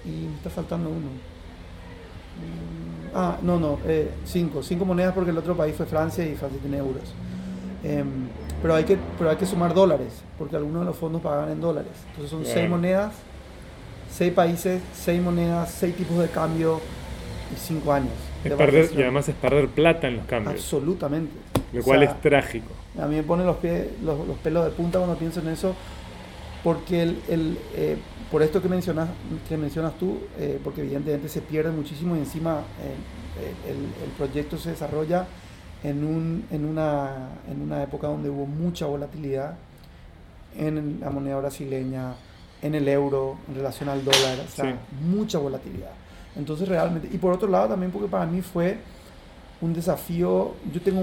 y 0.04 0.26
me 0.26 0.34
está 0.36 0.50
faltando 0.50 0.90
uno. 0.90 1.08
Mm, 2.38 3.14
ah, 3.14 3.38
no, 3.42 3.60
no, 3.60 3.78
eh, 3.86 4.10
cinco, 4.24 4.62
cinco 4.62 4.84
monedas 4.84 5.14
porque 5.14 5.30
el 5.30 5.38
otro 5.38 5.56
país 5.56 5.76
fue 5.76 5.86
Francia 5.86 6.26
y 6.26 6.34
Francia 6.34 6.58
tiene 6.60 6.78
euros. 6.78 7.14
Pero, 8.60 8.74
hay 8.74 8.84
que, 8.84 8.98
pero 9.16 9.30
hay 9.30 9.36
que 9.36 9.46
sumar 9.46 9.72
dólares, 9.72 10.22
porque 10.36 10.56
algunos 10.56 10.80
de 10.80 10.86
los 10.86 10.96
fondos 10.96 11.22
pagan 11.22 11.50
en 11.50 11.60
dólares. 11.60 11.92
Entonces 12.10 12.30
son 12.30 12.44
seis 12.44 12.68
monedas, 12.68 13.12
seis 14.10 14.32
países, 14.32 14.82
seis 14.94 15.22
monedas, 15.22 15.70
seis 15.70 15.94
tipos 15.94 16.18
de 16.18 16.28
cambio 16.28 16.80
y 17.54 17.58
cinco 17.58 17.92
años. 17.92 18.12
perder, 18.42 18.90
y 18.96 19.02
además 19.02 19.28
es 19.28 19.34
perder 19.36 19.68
plata 19.68 20.08
en 20.08 20.16
los 20.16 20.26
cambios. 20.26 20.56
Absolutamente. 20.56 21.32
Lo 21.72 21.82
cual 21.82 22.02
es 22.02 22.20
trágico. 22.20 22.72
A 23.00 23.06
mí 23.06 23.16
me 23.16 23.22
pone 23.22 23.44
los, 23.44 23.56
pies, 23.56 23.86
los, 24.02 24.16
pelos 24.42 24.64
de 24.64 24.70
punta 24.72 24.98
cuando 24.98 25.16
pienso 25.16 25.40
en 25.40 25.48
eso, 25.48 25.74
porque 26.64 27.02
el, 27.02 27.22
el 27.28 27.58
eh, 27.74 27.96
por 28.30 28.42
esto 28.42 28.60
que 28.60 28.68
mencionas, 28.68 29.08
que 29.48 29.56
mencionas 29.56 29.96
tú, 29.98 30.18
eh, 30.38 30.58
porque 30.62 30.80
evidentemente 30.80 31.28
se 31.28 31.40
pierde 31.40 31.70
muchísimo 31.70 32.16
y 32.16 32.20
encima 32.20 32.62
eh, 32.82 33.70
el, 33.70 33.76
el, 33.76 34.10
proyecto 34.16 34.58
se 34.58 34.70
desarrolla 34.70 35.26
en, 35.82 36.04
un, 36.04 36.44
en, 36.50 36.64
una, 36.64 37.30
en 37.50 37.62
una 37.62 37.82
época 37.82 38.08
donde 38.08 38.30
hubo 38.30 38.46
mucha 38.46 38.86
volatilidad 38.86 39.56
en 40.56 41.00
la 41.00 41.10
moneda 41.10 41.38
brasileña, 41.38 42.14
en 42.62 42.74
el 42.74 42.88
euro, 42.88 43.36
en 43.48 43.54
relación 43.56 43.88
al 43.88 44.04
dólar, 44.04 44.38
o 44.46 44.50
sea, 44.50 44.78
mucha 45.08 45.38
volatilidad. 45.38 45.92
Entonces 46.36 46.68
realmente, 46.68 47.08
y 47.12 47.18
por 47.18 47.32
otro 47.32 47.48
lado 47.48 47.68
también 47.68 47.92
porque 47.92 48.08
para 48.08 48.26
mí 48.26 48.42
fue 48.42 48.78
un 49.60 49.72
desafío, 49.72 50.54
yo 50.72 50.80
tengo 50.80 51.00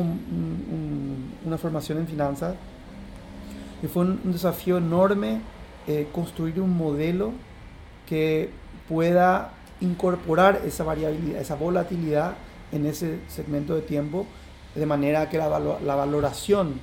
una 1.45 1.57
formación 1.57 1.99
en 1.99 2.07
finanzas 2.07 2.55
y 3.83 3.87
fue 3.87 4.03
un, 4.03 4.31
desafío 4.31 4.77
enorme 4.77 5.41
eh, 5.87 6.07
construir 6.11 6.59
un 6.61 6.75
modelo 6.75 7.31
que 8.07 8.49
pueda 8.87 9.51
incorporar 9.81 10.61
esa 10.65 10.83
variabilidad, 10.83 11.41
esa 11.41 11.55
volatilidad 11.55 12.35
en 12.71 12.85
ese 12.85 13.19
segmento 13.27 13.75
de 13.75 13.81
tiempo, 13.81 14.25
de 14.75 14.85
manera 14.85 15.29
que 15.29 15.37
la, 15.37 15.47
valoración 15.47 16.79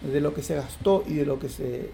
de 0.00 0.20
lo 0.20 0.32
que 0.32 0.42
se 0.42 0.54
gastó 0.54 1.04
y 1.06 1.14
de 1.14 1.26
lo 1.26 1.38
que 1.38 1.48
se, 1.48 1.90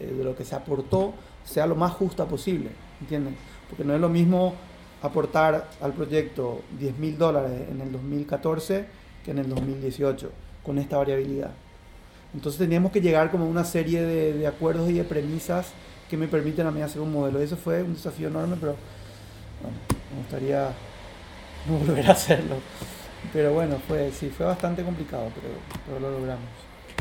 de 0.00 0.24
lo 0.24 0.36
que 0.36 0.44
se 0.44 0.54
aportó 0.54 1.14
sea 1.44 1.66
lo 1.66 1.76
más 1.76 1.92
justa 1.92 2.26
posible, 2.26 2.70
¿entienden? 3.00 3.36
Porque 3.68 3.84
no 3.84 3.94
es 3.94 4.00
lo 4.00 4.08
mismo 4.08 4.54
aportar 5.02 5.68
al 5.80 5.92
proyecto 5.92 6.62
10 6.78 6.98
mil 6.98 7.16
dólares 7.16 7.68
en 7.70 7.80
el 7.80 7.92
2014 7.92 8.86
que 9.24 9.30
en 9.30 9.38
el 9.38 9.48
2018, 9.48 10.30
con 10.64 10.78
esta 10.78 10.96
variabilidad. 10.96 11.50
Entonces 12.34 12.58
teníamos 12.58 12.92
que 12.92 13.00
llegar 13.00 13.30
como 13.30 13.44
a 13.44 13.48
una 13.48 13.64
serie 13.64 14.02
de, 14.02 14.46
acuerdos 14.46 14.90
y 14.90 14.94
de 14.94 15.04
premisas 15.04 15.72
que 16.10 16.16
me 16.16 16.28
permiten 16.28 16.66
a 16.66 16.70
mí 16.70 16.82
hacer 16.82 17.00
un 17.00 17.12
modelo. 17.12 17.40
Eso 17.40 17.56
fue 17.56 17.82
un 17.82 17.94
desafío 17.94 18.28
enorme, 18.28 18.56
pero 18.60 18.76
me 20.12 20.18
gustaría 20.22 20.70
no 21.66 21.78
volver 21.78 22.06
a 22.06 22.12
hacerlo. 22.12 22.56
Pero 23.32 23.52
bueno, 23.52 23.76
fue, 23.86 24.10
sí, 24.12 24.28
fue 24.28 24.46
bastante 24.46 24.82
complicado, 24.82 25.30
pero, 25.34 25.54
pero 25.86 26.00
lo 26.00 26.18
logramos. 26.18 26.48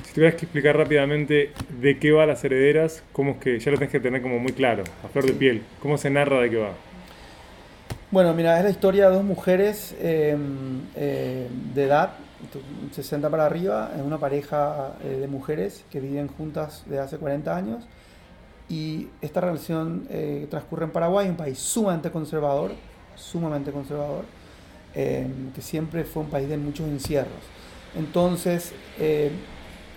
Si 0.04 0.14
tuvieras 0.14 0.36
que 0.36 0.46
explicar 0.46 0.78
rápidamente 0.78 1.52
de 1.70 2.00
qué 2.00 2.12
va 2.12 2.26
las 2.26 2.44
herederas, 2.44 3.04
cómo 3.12 3.32
es 3.32 3.38
que 3.38 3.60
ya 3.60 3.72
lo 3.72 3.78
tenés 3.78 3.92
que 3.92 4.00
tener 4.00 4.22
como 4.22 4.40
muy 4.40 4.52
claro, 4.52 4.84
a 5.04 5.08
flor 5.08 5.26
de 5.26 5.34
piel, 5.34 5.64
cómo 5.82 5.98
se 5.98 6.10
narra 6.10 6.42
de 6.42 6.50
qué 6.50 6.58
va. 6.58 6.74
Bueno, 8.10 8.34
mira, 8.34 8.58
es 8.58 8.64
la 8.64 8.70
historia 8.70 9.10
de 9.10 9.16
dos 9.16 9.26
mujeres 9.26 9.94
em, 10.00 10.80
eh, 10.96 11.48
de 11.74 11.84
edad, 11.84 12.14
60 12.92 13.30
para 13.30 13.46
arriba, 13.46 13.92
es 13.98 14.02
una 14.02 14.18
pareja 14.18 14.94
eh, 15.04 15.18
de 15.20 15.28
mujeres 15.28 15.84
que 15.92 16.00
viven 16.00 16.30
juntas 16.30 16.84
desde 16.86 17.02
hace 17.02 17.18
40 17.18 17.56
años 17.56 17.88
y 18.70 19.10
esta 19.22 19.42
relación 19.42 20.08
eh, 20.10 20.48
transcurre 20.50 20.86
en 20.86 20.92
Paraguay, 20.92 21.28
un 21.28 21.36
país 21.36 21.60
sumamente 21.60 22.10
conservador, 22.10 22.72
sumamente 23.16 23.72
conservador, 23.72 24.24
em, 24.98 25.52
que 25.54 25.62
siempre 25.62 26.04
fue 26.04 26.24
un 26.24 26.30
país 26.30 26.50
de 26.50 26.58
muchos 26.58 26.88
encierros. 26.88 27.44
Entonces, 27.96 28.74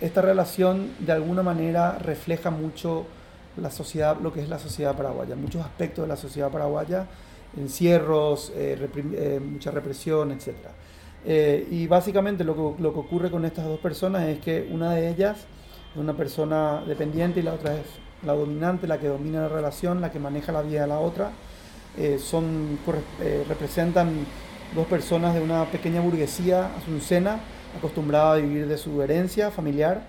esta 0.00 0.22
relación 0.22 0.90
de 1.00 1.12
alguna 1.12 1.42
manera 1.42 1.98
refleja 1.98 2.50
mucho 2.50 3.06
la 3.56 3.70
sociedad, 3.70 4.18
lo 4.20 4.32
que 4.32 4.40
es 4.40 4.48
la 4.48 4.58
sociedad 4.58 4.96
paraguaya, 4.96 5.34
muchos 5.36 5.64
aspectos 5.64 6.04
de 6.04 6.08
la 6.08 6.16
sociedad 6.16 6.50
paraguaya 6.50 7.06
encierros, 7.56 8.52
eh, 8.54 8.88
eh, 9.12 9.40
mucha 9.42 9.70
represión, 9.70 10.30
etc. 10.32 10.54
Eh, 11.24 11.66
y 11.70 11.86
básicamente 11.86 12.44
lo 12.44 12.54
que, 12.54 12.82
lo 12.82 12.92
que, 12.92 12.98
ocurre 12.98 13.30
con 13.30 13.44
estas 13.44 13.66
dos 13.66 13.80
personas 13.80 14.28
es 14.28 14.38
que 14.38 14.68
una 14.70 14.94
de 14.94 15.08
ellas 15.08 15.38
es 15.92 16.00
una 16.00 16.16
persona 16.16 16.82
dependiente 16.86 17.40
y 17.40 17.42
la 17.42 17.54
otra 17.54 17.74
es 17.74 17.86
la 18.24 18.34
dominante, 18.34 18.86
la 18.86 18.98
que 18.98 19.08
domina 19.08 19.42
la 19.42 19.48
relación, 19.48 20.00
la 20.00 20.12
que 20.12 20.18
maneja 20.18 20.52
la 20.52 20.62
vida 20.62 20.82
de 20.82 20.86
la 20.86 20.98
otra. 20.98 21.32
son, 22.18 22.78
representan 23.48 24.24
dos 24.74 24.86
personas 24.86 25.34
de 25.34 25.40
una 25.40 25.64
pequeña 25.66 26.00
burguesía 26.00 26.70
asuncena, 26.76 27.40
acostumbrada 27.76 28.34
a 28.34 28.36
vivir 28.36 28.66
de 28.66 28.78
su 28.78 29.00
herencia 29.02 29.50
familiar 29.50 30.02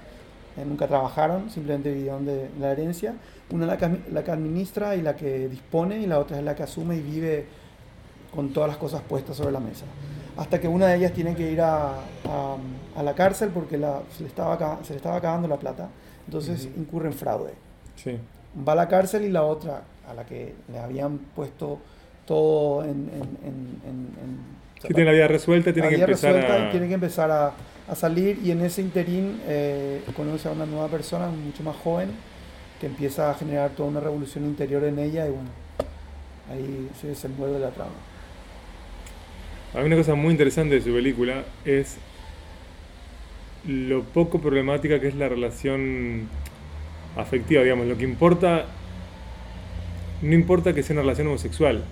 eh, 0.58 0.66
nunca 0.66 0.88
trabajaron, 0.88 1.50
simplemente 1.50 1.92
vivieron 1.92 2.26
de 2.26 2.50
la 2.60 2.72
herencia. 2.72 3.16
Una 3.52 3.66
la 3.66 3.78
que, 3.78 3.90
la 4.12 4.24
que 4.24 4.32
administra 4.32 4.96
y 4.96 5.02
la 5.02 5.16
que 5.16 5.48
dispone 5.48 6.00
y 6.00 6.08
la 6.08 6.20
otra 6.20 6.38
es 6.38 6.44
la 6.44 6.56
que 6.56 6.64
asume 6.64 6.98
y 6.98 7.02
vive 7.02 7.46
con 8.34 8.52
todas 8.52 8.70
las 8.70 8.78
cosas 8.78 9.02
puestas 9.02 9.38
sobre 9.38 9.52
la 9.52 9.60
mesa. 9.60 9.86
Hasta 10.38 10.60
que 10.60 10.68
una 10.68 10.88
de 10.88 10.98
ellas 10.98 11.14
tiene 11.14 11.36
que 11.36 11.52
ir 11.52 11.62
a, 11.62 11.96
a, 12.96 13.04
la 13.04 13.14
cárcel 13.14 13.50
porque 13.50 13.78
la, 13.78 14.02
se, 14.16 14.24
le 14.24 14.30
estaba, 14.30 14.80
se 14.84 14.94
le 14.94 14.98
estaba 14.98 15.18
acabando 15.18 15.48
la 15.48 15.58
plata, 15.58 15.90
entonces 16.26 16.70
incurre 16.78 17.08
en 17.08 17.14
fraude. 17.14 17.54
Sí. 17.96 18.18
Va 18.68 18.74
a 18.74 18.76
la 18.76 18.88
cárcel 18.88 19.24
y 19.24 19.30
la 19.30 19.44
otra, 19.44 19.84
a 20.10 20.14
la 20.14 20.26
que 20.26 20.56
le 20.72 20.80
habían 20.80 21.18
puesto 21.18 21.80
todo 22.26 22.84
en... 22.84 23.10
en, 23.44 23.82
en, 23.86 24.52
tiene 24.82 25.06
la 25.06 25.12
vida 25.12 25.28
resuelta, 25.28 25.72
tiene 25.72 25.90
que 25.90 25.96
empezar 25.96 26.36
a... 26.36 26.72
tiene 26.72 26.88
que 26.88 26.94
empezar 26.96 27.30
a 27.30 27.54
a 27.92 27.96
salir 27.96 28.40
y 28.42 28.52
en 28.52 28.62
ese 28.62 28.82
interín 28.82 29.42
eh, 29.46 30.02
conoce 30.16 30.48
a 30.48 30.52
una 30.52 30.66
nueva 30.66 30.88
persona, 30.88 31.28
mucho 31.28 31.62
más 31.62 31.76
joven, 31.76 32.10
que 32.80 32.88
empieza 32.88 33.30
a 33.30 33.34
generar 33.34 33.72
toda 33.72 33.90
una 33.90 34.00
revolución 34.00 34.46
interior 34.46 34.86
en 34.86 34.98
ella 34.98 35.28
y 35.28 35.32
bueno, 35.32 35.50
ahí 36.50 36.90
se 37.00 37.08
desenvuelve 37.08 37.60
la 37.60 37.72
trama. 37.72 37.92
Hay 39.74 39.86
una 39.86 39.98
cosa 39.98 40.16
muy 40.16 40.32
interesante 40.32 40.76
de 40.76 40.82
su 40.82 40.94
película 40.94 41.44
es 41.66 41.98
lo 43.68 44.04
poco 44.04 44.40
problemática 44.40 45.02
que 45.02 45.10
es 45.10 45.16
la 45.16 45.28
relación 45.28 46.30
afectiva, 47.18 47.62
digamos, 47.62 47.88
lo 47.88 47.98
que 47.98 48.06
importa, 48.06 48.68
no 50.22 50.34
importa 50.34 50.74
que 50.74 50.82
sea 50.82 50.94
una 50.94 51.02
relación 51.02 51.28
homosexual, 51.28 51.84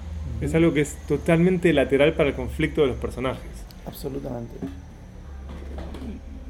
es 0.42 0.54
algo 0.56 0.74
que 0.74 0.82
es 0.82 0.96
totalmente 1.08 1.72
lateral 1.74 2.14
para 2.14 2.30
el 2.30 2.36
conflicto 2.36 2.82
de 2.82 2.88
los 2.88 2.98
personajes. 2.98 3.44
Absolutamente. 3.86 4.56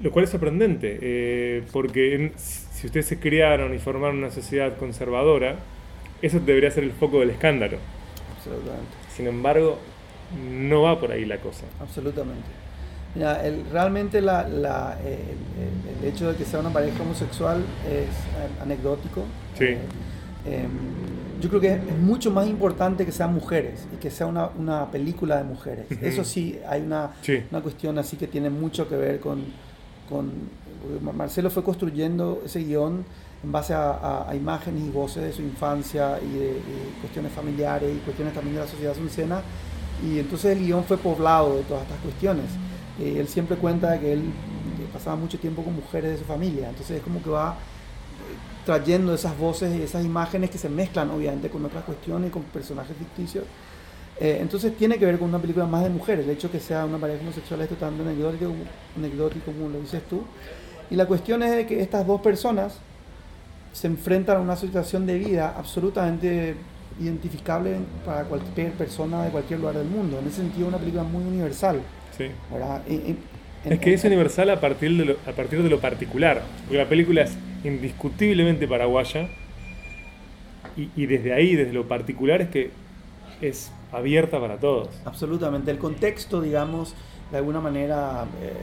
Lo 0.01 0.11
cual 0.11 0.23
es 0.25 0.31
sorprendente, 0.31 0.97
eh, 1.01 1.63
porque 1.73 2.31
si 2.37 2.87
ustedes 2.87 3.05
se 3.05 3.19
criaron 3.19 3.73
y 3.73 3.79
formaron 3.79 4.17
una 4.19 4.31
sociedad 4.31 4.77
conservadora, 4.77 5.55
eso 6.21 6.39
debería 6.39 6.71
ser 6.71 6.85
el 6.85 6.91
foco 6.93 7.19
del 7.19 7.31
escándalo. 7.31 7.77
Absolutamente. 8.37 8.87
Sin 9.13 9.27
embargo, 9.27 9.77
no 10.49 10.83
va 10.83 10.99
por 10.99 11.11
ahí 11.11 11.25
la 11.25 11.37
cosa. 11.39 11.65
Absolutamente. 11.81 12.47
Mira, 13.15 13.45
el- 13.45 13.65
realmente 13.71 14.21
la, 14.21 14.47
la, 14.47 14.97
eh, 15.03 15.17
el, 15.59 16.07
el 16.07 16.13
hecho 16.13 16.31
de 16.31 16.37
que 16.37 16.45
sea 16.45 16.61
una 16.61 16.69
pareja 16.71 17.01
homosexual 17.01 17.61
es 17.85 18.03
eh, 18.05 18.61
anecdótico. 18.63 19.25
Sí. 19.57 19.65
Eh, 19.65 19.77
em, 20.45 20.69
yo 21.41 21.49
creo 21.49 21.61
que 21.61 21.73
es 21.73 21.97
mucho 21.99 22.31
más 22.31 22.47
importante 22.47 23.05
que 23.05 23.11
sean 23.11 23.33
mujeres 23.33 23.87
y 23.93 23.97
que 23.97 24.09
sea 24.11 24.27
una, 24.27 24.49
una 24.57 24.89
película 24.91 25.37
de 25.37 25.43
mujeres. 25.43 25.85
Ujú. 25.91 26.05
Eso 26.05 26.23
sí, 26.23 26.59
hay 26.67 26.81
una, 26.81 27.11
Sí. 27.21 27.43
una 27.51 27.61
cuestión 27.61 27.97
así 27.97 28.17
que 28.17 28.27
tiene 28.27 28.49
mucho 28.49 28.87
que 28.89 28.95
ver 28.95 29.19
con... 29.19 29.43
con 30.09 30.31
Marcelo 31.15 31.49
fue 31.49 31.61
construyendo 31.63 32.41
ese 32.45 32.59
guion 32.63 33.03
en 33.43 33.51
base 33.51 33.73
a, 33.73 33.91
a- 33.91 34.29
a 34.29 34.35
imágenes 34.35 34.81
y 34.83 34.89
voces 34.89 35.23
de 35.23 35.33
su 35.33 35.41
infancia 35.41 36.17
y 36.21 36.37
de 36.37 36.49
y 36.51 36.99
cuestiones 37.01 37.31
familiares 37.33 37.89
y 37.95 37.99
cuestiones 37.99 38.33
también 38.33 38.55
de 38.55 38.61
la 38.61 38.67
sociedad 38.67 38.95
suncena. 38.95 39.41
Y 40.03 40.19
entonces 40.19 40.57
el 40.57 40.63
guion 40.65 40.83
fue 40.85 40.97
poblado 40.97 41.57
de 41.57 41.63
todas 41.63 41.83
estas 41.83 41.99
cuestiones. 41.99 42.45
Eh, 42.99 43.17
él 43.19 43.27
siempre 43.27 43.57
cuenta 43.57 43.99
que 43.99 44.13
él 44.13 44.23
pasaba 44.93 45.15
mucho 45.17 45.37
tiempo 45.37 45.61
con 45.63 45.75
mujeres 45.75 46.11
de 46.13 46.17
su 46.17 46.23
familia. 46.23 46.69
Entonces 46.69 46.97
es 46.97 47.03
como 47.03 47.21
que 47.21 47.29
va 47.29 47.57
trayendo 48.69 49.15
esas 49.15 49.35
voces 49.35 49.75
y 49.75 49.81
esas 49.81 50.05
imágenes 50.05 50.51
que 50.51 50.59
se 50.59 50.69
mezclan 50.69 51.09
obviamente 51.09 51.49
con 51.49 51.65
otras 51.65 51.83
cuestiones 51.85 52.29
y 52.29 52.31
con 52.31 52.43
personajes 52.43 52.95
ficticios. 52.95 53.43
Eh, 54.19 54.37
entonces 54.41 54.77
tiene 54.77 54.99
que 54.99 55.07
ver 55.07 55.17
con 55.17 55.29
una 55.29 55.39
película 55.39 55.65
más 55.65 55.81
de 55.83 55.89
mujeres. 55.89 56.23
El 56.25 56.29
hecho 56.31 56.51
que 56.51 56.59
sea 56.59 56.85
una 56.85 56.99
pareja 56.99 57.19
homosexual 57.21 57.59
es 57.61 57.69
totalmente 57.69 58.07
anecdótico, 58.11 58.51
anecdótico 58.95 59.51
como 59.53 59.69
lo 59.69 59.79
dices 59.79 60.03
tú. 60.07 60.21
Y 60.91 60.95
la 60.95 61.07
cuestión 61.07 61.41
es 61.41 61.49
de 61.55 61.65
que 61.65 61.81
estas 61.81 62.05
dos 62.05 62.21
personas 62.21 62.75
se 63.73 63.87
enfrentan 63.87 64.37
a 64.37 64.39
una 64.39 64.55
situación 64.55 65.07
de 65.07 65.17
vida 65.17 65.55
absolutamente 65.57 66.55
identificable 66.99 67.77
para 68.05 68.25
cualquier 68.25 68.73
persona 68.73 69.23
de 69.23 69.31
cualquier 69.31 69.61
lugar 69.61 69.77
del 69.77 69.87
mundo. 69.87 70.19
En 70.19 70.27
ese 70.27 70.37
sentido, 70.41 70.67
una 70.67 70.77
película 70.77 71.01
muy 71.03 71.23
universal. 71.23 71.81
Sí. 72.15 72.25
¿verdad? 72.51 72.83
Y- 72.87 72.93
y- 72.93 73.17
Es 73.65 73.79
que 73.79 73.93
es 73.93 74.03
universal 74.03 74.49
a 74.49 74.61
partir, 74.61 74.95
de 74.97 75.05
lo, 75.05 75.17
a 75.27 75.31
partir 75.33 75.61
de 75.61 75.69
lo 75.69 75.79
particular, 75.79 76.43
porque 76.61 76.77
la 76.77 76.87
película 76.87 77.23
es 77.23 77.37
indiscutiblemente 77.63 78.67
paraguaya 78.67 79.27
y, 80.77 80.89
y 80.95 81.05
desde 81.05 81.33
ahí, 81.33 81.55
desde 81.55 81.73
lo 81.73 81.87
particular, 81.87 82.41
es 82.41 82.49
que 82.49 82.71
es 83.41 83.71
abierta 83.91 84.39
para 84.39 84.57
todos. 84.57 84.89
Absolutamente. 85.05 85.71
El 85.71 85.77
contexto, 85.77 86.41
digamos, 86.41 86.95
de 87.31 87.37
alguna 87.37 87.59
manera, 87.59 88.25
eh, 88.41 88.53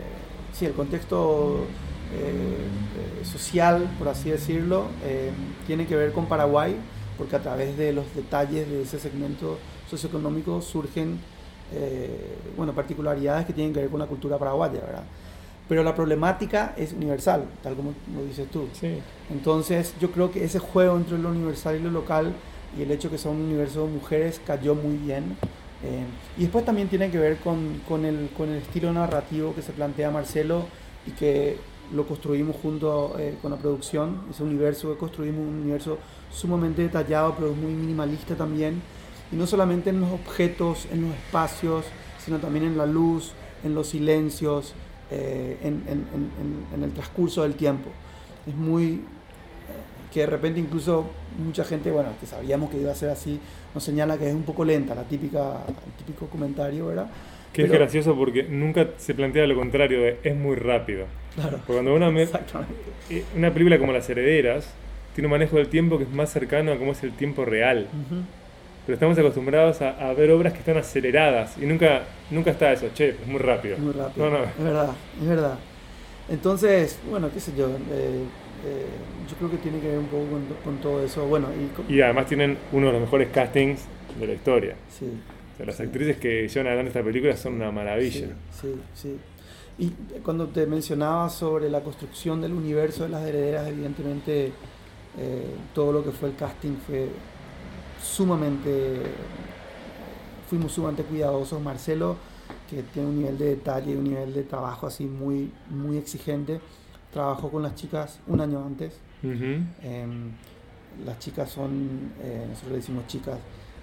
sí, 0.52 0.66
el 0.66 0.72
contexto 0.72 1.66
eh, 2.14 3.20
eh, 3.20 3.24
social, 3.24 3.88
por 3.98 4.08
así 4.08 4.30
decirlo, 4.30 4.86
tiene 5.66 5.86
que 5.86 5.96
ver 5.96 6.12
con 6.12 6.26
Paraguay, 6.26 6.74
porque 7.18 7.36
a 7.36 7.40
través 7.40 7.76
de 7.76 7.92
los 7.92 8.14
detalles 8.14 8.68
de 8.68 8.82
ese 8.82 8.98
segmento 8.98 9.58
socioeconómico 9.90 10.60
surgen, 10.60 11.18
eh, 11.72 12.36
bueno, 12.56 12.72
particularidades 12.72 13.46
que 13.46 13.52
tienen 13.52 13.72
que 13.72 13.80
ver 13.80 13.90
con 13.90 14.00
la 14.00 14.06
cultura 14.06 14.38
paraguaya, 14.38 14.80
¿verdad? 14.80 15.04
Pero 15.68 15.82
la 15.82 15.94
problemática 15.94 16.74
es 16.76 16.92
universal, 16.92 17.44
tal 17.62 17.74
como 17.74 17.92
lo 18.14 18.24
dices 18.24 18.48
tú. 18.50 18.68
Sí. 18.72 18.98
Entonces 19.30 19.94
yo 20.00 20.10
creo 20.12 20.30
que 20.30 20.44
ese 20.44 20.60
juego 20.60 20.96
entre 20.96 21.18
lo 21.18 21.30
universal 21.30 21.76
y 21.76 21.82
lo 21.82 21.90
local 21.90 22.32
y 22.78 22.82
el 22.82 22.90
hecho 22.90 23.10
que 23.10 23.18
son 23.18 23.36
un 23.36 23.42
universo 23.42 23.86
de 23.86 23.92
mujeres 23.92 24.40
cayó 24.46 24.74
muy 24.74 24.96
bien. 24.96 25.36
Eh, 25.82 26.04
y 26.38 26.42
después 26.42 26.64
también 26.64 26.88
tiene 26.88 27.10
que 27.10 27.18
ver 27.18 27.38
con, 27.38 27.80
con 27.88 28.04
el, 28.04 28.30
con 28.36 28.48
el 28.48 28.58
estilo 28.58 28.92
narrativo 28.92 29.54
que 29.54 29.62
se 29.62 29.72
plantea 29.72 30.10
Marcelo 30.10 30.66
y 31.06 31.10
que 31.10 31.58
lo 31.92 32.06
construimos 32.06 32.56
junto 32.56 33.16
eh, 33.18 33.36
con 33.42 33.50
la 33.50 33.56
producción. 33.56 34.22
Ese 34.30 34.42
universo 34.42 34.92
que 34.92 34.98
construimos, 34.98 35.40
un 35.40 35.62
universo 35.62 35.98
sumamente 36.32 36.82
detallado, 36.82 37.34
pero 37.36 37.52
muy 37.52 37.72
minimalista 37.72 38.34
también. 38.34 38.82
Y 39.32 39.36
no 39.36 39.46
solamente 39.46 39.90
en 39.90 40.00
los 40.00 40.10
objetos, 40.12 40.86
en 40.92 41.02
los 41.02 41.14
espacios, 41.14 41.84
sino 42.24 42.38
también 42.38 42.64
en 42.64 42.76
la 42.78 42.86
luz, 42.86 43.32
en 43.64 43.74
los 43.74 43.88
silencios, 43.88 44.74
eh, 45.10 45.56
en, 45.62 45.82
en- 45.88 46.06
en- 46.14 46.64
en- 46.74 46.82
el 46.84 46.92
transcurso 46.92 47.42
del 47.42 47.54
tiempo. 47.54 47.90
Es 48.46 48.54
muy 48.54 48.84
eh, 48.94 50.12
que 50.12 50.20
de 50.20 50.26
repente 50.26 50.60
incluso 50.60 51.06
mucha 51.44 51.64
gente, 51.64 51.90
bueno, 51.90 52.10
que 52.20 52.26
sabíamos 52.26 52.70
que 52.70 52.78
iba 52.80 52.92
a 52.92 52.94
ser 52.94 53.10
así, 53.10 53.38
nos 53.74 53.82
señala 53.84 54.16
que 54.16 54.28
es 54.28 54.34
un 54.34 54.42
poco 54.44 54.64
lenta, 54.64 54.94
la 54.94 55.02
típica, 55.02 55.64
el 55.68 56.04
típico 56.04 56.26
comentario, 56.26 56.86
¿verdad? 56.86 57.08
Que 57.52 57.62
es 57.62 57.68
Pero- 57.68 57.80
gracioso 57.80 58.14
porque 58.16 58.44
nunca 58.44 58.86
se 58.98 59.14
plantea 59.14 59.46
lo 59.46 59.56
contrario 59.56 60.00
de 60.02 60.18
es 60.22 60.36
muy 60.36 60.56
rápido. 60.56 61.06
Claro. 61.34 61.58
Porque 61.66 61.82
cuando 61.82 62.20
Exactamente. 62.20 62.74
eh, 63.10 63.24
una 63.36 63.52
película 63.52 63.78
como 63.78 63.92
Las 63.92 64.08
Herederas, 64.08 64.68
tiene 65.14 65.26
un 65.26 65.32
manejo 65.32 65.56
del 65.56 65.68
tiempo 65.68 65.98
que 65.98 66.04
es 66.04 66.10
más 66.10 66.30
cercano 66.30 66.72
a 66.72 66.76
cómo 66.78 66.92
es 66.92 67.02
el 67.02 67.12
tiempo 67.12 67.44
real. 67.44 67.88
Ujú. 67.92 68.20
Pero 68.86 68.94
estamos 68.94 69.18
acostumbrados 69.18 69.82
a, 69.82 69.90
a 70.08 70.12
ver 70.14 70.30
obras 70.30 70.52
que 70.52 70.60
están 70.60 70.76
aceleradas 70.76 71.56
y 71.60 71.66
nunca, 71.66 72.02
nunca 72.30 72.52
está 72.52 72.72
eso, 72.72 72.88
che, 72.94 73.08
es 73.10 73.26
muy 73.26 73.40
rápido. 73.40 73.76
Muy 73.78 73.92
rápido. 73.92 74.30
No, 74.30 74.38
no. 74.38 74.44
Es 74.44 74.62
verdad, 74.62 74.92
es 75.20 75.26
verdad. 75.28 75.58
Entonces, 76.28 76.98
bueno, 77.10 77.28
qué 77.32 77.40
sé 77.40 77.52
yo, 77.56 77.66
eh, 77.68 78.22
eh, 78.64 78.86
yo 79.28 79.36
creo 79.36 79.50
que 79.50 79.58
tiene 79.58 79.80
que 79.80 79.88
ver 79.88 79.98
un 79.98 80.06
poco 80.06 80.24
con, 80.30 80.44
con 80.64 80.76
todo 80.80 81.04
eso. 81.04 81.26
Bueno, 81.26 81.48
y, 81.52 81.66
con- 81.74 81.92
Y 81.92 82.00
además 82.00 82.26
tienen 82.26 82.56
uno 82.72 82.86
de 82.86 82.92
los 82.92 83.00
mejores 83.02 83.28
castings 83.32 83.82
de 84.20 84.26
la 84.26 84.32
historia. 84.34 84.76
sí, 84.88 85.06
O 85.54 85.56
sea, 85.56 85.66
las 85.66 85.76
Sí. 85.76 85.82
actrices 85.84 86.16
que 86.18 86.46
llevan 86.48 86.66
adelante 86.68 86.88
esta 86.88 87.02
película 87.02 87.36
son 87.36 87.54
una 87.54 87.70
maravilla. 87.72 88.12
Sí, 88.12 88.26
sí, 88.60 88.74
sí. 88.94 89.16
Y 89.78 89.90
cuando 90.20 90.46
te 90.46 90.64
mencionaba 90.66 91.28
sobre 91.28 91.68
la 91.68 91.80
construcción 91.82 92.40
del 92.40 92.52
universo 92.52 93.02
de 93.04 93.08
las 93.10 93.26
herederas, 93.26 93.68
evidentemente 93.68 94.52
eh, 95.18 95.42
todo 95.74 95.92
lo 95.92 96.04
que 96.04 96.10
fue 96.12 96.30
el 96.30 96.36
casting 96.36 96.76
fue 96.86 97.08
sumamente, 98.06 99.02
fuimos 100.48 100.72
sumamente 100.72 101.02
cuidadosos. 101.02 101.60
Marcelo, 101.60 102.16
que 102.70 102.82
tiene 102.82 103.08
un 103.08 103.18
nivel 103.18 103.38
de 103.38 103.46
detalle 103.46 103.92
y 103.92 103.96
un 103.96 104.04
nivel 104.04 104.32
de 104.34 104.42
trabajo 104.44 104.86
así 104.86 105.04
muy, 105.04 105.52
muy 105.70 105.96
exigente, 105.98 106.60
trabajó 107.12 107.50
con 107.50 107.62
las 107.62 107.74
chicas 107.74 108.18
un 108.26 108.40
año 108.40 108.64
antes. 108.64 108.94
Ujú. 109.22 109.62
Em, 109.82 110.30
las 111.04 111.18
chicas 111.18 111.50
son, 111.50 112.12
eh, 112.22 112.46
nosotros 112.48 112.72
le 112.72 112.76
decimos 112.78 113.06
chicas, 113.06 113.38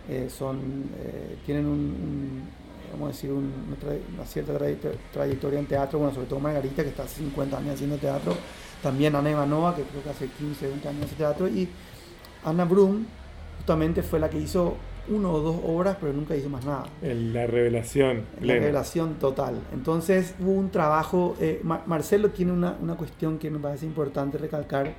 eh, 0.10 0.30
son, 0.30 0.58
eh, 0.98 1.38
tienen 1.46 1.66
un, 1.66 1.72
un, 1.80 2.42
vamos 2.92 3.10
a 3.10 3.12
decir, 3.12 3.32
un- 3.32 3.52
una, 3.68 3.78
tra- 3.78 4.26
cierta 4.26 4.54
trayecto- 4.58 4.92
trayectoria 5.12 5.60
en 5.60 5.66
teatro, 5.66 6.00
bueno, 6.00 6.14
sobre 6.14 6.28
todo 6.28 6.40
Margarita, 6.40 6.84
que 6.84 6.90
está 6.90 7.04
hace 7.04 7.20
50 7.22 7.58
años 7.58 7.76
haciendo 7.76 7.98
teatro, 7.98 8.36
también 8.82 9.16
Ana 9.16 9.32
Ivanova, 9.32 9.76
que 9.76 9.84
creo 9.84 10.04
que 10.04 10.10
hace 10.10 10.28
15, 10.28 10.68
20 10.68 10.88
años 10.90 11.06
hace 11.06 11.16
teatro, 11.16 11.48
y 11.48 11.70
Ana 12.44 12.66
Brum, 12.66 13.06
justamente 13.64 14.04
fue 14.04 14.20
la 14.20 14.30
que 14.30 14.38
hizo 14.40 14.76
uno 15.08 15.32
o 15.32 15.40
dos 15.40 15.56
obras, 15.66 15.96
pero 16.00 16.12
nunca 16.12 16.36
hizo 16.36 16.50
más 16.50 16.66
nada. 16.66 16.84
La 17.02 17.48
revelación. 17.48 18.24
La 18.42 18.54
revelación 18.56 19.14
total. 19.16 19.56
Entonces 19.74 20.36
hubo 20.42 20.52
un 20.52 20.70
trabajo, 20.70 21.36
eh, 21.40 21.62
Ma- 21.64 21.82
Marcelo 21.86 22.30
tiene 22.32 22.52
una, 22.52 22.76
una 22.82 22.96
cuestión 22.96 23.38
que 23.38 23.50
me 23.50 23.60
parece 23.60 23.86
importante 23.86 24.38
recalcar, 24.38 24.94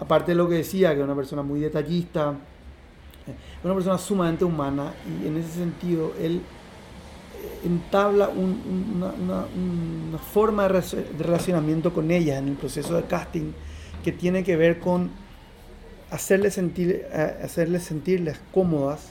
aparte 0.00 0.32
de 0.32 0.36
lo 0.36 0.48
que 0.48 0.56
decía, 0.56 0.92
que 0.92 0.98
es 1.00 1.04
una 1.04 1.14
persona 1.14 1.42
muy 1.42 1.60
detallista, 1.60 2.34
eh, 3.28 3.34
una 3.62 3.74
persona 3.74 3.96
sumamente 3.98 4.44
humana 4.44 4.92
y 5.22 5.28
en 5.28 5.36
ese 5.36 5.50
sentido 5.52 6.12
él 6.20 6.40
eh, 7.44 7.66
entabla 7.66 8.28
un- 8.28 8.40
un- 8.68 8.92
una, 8.96 9.12
una- 9.12 9.46
una 10.08 10.18
forma 10.18 10.68
de 10.68 10.82
relacionamiento 11.18 11.92
con 11.92 12.10
ella 12.10 12.38
en 12.38 12.48
el 12.48 12.54
proceso 12.54 12.94
de 12.96 13.04
casting 13.04 13.52
que 14.02 14.10
tiene 14.12 14.42
que 14.42 14.56
ver 14.56 14.80
con 14.80 15.10
hacerles 16.14 16.54
sentir, 16.54 17.06
eh, 17.12 17.38
hacerles 17.42 17.82
sentirles 17.82 18.38
cómodas, 18.52 19.08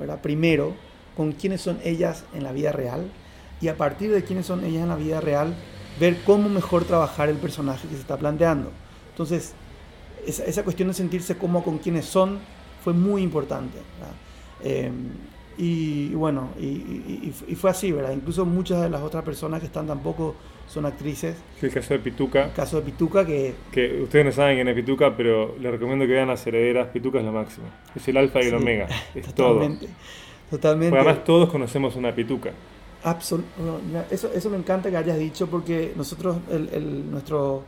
¿verdad? 0.00 0.20
Primero, 0.22 0.74
con 1.16 1.32
quiénes 1.32 1.60
son 1.60 1.78
ellas 1.84 2.24
en 2.34 2.44
la 2.44 2.52
vida 2.52 2.72
real 2.72 3.10
y 3.60 3.68
a 3.68 3.76
partir 3.76 4.10
de 4.10 4.24
quiénes 4.24 4.46
son 4.46 4.64
ellas 4.64 4.82
en 4.82 4.88
la 4.88 4.96
vida 4.96 5.20
real, 5.20 5.54
ver 6.00 6.16
cómo 6.24 6.48
mejor 6.48 6.84
trabajar 6.84 7.28
el 7.28 7.36
personaje 7.36 7.86
que 7.88 7.94
se 7.94 8.00
está 8.00 8.16
planteando. 8.16 8.70
Entonces, 9.10 9.52
esa, 10.26 10.62
cuestión 10.64 10.88
de 10.88 10.94
sentirse 10.94 11.36
cómodo 11.36 11.62
con 11.64 11.78
quienes 11.78 12.06
son 12.06 12.38
fue 12.82 12.92
muy 12.94 13.22
importante. 13.22 13.78
Eh, 14.62 14.90
y, 15.58 16.14
bueno, 16.14 16.50
y- 16.58 17.32
y 17.48 17.54
fue 17.54 17.70
así, 17.70 17.92
¿verdad? 17.92 18.12
Incluso 18.12 18.44
muchas 18.44 18.82
de 18.82 18.90
las 18.90 19.02
otras 19.02 19.24
personas 19.24 19.60
que 19.60 19.66
están 19.66 19.86
tampoco 19.86 20.34
son 20.68 20.86
actrices. 20.86 21.36
Es 21.58 21.64
el 21.64 21.72
caso 21.72 21.94
de 21.94 22.00
Pituca. 22.00 22.46
El 22.46 22.52
caso 22.52 22.76
de 22.76 22.82
Pituca, 22.82 23.24
que 23.24 23.54
Que 23.72 24.02
ustedes 24.02 24.24
no 24.26 24.32
saben 24.32 24.56
quién 24.56 24.68
es 24.68 24.74
Pituca, 24.74 25.16
pero 25.16 25.56
les 25.60 25.70
recomiendo 25.72 26.06
que 26.06 26.12
vean 26.12 26.28
las 26.28 26.46
herederas. 26.46 26.88
Pituca 26.88 27.18
es 27.18 27.24
lo 27.24 27.32
máximo. 27.32 27.66
Es 27.94 28.06
el 28.08 28.16
alfa 28.16 28.40
y 28.42 28.46
el 28.46 28.50
Sí, 28.50 28.56
omega. 28.56 28.88
Es 29.14 29.26
todo. 29.34 29.54
totalmente, 29.54 29.88
totalmente. 30.50 30.90
Porque 30.90 31.08
además 31.08 31.24
todos 31.24 31.50
conocemos 31.50 31.96
una 31.96 32.14
Pituca. 32.14 32.50
Absol- 33.04 33.42
eso, 34.10 34.30
eso 34.34 34.50
me 34.50 34.56
encanta 34.56 34.90
que 34.90 34.96
hayas 34.96 35.18
dicho 35.18 35.46
porque 35.46 35.92
nosotros, 35.96 36.38
el, 36.50 36.68
el- 36.72 37.10
nuestro, 37.10 37.62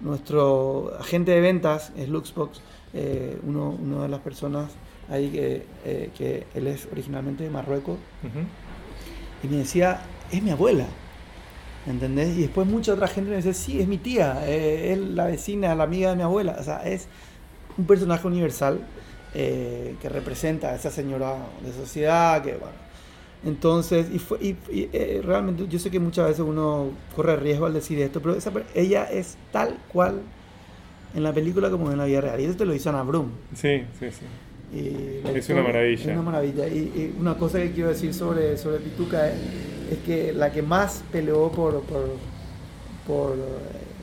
nuestro 0.00 0.92
agente 0.98 1.32
de 1.32 1.40
ventas 1.40 1.92
es 1.96 2.08
Luxbox, 2.08 2.60
eh, 2.94 3.36
uno, 3.46 3.70
una 3.70 4.02
de 4.04 4.08
las 4.08 4.20
personas 4.20 4.70
ahí 5.10 5.28
que, 5.30 5.62
eh, 5.84 6.10
que 6.16 6.46
él 6.54 6.66
es 6.68 6.88
originalmente 6.90 7.44
de 7.44 7.50
Marruecos, 7.50 7.98
y 9.42 9.46
me 9.48 9.56
decía, 9.58 10.00
es 10.32 10.42
mi 10.42 10.50
abuela, 10.50 10.86
¿entendés? 11.88 12.36
Y 12.36 12.42
después 12.42 12.66
mucha 12.66 12.92
otra 12.92 13.08
gente 13.08 13.30
me 13.30 13.36
dice, 13.36 13.54
sí, 13.54 13.80
es 13.80 13.88
mi 13.88 13.98
tía, 13.98 14.42
eh, 14.46 14.92
es 14.92 14.98
la 14.98 15.26
vecina, 15.26 15.74
la 15.74 15.84
amiga 15.84 16.10
de 16.10 16.16
mi 16.16 16.22
abuela, 16.22 16.56
o 16.58 16.62
sea, 16.62 16.78
es 16.86 17.08
un 17.76 17.86
personaje 17.86 18.26
universal 18.26 18.80
eh, 19.34 19.94
que 20.00 20.08
representa 20.08 20.70
a 20.70 20.74
esa 20.74 20.90
señora 20.90 21.36
de 21.64 21.72
sociedad, 21.72 22.42
que 22.42 22.52
bueno, 22.52 22.74
Entonces, 23.44 24.06
y, 24.12 24.18
fue, 24.18 24.38
y, 24.40 24.56
eh, 24.70 25.20
realmente 25.24 25.66
yo 25.68 25.78
sé 25.78 25.90
que 25.90 26.00
muchas 26.00 26.26
veces 26.28 26.40
uno 26.40 26.90
corre 27.14 27.36
riesgo 27.36 27.66
al 27.66 27.74
decir 27.74 27.98
esto, 28.00 28.20
pero 28.20 28.34
esa, 28.34 28.52
ella 28.74 29.04
es 29.04 29.36
tal 29.52 29.78
cual 29.92 30.22
en 31.14 31.22
la 31.22 31.32
película 31.32 31.70
como 31.70 31.90
en 31.90 31.98
la 31.98 32.04
vida 32.04 32.20
real. 32.20 32.40
Y 32.40 32.44
esto 32.44 32.58
te 32.58 32.66
lo 32.66 32.74
hizo 32.74 32.90
Ana 32.90 33.02
Brum. 33.02 33.30
Sí, 33.54 33.84
sí, 33.98 34.10
sí. 34.10 34.26
Es 34.72 35.36
historia- 35.36 35.62
una 35.62 35.72
maravilla. 35.72 36.00
Es 36.02 36.06
una 36.18 36.22
maravilla. 36.22 36.68
Y, 36.68 36.78
y 36.78 37.16
una 37.18 37.36
cosa 37.36 37.58
que 37.58 37.72
quiero 37.72 37.88
decir 37.90 38.12
sobre, 38.14 38.56
sobre 38.58 38.78
Pituca 38.78 39.28
es, 39.28 39.34
es 39.92 39.98
que 40.04 40.32
la 40.32 40.52
que 40.52 40.62
más 40.62 41.02
peleó 41.10 41.50
por, 41.50 41.80
por, 41.82 42.10
por, 43.06 43.36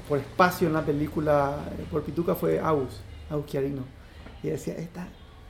por 0.09 0.17
espacio 0.19 0.67
en 0.67 0.73
la 0.73 0.83
película 0.83 1.57
por 1.91 2.01
Pituca 2.03 2.33
fue 2.35 2.59
Agus, 2.59 2.99
Agus 3.29 3.45
Chiarino. 3.45 3.83
Y 4.43 4.47
decía, 4.49 4.75
esta 4.75 5.07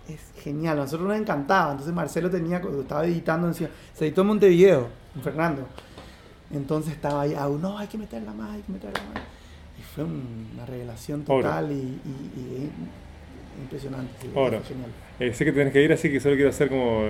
es 0.10 0.20
genial. 0.44 0.80
A 0.80 0.82
nosotros 0.84 1.08
nos 1.08 1.18
encantaba. 1.18 1.72
Entonces 1.72 1.94
Marcelo 1.96 2.30
tenía, 2.30 2.62
cuando 2.62 2.82
estaba 2.82 3.06
editando, 3.06 3.48
decía, 3.48 3.70
se 3.94 4.06
editó 4.08 4.22
en 4.22 4.28
Montevideo, 4.28 4.88
en 5.16 5.22
Fernando. 5.22 5.66
Entonces 6.52 6.94
estaba 6.94 7.22
ahí, 7.22 7.34
Agus, 7.34 7.60
no, 7.60 7.78
hay 7.78 7.88
que 7.88 7.98
meterla 7.98 8.32
más, 8.34 8.52
hay 8.52 8.62
que 8.62 8.72
meterla 8.72 9.00
más. 9.14 9.24
Y 9.80 9.82
fue 9.82 10.04
un- 10.04 10.50
una 10.54 10.66
revelación 10.66 11.24
Oro. 11.28 11.42
total 11.44 11.72
y, 11.72 11.76
y- 11.76 12.32
y 12.40 12.72
impresionante. 13.62 14.12
sí, 14.22 14.30
Oro. 14.36 14.62
genial. 14.68 14.92
Eh, 15.20 15.34
sé 15.34 15.46
que 15.46 15.52
tenés 15.52 15.74
que 15.74 15.82
ir, 15.82 15.94
así 15.94 16.12
que 16.12 16.20
solo 16.20 16.36
quiero 16.36 16.50
hacer 16.50 16.70
como 16.70 17.10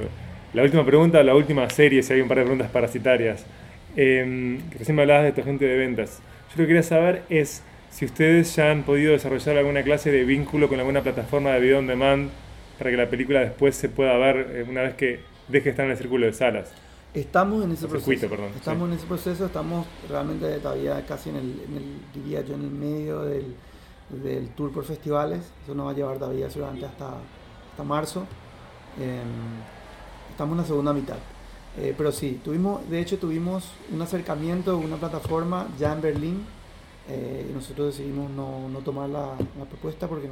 la 0.53 0.63
última 0.63 0.85
pregunta, 0.85 1.23
la 1.23 1.35
última 1.35 1.69
serie, 1.69 2.03
si 2.03 2.13
hay 2.13 2.21
un 2.21 2.27
par 2.27 2.37
de 2.37 2.43
preguntas 2.43 2.69
parasitarias. 2.71 3.45
Eh, 3.95 4.59
recién 4.77 4.95
me 4.95 5.03
hablabas 5.03 5.23
de 5.25 5.31
tu 5.31 5.41
agente 5.41 5.65
de 5.65 5.77
ventas. 5.77 6.19
Yo 6.49 6.55
lo 6.57 6.63
que 6.63 6.67
quería 6.67 6.83
saber 6.83 7.23
es 7.29 7.63
si 7.89 8.05
ustedes 8.05 8.55
ya 8.55 8.71
han 8.71 8.83
podido 8.83 9.13
desarrollar 9.13 9.57
alguna 9.57 9.83
clase 9.83 10.11
de 10.11 10.23
vínculo 10.25 10.67
con 10.69 10.79
alguna 10.79 11.01
plataforma 11.01 11.51
de 11.51 11.59
video 11.61 11.79
on 11.79 11.87
demand 11.87 12.29
para 12.77 12.91
que 12.91 12.97
la 12.97 13.09
película 13.09 13.39
después 13.41 13.75
se 13.75 13.89
pueda 13.89 14.17
ver 14.17 14.47
eh, 14.55 14.65
una 14.69 14.81
vez 14.83 14.95
que 14.95 15.21
deje 15.47 15.65
de 15.65 15.69
estar 15.71 15.85
en 15.85 15.91
el 15.91 15.97
círculo 15.97 16.25
de 16.25 16.33
salas. 16.33 16.77
Estamos 17.13 17.63
en 17.63 17.71
ese 17.71 17.85
El 17.85 17.89
proceso. 17.89 18.19
circuito, 18.19 18.29
perdón, 18.29 18.51
estamos 18.55 18.89
sí. 18.89 18.89
en 18.89 18.93
ese 18.97 19.07
proceso, 19.07 19.45
estamos 19.45 19.87
realmente 20.09 20.59
todavía 20.59 21.05
casi 21.05 21.29
en 21.29 21.37
el, 21.37 21.61
en 21.67 21.77
el, 21.77 22.01
diría 22.13 22.41
yo, 22.41 22.55
en 22.55 22.63
el 22.63 22.71
medio 22.71 23.21
del, 23.21 23.55
del 24.09 24.49
tour 24.53 24.71
por 24.73 24.83
festivales. 24.85 25.53
Eso 25.63 25.73
nos 25.75 25.87
va 25.87 25.91
a 25.91 25.95
llevar 25.95 26.17
todavía 26.19 26.49
seguramente 26.49 26.85
hasta, 26.87 27.29
hasta 27.75 27.83
marzo. 27.83 28.25
Eh, 28.97 29.21
estamos 30.31 30.53
en 30.53 30.61
la 30.61 30.63
segunda 30.65 30.93
mitad. 30.93 31.17
Eh, 31.77 31.93
pero 31.97 32.09
sí, 32.13 32.39
tuvimos, 32.41 32.89
de 32.89 33.01
hecho 33.01 33.17
tuvimos 33.17 33.69
un 33.91 34.01
acercamiento, 34.01 34.77
una 34.77 34.95
plataforma 34.95 35.67
ya 35.77 35.91
en 35.91 36.01
Berlín. 36.01 36.45
eh, 37.09 37.45
y 37.49 37.53
nosotros 37.53 37.97
decidimos 37.97 38.31
no, 38.31 38.69
no 38.69 38.79
tomar 38.79 39.09
la, 39.09 39.35
la 39.59 39.65
propuesta 39.65 40.07
porque 40.07 40.29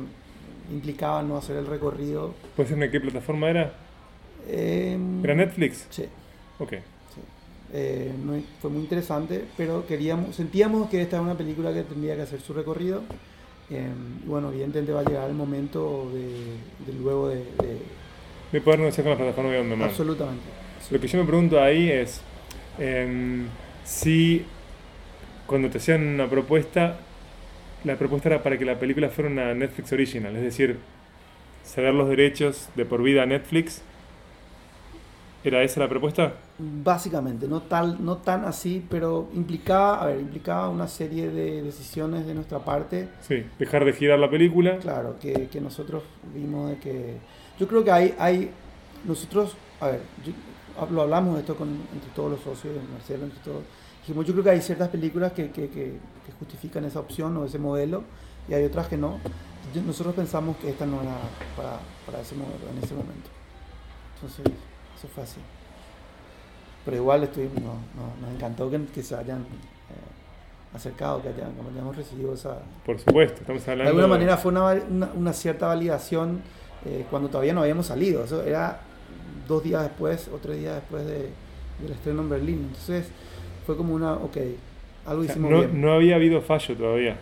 implicaba 0.71 1.21
no 1.21 1.35
hacer 1.35 1.57
el 1.57 1.67
recorrido. 1.67 2.33
¿Puedes 2.55 2.69
decirme 2.69 2.89
qué 2.89 3.01
plataforma 3.01 3.49
era? 3.49 3.73
Eh, 4.47 4.97
¿Era 5.21 5.35
Netflix? 5.35 5.85
Sí. 5.89 6.05
Ok. 6.59 6.73
Eh, 7.73 8.11
fue 8.61 8.69
muy 8.69 8.81
interesante, 8.81 9.43
pero 9.57 9.85
queríamos, 9.85 10.35
sentíamos 10.35 10.89
que 10.89 11.01
esta 11.01 11.17
es 11.17 11.21
una 11.21 11.35
película 11.35 11.73
que 11.73 11.83
tendría 11.83 12.15
que 12.15 12.21
hacer 12.21 12.39
su 12.39 12.53
recorrido. 12.53 13.01
Eh, 13.75 13.91
y 14.23 14.27
bueno, 14.27 14.49
evidentemente 14.51 14.91
va 14.93 15.01
a 15.01 15.03
llegar 15.03 15.29
el 15.29 15.35
momento 15.35 16.09
de, 16.13 16.91
de 16.91 16.99
luego 16.99 17.29
de, 17.29 17.37
de- 17.37 17.79
De 18.51 18.61
poder 18.61 18.79
negociar 18.79 19.03
con 19.05 19.11
la 19.11 19.17
plataforma 19.17 19.51
de 19.51 19.59
on 19.59 19.69
demand. 19.69 19.89
absolutamente. 19.91 20.43
Lo 20.91 20.99
que 20.99 21.07
yo 21.07 21.17
me 21.19 21.25
pregunto 21.25 21.61
ahí 21.61 21.89
es 21.89 22.21
em, 22.77 23.47
si 23.83 24.45
cuando 25.47 25.69
te 25.69 25.77
hacían 25.77 26.05
una 26.07 26.29
propuesta, 26.29 26.97
la 27.83 27.95
propuesta 27.97 28.29
era 28.29 28.43
para 28.43 28.57
que 28.57 28.65
la 28.65 28.77
película 28.79 29.09
fuera 29.09 29.29
una 29.29 29.53
Netflix 29.53 29.91
original, 29.93 30.35
es 30.35 30.43
decir, 30.43 30.77
ceder 31.65 31.93
los 31.93 32.09
derechos 32.09 32.69
de 32.75 32.85
por 32.85 33.01
vida 33.01 33.23
a 33.23 33.25
Netflix. 33.25 33.81
¿Era 35.43 35.61
esa 35.61 35.81
la 35.81 35.89
propuesta? 35.89 36.33
Básicamente, 36.57 37.47
no 37.47 37.61
tal, 37.63 38.03
no 38.03 38.17
tan 38.17 38.45
así, 38.45 38.85
pero 38.89 39.27
implicaba, 39.33 40.01
a 40.01 40.05
ver, 40.07 40.21
implicaba 40.21 40.69
una 40.69 40.87
serie 40.87 41.29
de 41.29 41.61
decisiones 41.63 42.25
de 42.25 42.33
nuestra 42.33 42.59
parte. 42.59 43.09
Sí, 43.21 43.43
dejar 43.59 43.83
de 43.83 43.91
girar 43.93 44.19
la 44.19 44.29
película. 44.29 44.77
Claro, 44.77 45.17
que, 45.19 45.47
que 45.49 45.59
nosotros 45.59 46.03
vimos 46.33 46.69
de 46.69 46.77
que. 46.77 47.17
Yo 47.59 47.67
creo 47.67 47.83
que 47.83 47.91
hay. 47.91 48.15
hay 48.17 48.51
nosotros, 49.05 49.55
a 49.81 49.87
ver, 49.87 49.99
yo- 50.25 50.31
lo 50.89 51.01
hablamos 51.01 51.35
de 51.35 51.41
esto 51.41 51.55
con, 51.55 51.67
entre 51.93 52.09
todos 52.15 52.31
los 52.31 52.39
socios, 52.39 52.73
Marcelo, 52.91 53.25
entre 53.25 53.39
todos. 53.43 53.63
Dijimos, 54.01 54.25
yo 54.25 54.33
creo 54.33 54.43
que 54.45 54.49
hay 54.51 54.61
ciertas 54.61 54.87
películas 54.89 55.33
que, 55.33 55.51
que, 55.51 55.67
que- 55.69 55.97
que 56.25 56.31
justifican 56.39 56.85
esa 56.85 56.99
opción 57.01 57.35
o 57.37 57.43
ese 57.45 57.59
modelo, 57.59 58.03
y 58.47 58.53
hay 58.53 58.63
otras 58.63 58.87
que 58.87 58.95
no. 58.97 59.19
Yo- 59.75 59.81
nosotros 59.81 60.15
pensamos 60.15 60.55
que 60.57 60.69
esta 60.69 60.85
no 60.85 61.01
era 61.01 61.17
para, 61.57 61.79
para 62.05 62.21
ese 62.21 62.33
modelo 62.35 62.69
en 62.75 62.81
ese 62.81 62.93
momento. 62.93 63.29
Entonces, 64.15 64.45
eso 65.03 65.13
fue 65.13 65.23
así. 65.23 65.39
Pero 66.85 66.97
igual 66.97 67.23
estuvimos, 67.23 67.55
no, 67.61 67.73
no, 67.73 68.21
nos 68.21 68.35
encantó 68.35 68.69
que, 68.69 68.79
que 68.93 69.03
se 69.03 69.15
hayan 69.15 69.39
eh, 69.39 70.75
acercado, 70.75 71.21
que, 71.21 71.29
hayan, 71.29 71.53
que 71.53 71.61
hayamos 71.73 71.95
recibido 71.95 72.33
esa, 72.33 72.57
Por 72.85 72.99
supuesto, 72.99 73.41
estamos 73.41 73.61
hablando 73.67 73.83
de 73.83 73.89
alguna 73.89 74.07
manera 74.07 74.37
fue 74.37 74.51
una, 74.51 74.73
una, 74.89 75.09
una 75.13 75.33
cierta 75.33 75.67
validación 75.67 76.41
eh, 76.85 77.05
cuando 77.09 77.29
todavía 77.29 77.53
no 77.53 77.61
habíamos 77.61 77.85
salido. 77.87 78.23
Eso 78.23 78.43
era 78.43 78.79
dos 79.47 79.63
días 79.63 79.83
después 79.83 80.29
o 80.33 80.37
tres 80.37 80.59
días 80.59 80.75
después 80.75 81.05
de, 81.05 81.29
del 81.81 81.91
estreno 81.91 82.21
en 82.21 82.29
Berlín. 82.29 82.65
Entonces 82.67 83.09
fue 83.65 83.77
como 83.77 83.93
una, 83.93 84.13
ok, 84.13 84.37
algo 85.05 85.21
O 85.21 85.23
sea, 85.23 85.33
hicimos 85.33 85.51
no, 85.51 85.59
bien. 85.59 85.81
no 85.81 85.93
había 85.93 86.15
habido 86.15 86.41
fallo 86.41 86.75
todavía 86.75 87.17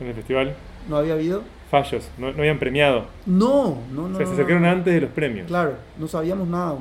en 0.00 0.06
el 0.06 0.14
festival. 0.14 0.54
¿No 0.88 0.96
había 0.96 1.14
habido? 1.14 1.42
Fallos, 1.70 2.08
no, 2.16 2.32
no 2.32 2.38
habían 2.38 2.58
premiado. 2.58 3.06
No, 3.26 3.78
no, 3.92 4.08
no. 4.08 4.14
o 4.14 4.18
sea, 4.18 4.26
se 4.26 4.32
acercaron 4.32 4.64
antes 4.64 4.92
de 4.92 5.00
los 5.02 5.10
premios. 5.10 5.46
Claro, 5.46 5.74
no 5.98 6.08
sabíamos 6.08 6.48
nada. 6.48 6.76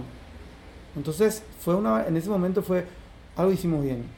Entonces 0.95 1.43
fue 1.60 1.76
una, 1.76 2.08
en 2.08 2.17
ese 2.17 2.30
momento 2.30 2.62
fue, 2.63 2.86
algo 3.36 3.52
hicimos 3.52 3.84
bien. 3.84 4.12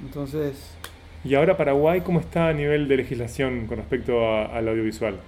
Entonces, 0.00 0.78
Y 1.24 1.34
ahora 1.34 1.56
Paraguay, 1.58 2.02
¿cómo 2.02 2.20
está 2.20 2.48
a 2.48 2.52
nivel 2.54 2.88
de 2.88 2.96
legislación 2.96 3.66
con 3.66 3.78
respecto 3.78 4.26
al 4.30 4.68
audiovisual? 4.68 5.24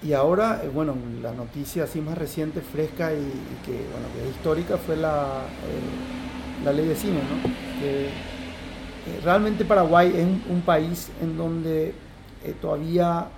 Y 0.00 0.12
ahora, 0.14 0.62
eh, 0.64 0.68
bueno, 0.68 0.96
la 1.20 1.32
noticia 1.34 1.84
así 1.84 2.00
más 2.00 2.18
reciente, 2.18 2.60
fresca 2.60 3.14
y, 3.14 3.18
y 3.18 3.60
que, 3.64 3.88
bueno, 3.92 4.10
que 4.12 4.22
es 4.24 4.30
histórica 4.30 4.78
fue 4.78 4.96
la, 4.96 5.54
eh, 5.62 6.00
la 6.58 6.72
ley 6.72 6.86
de 6.86 6.96
cine, 6.96 7.22
¿no? 7.24 7.40
Que, 7.78 8.24
eh, 9.04 9.20
realmente 9.22 9.64
Paraguay 9.64 10.08
es 10.16 10.24
un, 10.24 10.44
un 10.48 10.62
país 10.62 11.12
en 11.20 11.36
donde 11.36 11.94
eh, 12.42 12.54
todavía 12.60 13.30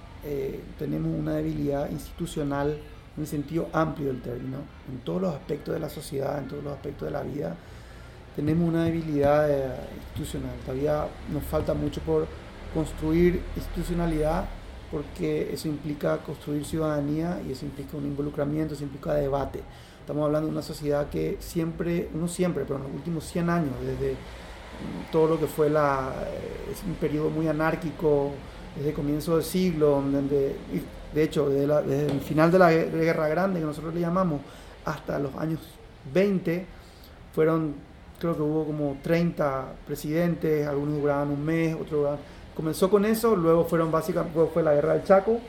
tenemos 0.78 1.12
una 1.18 1.34
debilidad 1.34 1.90
institucional 1.90 2.80
en 3.16 3.22
el 3.22 3.26
sentido 3.26 3.68
amplio 3.72 4.08
del 4.08 4.20
término, 4.20 4.58
en 4.90 4.98
todos 5.04 5.22
los 5.22 5.34
aspectos 5.34 5.74
de 5.74 5.80
la 5.80 5.88
sociedad, 5.88 6.38
en 6.38 6.48
todos 6.48 6.64
los 6.64 6.72
aspectos 6.72 7.06
de 7.06 7.12
la 7.12 7.22
vida, 7.22 7.56
tenemos 8.34 8.68
una 8.68 8.84
debilidad 8.84 9.48
eh, 9.50 9.72
institucional. 9.96 10.54
Todavía 10.64 11.06
nos 11.32 11.44
falta 11.44 11.74
mucho 11.74 12.00
por 12.00 12.26
construir 12.74 13.40
institucionalidad 13.56 14.46
porque 14.90 15.52
eso 15.52 15.68
implica 15.68 16.18
construir 16.18 16.64
ciudadanía 16.64 17.40
y 17.46 17.52
eso 17.52 17.64
implica 17.64 17.96
un 17.96 18.04
involucramiento, 18.04 18.74
eso 18.74 18.84
implica 18.84 19.14
debate. 19.14 19.60
Estamos 20.00 20.24
hablando 20.24 20.48
de 20.48 20.52
una 20.52 20.62
sociedad 20.62 21.08
que 21.08 21.36
siempre, 21.40 22.10
no 22.14 22.28
siempre, 22.28 22.64
pero 22.64 22.76
en 22.76 22.84
los 22.84 22.92
últimos 22.92 23.24
100 23.24 23.50
años, 23.50 23.72
desde 23.80 24.12
mm, 24.12 25.10
todo 25.10 25.28
lo 25.28 25.40
que 25.40 25.46
fue 25.46 25.70
la, 25.70 26.12
eh, 26.26 26.72
es 26.72 26.82
un 26.84 26.94
periodo 26.94 27.30
muy 27.30 27.48
anárquico, 27.48 28.32
desde 28.76 28.92
comienzo 28.92 29.36
del 29.36 29.44
siglo, 29.44 30.02
donde, 30.12 30.56
de 31.14 31.22
hecho, 31.22 31.48
desde, 31.48 32.06
el 32.06 32.20
final 32.20 32.50
de 32.50 32.58
la 32.58 32.72
gue- 32.72 32.90
Guerra 32.92 33.28
Grande, 33.28 33.60
que 33.60 33.66
nosotros 33.66 33.94
le 33.94 34.00
llamamos, 34.00 34.40
hasta 34.84 35.18
los 35.18 35.34
años 35.36 35.60
20, 36.12 36.66
fueron, 37.34 37.74
creo 38.18 38.34
que 38.36 38.42
hubo 38.42 38.64
como 38.66 38.96
30 39.02 39.64
presidentes, 39.86 40.66
algunos 40.66 41.00
duraban 41.00 41.30
un 41.30 41.44
mes, 41.44 41.74
otros 41.74 41.90
duraban... 42.00 42.18
Comenzó 42.54 42.88
con 42.88 43.04
eso, 43.04 43.34
luego 43.34 43.64
fueron 43.64 43.90
básicamente, 43.90 44.38
fue 44.52 44.62
la 44.62 44.74
guerra 44.74 44.92
del 44.94 45.04
Chaco, 45.04 45.40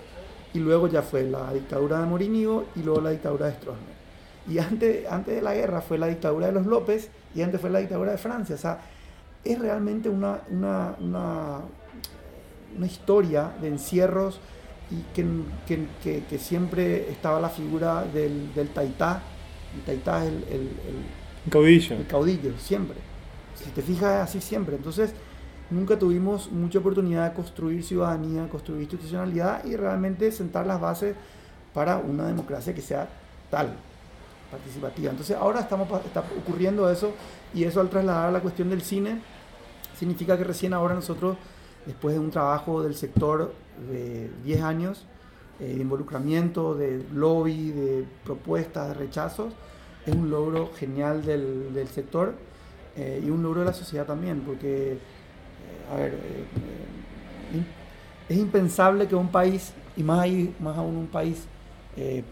y 0.54 0.60
luego 0.60 0.88
ya 0.88 1.02
fue 1.02 1.24
la 1.24 1.52
dictadura 1.54 2.00
de 2.00 2.06
Morínigo 2.06 2.66
y 2.76 2.82
luego 2.82 3.02
la 3.02 3.10
dictadura 3.12 3.48
de 3.48 3.54
Stroessner. 3.54 3.96
Y 4.48 4.58
antes, 4.60 5.06
antes 5.12 5.36
de 5.36 5.42
la 5.42 5.54
guerra 5.54 5.82
fue 5.82 5.98
la 5.98 6.08
dictadura 6.08 6.48
de 6.48 6.54
los 6.54 6.66
López 6.66 7.10
y 7.36 7.42
antes 7.42 7.60
fue 7.60 7.70
la 7.70 7.80
dictadura 7.80 8.12
de 8.12 8.18
Francia. 8.18 8.56
O 8.56 8.58
sea, 8.58 8.80
es 9.44 9.60
realmente 9.60 10.08
una, 10.08 10.40
una, 10.50 10.96
una 12.78 12.86
historia 12.86 13.52
de 13.62 13.68
encierros 13.68 14.40
y 14.92 15.02
que, 15.14 15.26
que, 15.68 15.88
que- 16.04 16.24
que 16.26 16.38
siempre 16.40 17.10
estaba 17.10 17.40
la 17.40 17.50
figura 17.50 18.04
del, 18.04 18.54
del 18.54 18.70
taitá. 18.70 19.22
El 19.76 19.82
taitá 19.82 20.24
es 20.26 20.30
el, 20.32 20.36
el- 20.44 20.52
el- 20.54 21.06
Un 21.46 21.52
caudillo. 21.52 21.96
el 21.96 22.08
caudillo, 22.08 22.54
siempre. 22.60 22.98
Si 23.56 23.70
te 23.72 23.82
fijas, 23.82 24.30
así 24.30 24.42
siempre. 24.42 24.76
Entonces, 24.76 25.14
nunca 25.70 25.98
tuvimos 25.98 26.52
mucha 26.52 26.80
oportunidad 26.80 27.30
de 27.30 27.36
construir 27.36 27.84
ciudadanía, 27.84 28.48
construir 28.50 28.82
institucionalidad 28.82 29.64
y 29.66 29.76
realmente 29.76 30.32
sentar 30.32 30.68
las 30.68 30.80
bases 30.80 31.16
para 31.74 31.98
una 31.98 32.28
democracia 32.28 32.74
que 32.74 32.82
sea 32.82 33.08
tal, 33.50 33.76
participativa. 34.52 35.10
Entonces, 35.12 35.36
ahora 35.36 35.62
estamos, 35.62 35.88
está 36.06 36.24
ocurriendo 36.40 36.90
eso 36.90 37.12
y 37.54 37.64
eso 37.64 37.82
al 37.82 37.90
trasladar 37.90 38.30
a 38.30 38.32
la 38.32 38.40
cuestión 38.40 38.70
del 38.70 38.82
cine, 38.82 39.20
significa 39.98 40.38
que 40.38 40.44
recién 40.44 40.74
ahora 40.74 40.94
nosotros, 40.94 41.38
después 41.86 42.16
de 42.16 42.20
un 42.20 42.32
trabajo 42.32 42.82
del 42.82 42.96
sector 42.96 43.54
de 43.90 44.30
10 44.44 44.62
años, 44.62 45.06
eh, 45.60 45.76
de 45.76 45.82
involucramiento, 45.82 46.76
de 46.76 47.06
lobby, 47.14 47.72
de 47.72 48.06
propuestas, 48.24 48.90
de 48.90 48.94
rechazos, 48.94 49.54
es 50.06 50.14
un 50.14 50.30
logro 50.30 50.72
genial 50.76 51.24
del, 51.24 51.88
sector 51.88 52.36
eh, 52.96 53.24
y 53.26 53.30
un 53.30 53.42
logro 53.42 53.62
de 53.62 53.68
la 53.68 53.74
sociedad 53.74 54.06
también, 54.06 54.42
porque, 54.42 54.98
eh, 55.98 56.14
es 58.28 58.38
impensable 58.38 59.08
que 59.08 59.16
un 59.16 59.30
país, 59.30 59.74
y 59.96 60.04
más, 60.04 60.20
ahí, 60.20 60.54
más 60.60 60.78
aún 60.78 60.98
un 60.98 61.08
país 61.08 61.48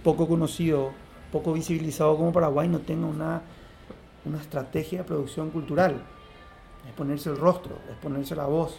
poco 0.03 0.27
conocido, 0.27 0.91
poco 1.31 1.53
visibilizado 1.53 2.17
como 2.17 2.33
Paraguay, 2.33 2.67
no 2.67 2.79
tenga 2.79 3.07
una, 3.07 3.41
una 4.25 4.37
estrategia 4.39 4.99
de 4.99 5.03
producción 5.05 5.49
cultural. 5.51 6.03
Es 6.85 6.93
ponerse 6.93 7.29
el 7.29 7.37
rostro, 7.37 7.77
es 7.89 7.95
ponerse 7.97 8.35
la 8.35 8.45
voz. 8.45 8.77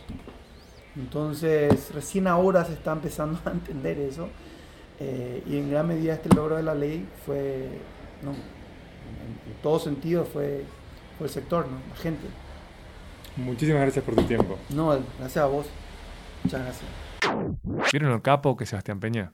Entonces, 0.96 1.92
recién 1.92 2.26
ahora 2.26 2.64
se 2.64 2.74
está 2.74 2.92
empezando 2.92 3.38
a 3.44 3.50
entender 3.50 3.98
eso. 3.98 4.28
y 5.00 5.58
en 5.58 5.70
gran 5.70 5.88
medida 5.88 6.14
este 6.14 6.28
logro 6.34 6.56
de 6.56 6.62
la 6.62 6.74
ley 6.74 7.08
fue, 7.26 7.68
no, 8.22 8.30
en, 8.30 9.62
todo 9.62 9.78
sentido, 9.78 10.24
fue, 10.24 10.64
fue 11.18 11.26
el 11.26 11.32
sector, 11.32 11.66
¿no? 11.66 11.78
la 11.90 11.96
gente. 11.96 12.26
Muchísimas 13.36 13.82
gracias 13.82 14.04
por 14.04 14.14
tu 14.14 14.22
tiempo. 14.22 14.58
No, 14.70 14.90
gracias 15.18 15.38
a 15.38 15.46
vos. 15.46 15.66
Muchas 16.44 16.62
gracias. 16.62 16.90
¿Vieron 17.92 18.12
el 18.12 18.22
capo 18.22 18.56
que 18.56 18.66
Sebastián 18.66 19.00
Peña? 19.00 19.32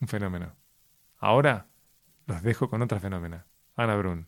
Un 0.00 0.08
fenómeno. 0.08 0.54
Ahora 1.18 1.66
los 2.26 2.42
dejo 2.42 2.68
con 2.68 2.82
otra 2.82 3.00
fenómena. 3.00 3.46
Ana 3.76 3.96
Brun. 3.96 4.26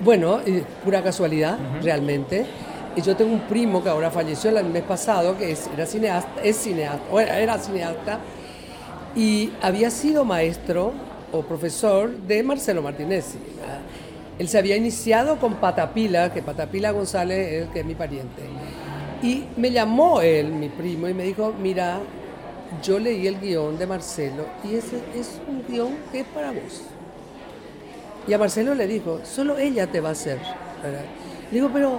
Bueno, 0.00 0.40
pura 0.84 1.02
casualidad, 1.02 1.58
realmente. 1.82 2.46
Y 2.96 3.02
yo 3.02 3.16
tengo 3.16 3.32
un 3.32 3.40
primo 3.40 3.82
que 3.82 3.88
ahora 3.88 4.10
falleció 4.10 4.50
el 4.56 4.64
mes 4.66 4.82
pasado, 4.84 5.36
que 5.36 5.50
es, 5.52 5.68
era 5.74 5.84
cineasta, 5.84 6.42
es 6.42 6.56
cineasta, 6.56 7.40
era 7.40 7.58
cineasta, 7.58 8.20
y 9.16 9.52
había 9.60 9.90
sido 9.90 10.24
maestro 10.24 10.92
o 11.32 11.42
profesor 11.42 12.10
de 12.10 12.42
Marcelo 12.42 12.82
Martinez. 12.82 13.34
Él 14.38 14.48
se 14.48 14.58
había 14.58 14.76
iniciado 14.76 15.38
con 15.38 15.54
Patapila, 15.54 16.32
que 16.32 16.42
Patapila 16.42 16.92
González 16.92 17.64
es 17.64 17.68
que 17.70 17.80
es 17.80 17.86
mi 17.86 17.94
pariente. 17.94 18.42
Y 19.22 19.44
me 19.56 19.70
llamó 19.70 20.20
él, 20.20 20.52
mi 20.52 20.68
primo, 20.68 21.08
y 21.08 21.14
me 21.14 21.24
dijo, 21.24 21.52
mira, 21.60 22.00
yo 22.82 22.98
leí 22.98 23.26
el 23.26 23.40
guion 23.40 23.78
de 23.78 23.86
Marcelo 23.86 24.46
y 24.64 24.74
ese 24.74 24.96
es 25.14 25.40
un 25.46 25.64
guion 25.66 25.96
que 26.10 26.20
es 26.20 26.26
para 26.26 26.50
vos. 26.50 26.82
Y 28.26 28.32
a 28.32 28.38
Marcelo 28.38 28.74
le 28.74 28.86
dijo, 28.86 29.20
solo 29.24 29.58
ella 29.58 29.86
te 29.86 30.00
va 30.00 30.10
a 30.10 30.12
hacer. 30.12 30.38
Le 31.50 31.58
digo, 31.58 31.70
pero 31.72 31.98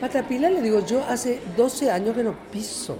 Patapila, 0.00 0.48
le 0.48 0.62
digo, 0.62 0.84
yo 0.86 1.04
hace 1.04 1.40
12 1.56 1.90
años 1.90 2.16
que 2.16 2.22
no 2.22 2.34
piso. 2.50 2.96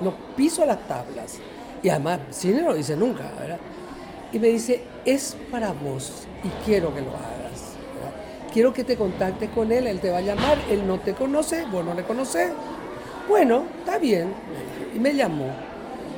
No 0.00 0.14
piso 0.36 0.64
las 0.64 0.86
tablas. 0.88 1.38
Y 1.82 1.88
además, 1.88 2.20
cine 2.30 2.62
no 2.62 2.70
lo 2.70 2.74
dice 2.74 2.96
nunca, 2.96 3.30
¿verdad? 3.38 3.58
y 4.32 4.38
me 4.38 4.48
dice, 4.48 4.82
es 5.04 5.36
para 5.50 5.72
vos 5.72 6.26
y 6.44 6.48
quiero 6.64 6.94
que 6.94 7.00
lo 7.00 7.08
hagas. 7.08 7.76
Quiero 8.52 8.72
que 8.72 8.84
te 8.84 8.96
contactes 8.96 9.50
con 9.50 9.70
él, 9.70 9.86
él 9.86 10.00
te 10.00 10.10
va 10.10 10.18
a 10.18 10.22
llamar, 10.22 10.58
él 10.70 10.86
no 10.86 10.98
te 10.98 11.12
conoce, 11.12 11.64
vos 11.70 11.84
no 11.84 11.94
le 11.94 12.04
conoces. 12.04 12.50
Bueno, 13.28 13.64
está 13.78 13.98
bien. 13.98 14.32
Y 14.94 14.98
me 14.98 15.14
llamó. 15.14 15.50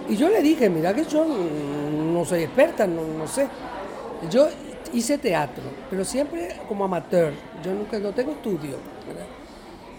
Y 0.09 0.17
yo 0.17 0.29
le 0.29 0.41
dije, 0.41 0.71
mira 0.71 0.95
que 0.95 1.05
yo 1.05 1.27
no 1.27 2.25
soy 2.25 2.45
experta, 2.45 2.87
no, 2.87 3.03
no 3.03 3.27
sé. 3.27 3.49
Yo 4.31 4.49
hice 4.93 5.19
teatro, 5.19 5.65
pero 5.91 6.05
siempre 6.05 6.57
como 6.69 6.85
amateur. 6.85 7.33
Yo 7.63 7.73
nunca 7.73 7.99
no 7.99 8.13
tengo 8.13 8.33
estudio. 8.33 8.77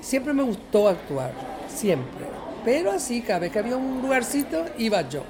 Siempre 0.02 0.34
me 0.34 0.44
gustó 0.44 0.88
actuar, 0.88 1.32
siempre. 1.68 2.26
Pero 2.64 2.92
así, 2.92 3.22
cada 3.22 3.40
vez 3.40 3.52
que 3.52 3.60
había 3.60 3.78
un 3.78 4.02
lugarcito, 4.02 4.66
iba 4.78 5.08
yo. 5.08 5.24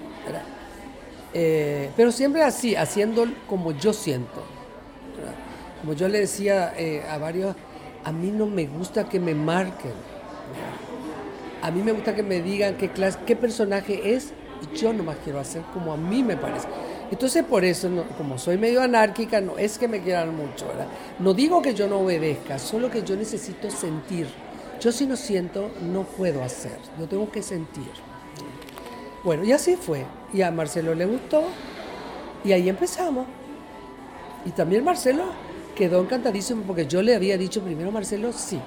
Eh, 1.33 1.91
pero 1.95 2.11
siempre 2.11 2.43
así, 2.43 2.75
haciendo 2.75 3.25
como 3.47 3.71
yo 3.71 3.93
siento. 3.93 4.43
Como 5.81 5.93
yo 5.93 6.07
le 6.07 6.19
decía 6.19 6.73
eh, 6.77 7.03
a 7.09 7.17
varios, 7.17 7.55
a 8.03 8.11
mí 8.11 8.31
no 8.31 8.45
me 8.45 8.65
gusta 8.65 9.07
que 9.07 9.19
me 9.19 9.33
marquen. 9.33 9.93
A 11.61 11.71
mí 11.71 11.81
me 11.83 11.91
gusta 11.91 12.15
que 12.15 12.23
me 12.23 12.41
digan 12.41 12.75
qué, 12.77 12.89
clase, 12.89 13.19
qué 13.25 13.35
personaje 13.35 14.13
es 14.15 14.33
y 14.61 14.77
yo 14.77 14.93
nomás 14.93 15.17
quiero 15.23 15.39
hacer 15.39 15.61
como 15.73 15.93
a 15.93 15.97
mí 15.97 16.23
me 16.23 16.37
parece. 16.37 16.67
Entonces 17.11 17.43
por 17.43 17.65
eso, 17.65 17.89
como 18.17 18.37
soy 18.37 18.57
medio 18.57 18.81
anárquica, 18.81 19.41
no 19.41 19.57
es 19.57 19.77
que 19.77 19.87
me 19.87 20.01
quieran 20.01 20.35
mucho, 20.35 20.65
No 21.19 21.33
digo 21.33 21.61
que 21.61 21.73
yo 21.73 21.87
no 21.87 21.99
obedezca, 21.99 22.59
solo 22.59 22.89
que 22.89 23.03
yo 23.03 23.15
necesito 23.15 23.69
sentir. 23.71 24.27
Yo 24.79 24.91
si 24.91 25.05
no 25.05 25.15
siento, 25.15 25.71
no 25.81 26.03
puedo 26.03 26.43
hacer. 26.43 26.77
Yo 26.97 27.07
tengo 27.07 27.29
que 27.31 27.43
sentir. 27.43 27.91
Bueno, 29.23 29.43
y 29.43 29.51
así 29.51 29.75
fue. 29.75 30.05
Y 30.33 30.41
a 30.41 30.51
Marcelo 30.51 30.95
le 30.95 31.05
gustó 31.05 31.43
y 32.43 32.53
ahí 32.53 32.69
empezamos. 32.69 33.27
Y 34.45 34.51
también 34.51 34.83
Marcelo 34.83 35.25
quedó 35.75 36.01
encantadísimo 36.01 36.63
porque 36.63 36.87
yo 36.87 37.01
le 37.01 37.15
había 37.15 37.37
dicho 37.37 37.61
primero 37.61 37.91
Marcelo 37.91 38.31
sí. 38.31 38.59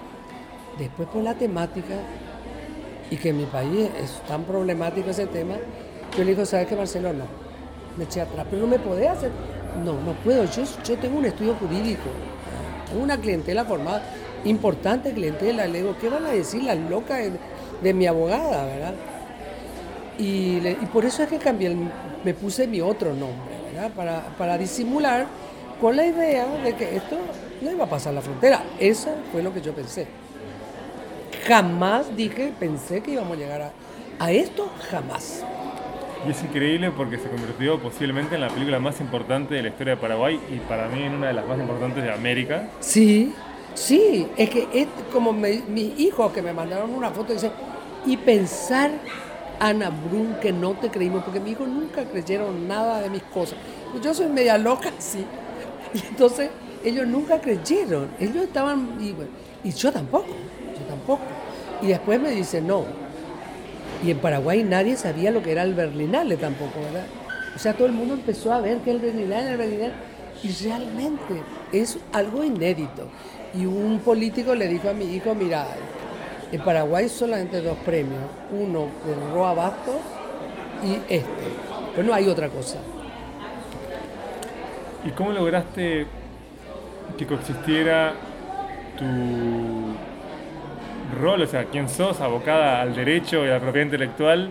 Después 0.79 1.09
por 1.09 1.23
la 1.23 1.35
temática 1.35 1.95
y 3.11 3.17
que 3.17 3.31
en 3.31 3.39
mi 3.39 3.47
país 3.47 3.89
es 4.03 4.23
tan 4.27 4.45
problemático 4.45 5.11
ese 5.11 5.27
tema, 5.27 5.55
yo 6.17 6.25
le 6.25 6.31
digo, 6.31 6.45
¿sabes 6.45 6.67
qué 6.67 6.77
Marcelo? 6.77 7.13
No. 7.13 7.25
Me 7.97 8.05
eché 8.05 8.23
atrás, 8.23 8.47
pero 8.49 8.63
no 8.63 8.69
me 8.69 8.79
podés 8.79 9.09
hacer. 9.09 9.31
No, 9.85 9.93
no 10.01 10.13
puedo. 10.25 10.45
Yo, 10.45 10.63
yo 10.85 10.97
tengo 10.99 11.19
un 11.19 11.25
estudio 11.25 11.55
jurídico, 11.55 12.09
una 12.99 13.19
clientela 13.19 13.65
formada, 13.65 14.03
importante 14.45 15.13
clientela. 15.13 15.67
Le 15.67 15.79
digo, 15.79 15.97
¿qué 16.01 16.09
van 16.09 16.25
a 16.27 16.31
decir 16.31 16.63
las 16.63 16.79
locas 16.79 17.19
de, 17.19 17.33
de 17.83 17.95
mi 17.95 18.07
abogada, 18.07 18.65
verdad? 18.67 18.95
Y, 20.19 20.61
por 20.93 21.05
eso 21.05 21.23
es 21.23 21.29
que 21.29 21.39
cambié, 21.39 21.77
me 22.25 22.35
puse 22.35 22.67
mi 22.67 22.81
otro 22.81 23.11
nombre, 23.15 23.55
¿verdad? 23.73 23.91
Para, 23.93 24.21
para 24.39 24.59
disimular 24.59 25.27
con 25.81 25.97
la 25.97 26.07
idea 26.07 26.47
de 26.63 26.75
que 26.75 26.97
esto 26.97 27.17
no 27.61 27.71
iba 27.71 27.85
a 27.85 27.91
pasar 27.91 28.15
la 28.15 28.21
frontera. 28.21 28.63
Eso 28.79 29.11
fue 29.33 29.43
lo 29.43 29.53
que 29.53 29.61
yo 29.61 29.73
pensé. 29.73 30.07
Jamás 31.47 32.15
dije, 32.17 32.53
pensé 32.59 33.01
que 33.01 33.13
íbamos 33.13 33.37
a 33.37 33.41
llegar 33.41 33.63
a, 33.63 33.73
a 34.21 34.31
esto, 34.31 34.71
jamás. 34.91 35.45
Y 36.27 36.31
es 36.31 36.43
increíble 36.45 36.93
porque 36.93 37.19
se 37.19 37.29
convirtió 37.29 37.81
posiblemente 37.81 38.37
en 38.37 38.43
la 38.43 38.49
película 38.49 38.79
más 38.79 39.01
importante 39.01 39.55
de 39.55 39.63
la 39.63 39.69
historia 39.71 39.97
de 39.97 40.01
Paraguay 40.01 40.41
y 40.55 40.59
para 40.61 40.87
mí 40.89 41.03
en 41.03 41.15
una 41.15 41.29
de 41.29 41.33
las 41.33 41.47
más 41.49 41.59
importantes 41.59 42.05
de 42.05 42.13
América. 42.13 42.69
Sí, 42.79 43.35
sí, 43.75 44.27
es 44.37 44.51
que 44.51 44.69
es 44.73 44.89
como 45.13 45.33
mis 45.33 45.99
hijos 45.99 46.33
que 46.33 46.43
me 46.43 46.53
mandaron 46.53 46.95
una 46.95 47.11
foto 47.11 47.33
y 47.33 47.37
dicen, 47.37 47.53
y 48.05 48.17
pensar 48.17 48.91
Ana 49.61 49.91
Brun, 49.91 50.37
que 50.41 50.53
no 50.53 50.73
te 50.73 50.91
creímos, 50.91 51.23
porque 51.23 51.39
mi 51.39 51.53
hijo 51.53 51.67
nunca 51.67 52.05
creyeron 52.05 52.67
nada 52.67 53.01
de 53.01 53.11
mis 53.11 53.23
cosas. 53.23 53.57
Yo 54.03 54.13
soy 54.13 54.27
media 54.27 54.59
loca, 54.59 54.91
sí. 54.99 55.25
Y 55.95 56.07
entonces 56.09 56.51
ellos 56.85 57.07
nunca 57.07 57.41
creyeron. 57.41 58.11
Ellos 58.19 58.45
estaban, 58.45 58.99
y, 59.01 59.15
y 59.69 59.73
yo 59.73 59.93
tampoco, 59.93 60.27
yo 60.29 60.85
tampoco. 60.89 61.23
Y 61.81 61.87
después 61.89 62.21
me 62.21 62.31
dicen, 62.31 62.67
no. 62.67 62.85
Y 64.05 64.11
en 64.11 64.19
Paraguay 64.19 64.65
nadie 64.65 64.97
sabía 64.97 65.31
lo 65.31 65.43
que 65.43 65.53
era 65.53 65.63
el 65.63 65.75
Berlinale 65.75 66.37
tampoco, 66.37 66.81
¿verdad? 66.81 67.07
O 67.55 67.59
sea, 67.59 67.75
todo 67.75 67.87
el 67.87 67.93
mundo 67.93 68.15
empezó 68.15 68.53
a 68.53 68.61
ver 68.61 68.79
que 68.79 68.91
el 68.91 68.99
Berlinale, 68.99 69.53
el 69.53 69.57
Berlinale. 69.59 69.93
Y 70.43 70.49
realmente 70.65 71.41
es 71.71 71.99
algo 72.13 72.43
inédito. 72.43 73.07
Y 73.55 73.67
un 73.67 74.01
político 74.01 74.55
le 74.55 74.67
dijo 74.69 74.89
a 74.89 74.93
mi 74.93 75.05
hijo, 75.05 75.35
mira, 75.35 75.67
en 76.51 76.61
Paraguay 76.63 77.09
solamente 77.09 77.61
dos 77.61 77.77
premios, 77.79 78.21
uno 78.51 78.89
de 79.07 79.33
Roa 79.33 79.55
Bastos 79.55 80.01
y 80.85 80.95
este, 81.13 81.25
pero 81.95 82.07
no 82.07 82.15
hay 82.15 82.29
otra 82.29 82.49
cosa. 82.49 82.79
¿Y 85.05 85.11
cómo 85.11 85.33
lograste 85.33 86.07
que 87.19 87.27
coexistiera 87.27 88.15
tu 88.99 89.05
rol, 91.21 91.43
o 91.43 91.47
sea, 91.47 91.65
quién 91.67 91.89
sos, 91.89 92.21
abocada 92.21 92.81
al 92.81 92.95
derecho 92.95 93.45
y 93.45 93.49
a 93.49 93.55
la 93.55 93.61
propiedad 93.61 93.87
intelectual, 93.87 94.51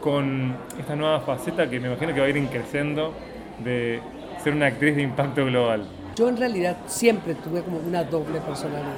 con 0.00 0.56
esta 0.78 0.96
nueva 0.96 1.20
faceta 1.20 1.68
que 1.68 1.80
me 1.80 1.88
imagino 1.88 2.14
que 2.14 2.20
va 2.20 2.26
a 2.26 2.30
ir 2.30 2.48
creciendo 2.48 3.12
de 3.62 4.00
ser 4.42 4.54
una 4.54 4.66
actriz 4.66 4.96
de 4.96 5.02
impacto 5.02 5.44
global? 5.44 5.86
Yo 6.20 6.28
en 6.28 6.36
realidad 6.36 6.76
siempre 6.86 7.34
tuve 7.34 7.62
como 7.62 7.78
una 7.78 8.04
doble 8.04 8.42
personalidad. 8.42 8.92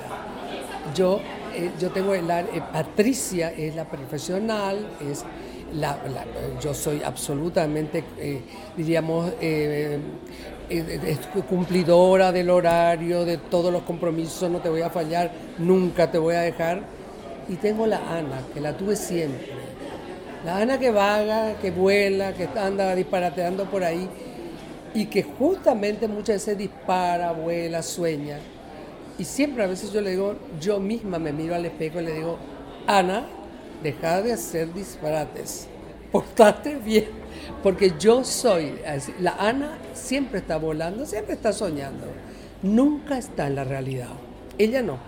Yo 0.92 1.20
eh, 1.54 1.70
yo 1.78 1.90
tengo 1.90 2.16
la, 2.16 2.40
eh, 2.40 2.61
Patricia 2.72 3.53
es 3.57 3.76
la 3.76 3.84
profesional, 3.84 4.84
es 5.09 5.24
la, 5.72 5.97
yo 6.61 6.74
soy 6.74 7.01
absolutamente, 7.01 8.03
eh, 8.18 8.40
diríamos, 8.76 9.34
cumplidora 11.49 12.32
del 12.32 12.51
horario, 12.51 13.24
de 13.24 13.36
todos 13.36 13.72
los 13.72 13.82
compromisos, 13.82 14.51
no 14.51 14.59
te 14.59 14.68
voy 14.68 14.82
a 14.82 14.90
fallar, 14.90 15.30
nunca 15.59 16.11
te 16.11 16.18
voy 16.18 16.34
a 16.34 16.40
dejar. 16.40 16.82
Y 17.49 17.55
tengo 17.55 17.86
la 17.86 17.99
Ana, 17.99 18.40
que 18.53 18.61
la 18.61 18.76
tuve 18.76 18.97
siempre. 18.97 19.47
La 20.44 20.57
Ana 20.57 20.76
que 20.76 20.90
vaga, 20.90 21.55
que 21.62 21.70
vuela, 21.70 22.32
que 22.32 22.49
anda 22.59 22.97
disparateando 22.97 23.66
por 23.66 23.84
ahí 23.84 24.09
y 24.95 25.07
que 25.07 25.22
justamente 25.22 26.07
muchas 26.09 26.36
veces 26.36 26.59
dispara, 26.59 27.32
vuela, 27.32 27.82
sueña. 27.82 28.38
Y 29.18 29.24
siempre 29.24 29.64
a 29.64 29.66
veces 29.66 29.93
yo 29.93 30.01
le 30.01 30.11
digo, 30.11 30.36
yo 30.61 30.80
misma 30.80 31.18
me 31.18 31.32
miro 31.32 31.55
al 31.55 31.64
espejo 31.64 32.01
y 32.01 32.05
le 32.05 32.14
digo, 32.14 32.38
Ana, 32.86 33.24
deja 33.82 34.22
de 34.22 34.32
hacer 34.32 34.72
disparates. 34.72 35.68
portate 36.12 36.76
bien, 36.76 37.09
porque 37.62 37.95
yo 37.99 38.22
soy, 38.22 38.78
la 39.18 39.34
Ana 39.38 39.78
siempre 39.95 40.38
está 40.40 40.59
volando, 40.59 41.07
siempre 41.07 41.34
está 41.34 41.53
soñando, 41.53 42.07
nunca 42.62 43.16
está 43.16 43.47
en 43.47 43.55
la 43.57 43.64
realidad. 43.64 44.11
Ella 44.59 44.82
no. 44.82 44.99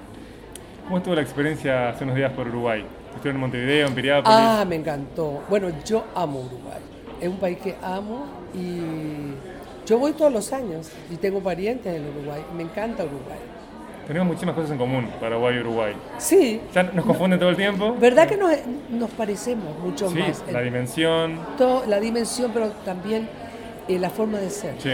¿Cómo 0.84 0.98
estuvo 0.98 1.14
la 1.14 1.22
experiencia 1.22 1.90
hace 1.90 2.04
unos 2.04 2.16
días 2.16 2.32
por 2.32 2.48
Uruguay? 2.48 2.84
Estuvieron 3.10 3.36
en 3.36 3.40
Montevideo, 3.40 3.86
en 3.86 3.94
Piriápolis. 3.94 4.38
Ah, 4.38 4.64
me 4.66 4.76
encantó. 4.76 5.42
Bueno, 5.48 5.68
yo 5.84 6.04
amo 6.14 6.40
Uruguay. 6.40 6.80
Es 7.20 7.28
un 7.28 7.36
país 7.36 7.58
que 7.58 7.76
amo 7.80 8.26
y 8.54 9.34
yo 9.86 9.98
voy 9.98 10.12
todos 10.12 10.32
los 10.32 10.52
años 10.52 10.90
y 11.10 11.16
tengo 11.16 11.40
parientes 11.40 11.94
en 11.94 12.06
Uruguay. 12.08 12.42
Me 12.56 12.62
encanta 12.62 13.04
Uruguay. 13.04 13.38
Tenemos 14.06 14.28
muchísimas 14.28 14.54
cosas 14.54 14.72
en 14.72 14.78
común, 14.78 15.08
Paraguay 15.18 15.56
y 15.56 15.60
Uruguay. 15.60 15.94
Sí. 16.18 16.60
Nos 16.92 17.04
confunden 17.06 17.38
todo 17.38 17.48
el 17.50 17.56
tiempo. 17.56 17.94
¿Verdad 17.98 18.28
que 18.28 18.36
nos, 18.36 18.50
nos 18.90 19.10
parecemos 19.10 19.78
mucho 19.78 20.10
Sí, 20.10 20.18
más? 20.18 20.42
la 20.52 20.60
dimensión. 20.60 21.38
todo- 21.56 21.86
la 21.86 21.98
dimensión, 22.00 22.50
pero 22.52 22.68
también 22.84 23.28
eh, 23.88 23.98
la 23.98 24.10
forma 24.10 24.38
de 24.38 24.50
ser. 24.50 24.74
Sí. 24.78 24.90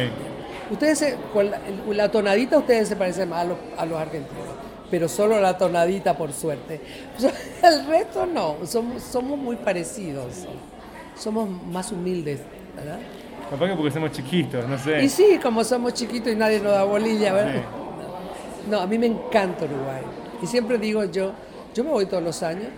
Ustedes, 0.70 0.98
se- 0.98 1.16
con 1.32 1.50
la, 1.50 1.58
la 1.92 2.08
tonadita, 2.10 2.58
ustedes 2.58 2.86
se 2.88 2.94
parecen 2.94 3.28
más 3.30 3.40
a 3.40 3.44
los, 3.48 3.58
a 3.76 3.84
los 3.86 3.98
argentinos, 3.98 4.46
pero 4.92 5.08
solo 5.08 5.40
la 5.40 5.58
tonadita, 5.58 6.16
por 6.16 6.32
suerte. 6.32 6.80
El 7.64 7.86
resto 7.86 8.26
no, 8.26 8.58
somos, 8.64 9.02
somos 9.02 9.36
muy 9.36 9.56
parecidos. 9.56 10.46
Somos 11.16 11.48
más 11.66 11.90
humildes, 11.90 12.40
¿verdad? 12.76 12.98
Capaz 13.50 13.66
que 13.66 13.74
porque 13.74 13.90
somos 13.90 14.12
chiquitos, 14.12 14.66
no 14.68 14.78
sé. 14.78 15.02
Y 15.02 15.08
sí, 15.08 15.38
como 15.42 15.64
somos 15.64 15.92
chiquitos 15.92 16.32
y 16.32 16.36
nadie 16.36 16.60
nos 16.60 16.72
da 16.72 16.84
bolilla, 16.84 17.32
¿verdad? 17.32 17.54
Sí. 17.54 18.70
No, 18.70 18.80
a 18.80 18.86
mí 18.86 18.96
me 18.96 19.06
encanta 19.06 19.64
Uruguay. 19.64 20.02
Y 20.40 20.46
siempre 20.46 20.78
digo 20.78 21.04
yo, 21.04 21.32
yo 21.74 21.82
me 21.82 21.90
voy 21.90 22.06
todos 22.06 22.22
los 22.22 22.42
años 22.44 22.68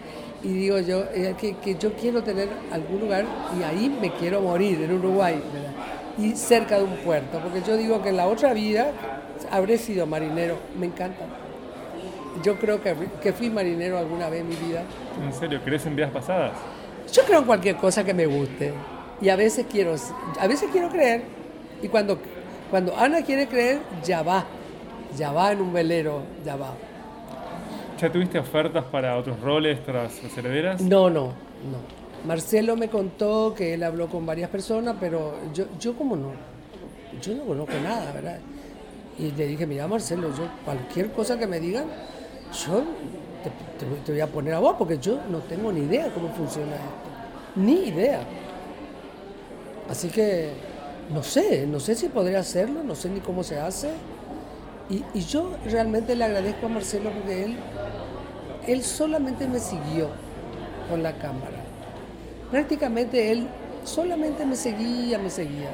y 0.42 0.48
digo 0.48 0.78
yo 0.80 1.04
eh, 1.12 1.34
que, 1.38 1.56
que 1.58 1.74
yo 1.76 1.92
quiero 1.92 2.22
tener 2.22 2.48
algún 2.72 3.00
lugar 3.00 3.26
y 3.58 3.62
ahí 3.62 3.94
me 4.00 4.12
quiero 4.12 4.40
morir, 4.40 4.80
en 4.82 4.94
Uruguay, 4.94 5.42
¿verdad? 5.52 5.72
Y 6.18 6.36
cerca 6.36 6.78
de 6.78 6.84
un 6.84 6.96
puerto, 6.96 7.38
porque 7.40 7.62
yo 7.66 7.76
digo 7.76 8.02
que 8.02 8.08
en 8.08 8.16
la 8.16 8.26
otra 8.26 8.54
vida 8.54 8.92
habré 9.50 9.76
sido 9.76 10.06
marinero, 10.06 10.56
me 10.78 10.86
encanta. 10.86 11.24
Yo 12.42 12.56
creo 12.58 12.82
que, 12.82 12.94
que 13.22 13.32
fui 13.34 13.50
marinero 13.50 13.98
alguna 13.98 14.30
vez 14.30 14.40
en 14.40 14.48
mi 14.48 14.56
vida. 14.56 14.82
¿En 15.22 15.32
serio? 15.34 15.60
¿Crees 15.62 15.84
en 15.84 15.96
vidas 15.96 16.10
pasadas? 16.10 16.52
Yo 17.12 17.22
creo 17.24 17.40
en 17.40 17.44
cualquier 17.44 17.76
cosa 17.76 18.02
que 18.04 18.14
me 18.14 18.24
guste 18.26 18.72
y 19.22 19.28
a 19.28 19.36
veces 19.36 19.66
quiero, 19.70 19.94
a 20.40 20.46
veces 20.46 20.68
quiero 20.72 20.88
creer 20.88 21.22
y 21.82 21.88
cuando, 21.88 22.18
cuando 22.70 22.96
Ana 22.96 23.22
quiere 23.22 23.46
creer, 23.46 23.78
ya 24.04 24.22
va, 24.22 24.44
ya 25.16 25.32
va 25.32 25.52
en 25.52 25.60
un 25.60 25.72
velero, 25.72 26.22
ya 26.44 26.56
va. 26.56 26.74
¿Ya 28.00 28.10
tuviste 28.10 28.38
ofertas 28.38 28.84
para 28.86 29.16
otros 29.16 29.38
roles 29.40 29.82
tras 29.84 30.22
las 30.22 30.36
herederas? 30.36 30.80
No, 30.80 31.08
no, 31.08 31.26
no. 31.26 32.02
Marcelo 32.26 32.76
me 32.76 32.88
contó 32.88 33.54
que 33.56 33.74
él 33.74 33.82
habló 33.82 34.08
con 34.08 34.24
varias 34.26 34.48
personas, 34.50 34.96
pero 35.00 35.34
yo, 35.54 35.64
yo 35.78 35.94
como 35.96 36.16
no, 36.16 36.32
yo 37.20 37.34
no 37.34 37.44
conozco 37.44 37.72
nada, 37.82 38.12
¿verdad? 38.12 38.38
Y 39.18 39.30
le 39.32 39.46
dije, 39.46 39.66
mira 39.66 39.86
Marcelo, 39.86 40.28
yo 40.36 40.44
cualquier 40.64 41.10
cosa 41.12 41.38
que 41.38 41.46
me 41.46 41.60
digan, 41.60 41.84
yo 42.66 42.82
te, 43.42 43.50
te- 43.84 44.00
te 44.04 44.12
voy 44.12 44.20
a 44.20 44.26
poner 44.26 44.54
a 44.54 44.58
vos, 44.60 44.76
porque 44.78 44.98
yo 44.98 45.18
no 45.30 45.38
tengo 45.38 45.70
ni 45.72 45.80
idea 45.80 46.08
cómo 46.14 46.28
funciona 46.30 46.72
esto. 46.74 47.56
Ni 47.56 47.88
idea. 47.88 48.20
Así 49.88 50.08
que 50.08 50.50
no 51.10 51.22
sé, 51.22 51.66
no 51.66 51.80
sé 51.80 51.94
si 51.94 52.08
podría 52.08 52.40
hacerlo, 52.40 52.82
no 52.82 52.94
sé 52.94 53.08
ni 53.08 53.20
cómo 53.20 53.42
se 53.42 53.58
hace. 53.58 53.90
Y, 54.88 55.20
yo 55.20 55.50
realmente 55.64 56.14
le 56.14 56.24
agradezco 56.24 56.66
a 56.66 56.68
Marcelo 56.68 57.10
porque 57.12 57.44
él, 57.44 57.56
él 58.66 58.82
solamente 58.82 59.46
me 59.46 59.58
siguió 59.58 60.08
con 60.88 61.02
la 61.02 61.12
cámara. 61.12 61.62
Prácticamente 62.50 63.32
él 63.32 63.48
solamente 63.84 64.44
me 64.44 64.56
seguía, 64.56 65.18
me 65.18 65.30
seguía. 65.30 65.70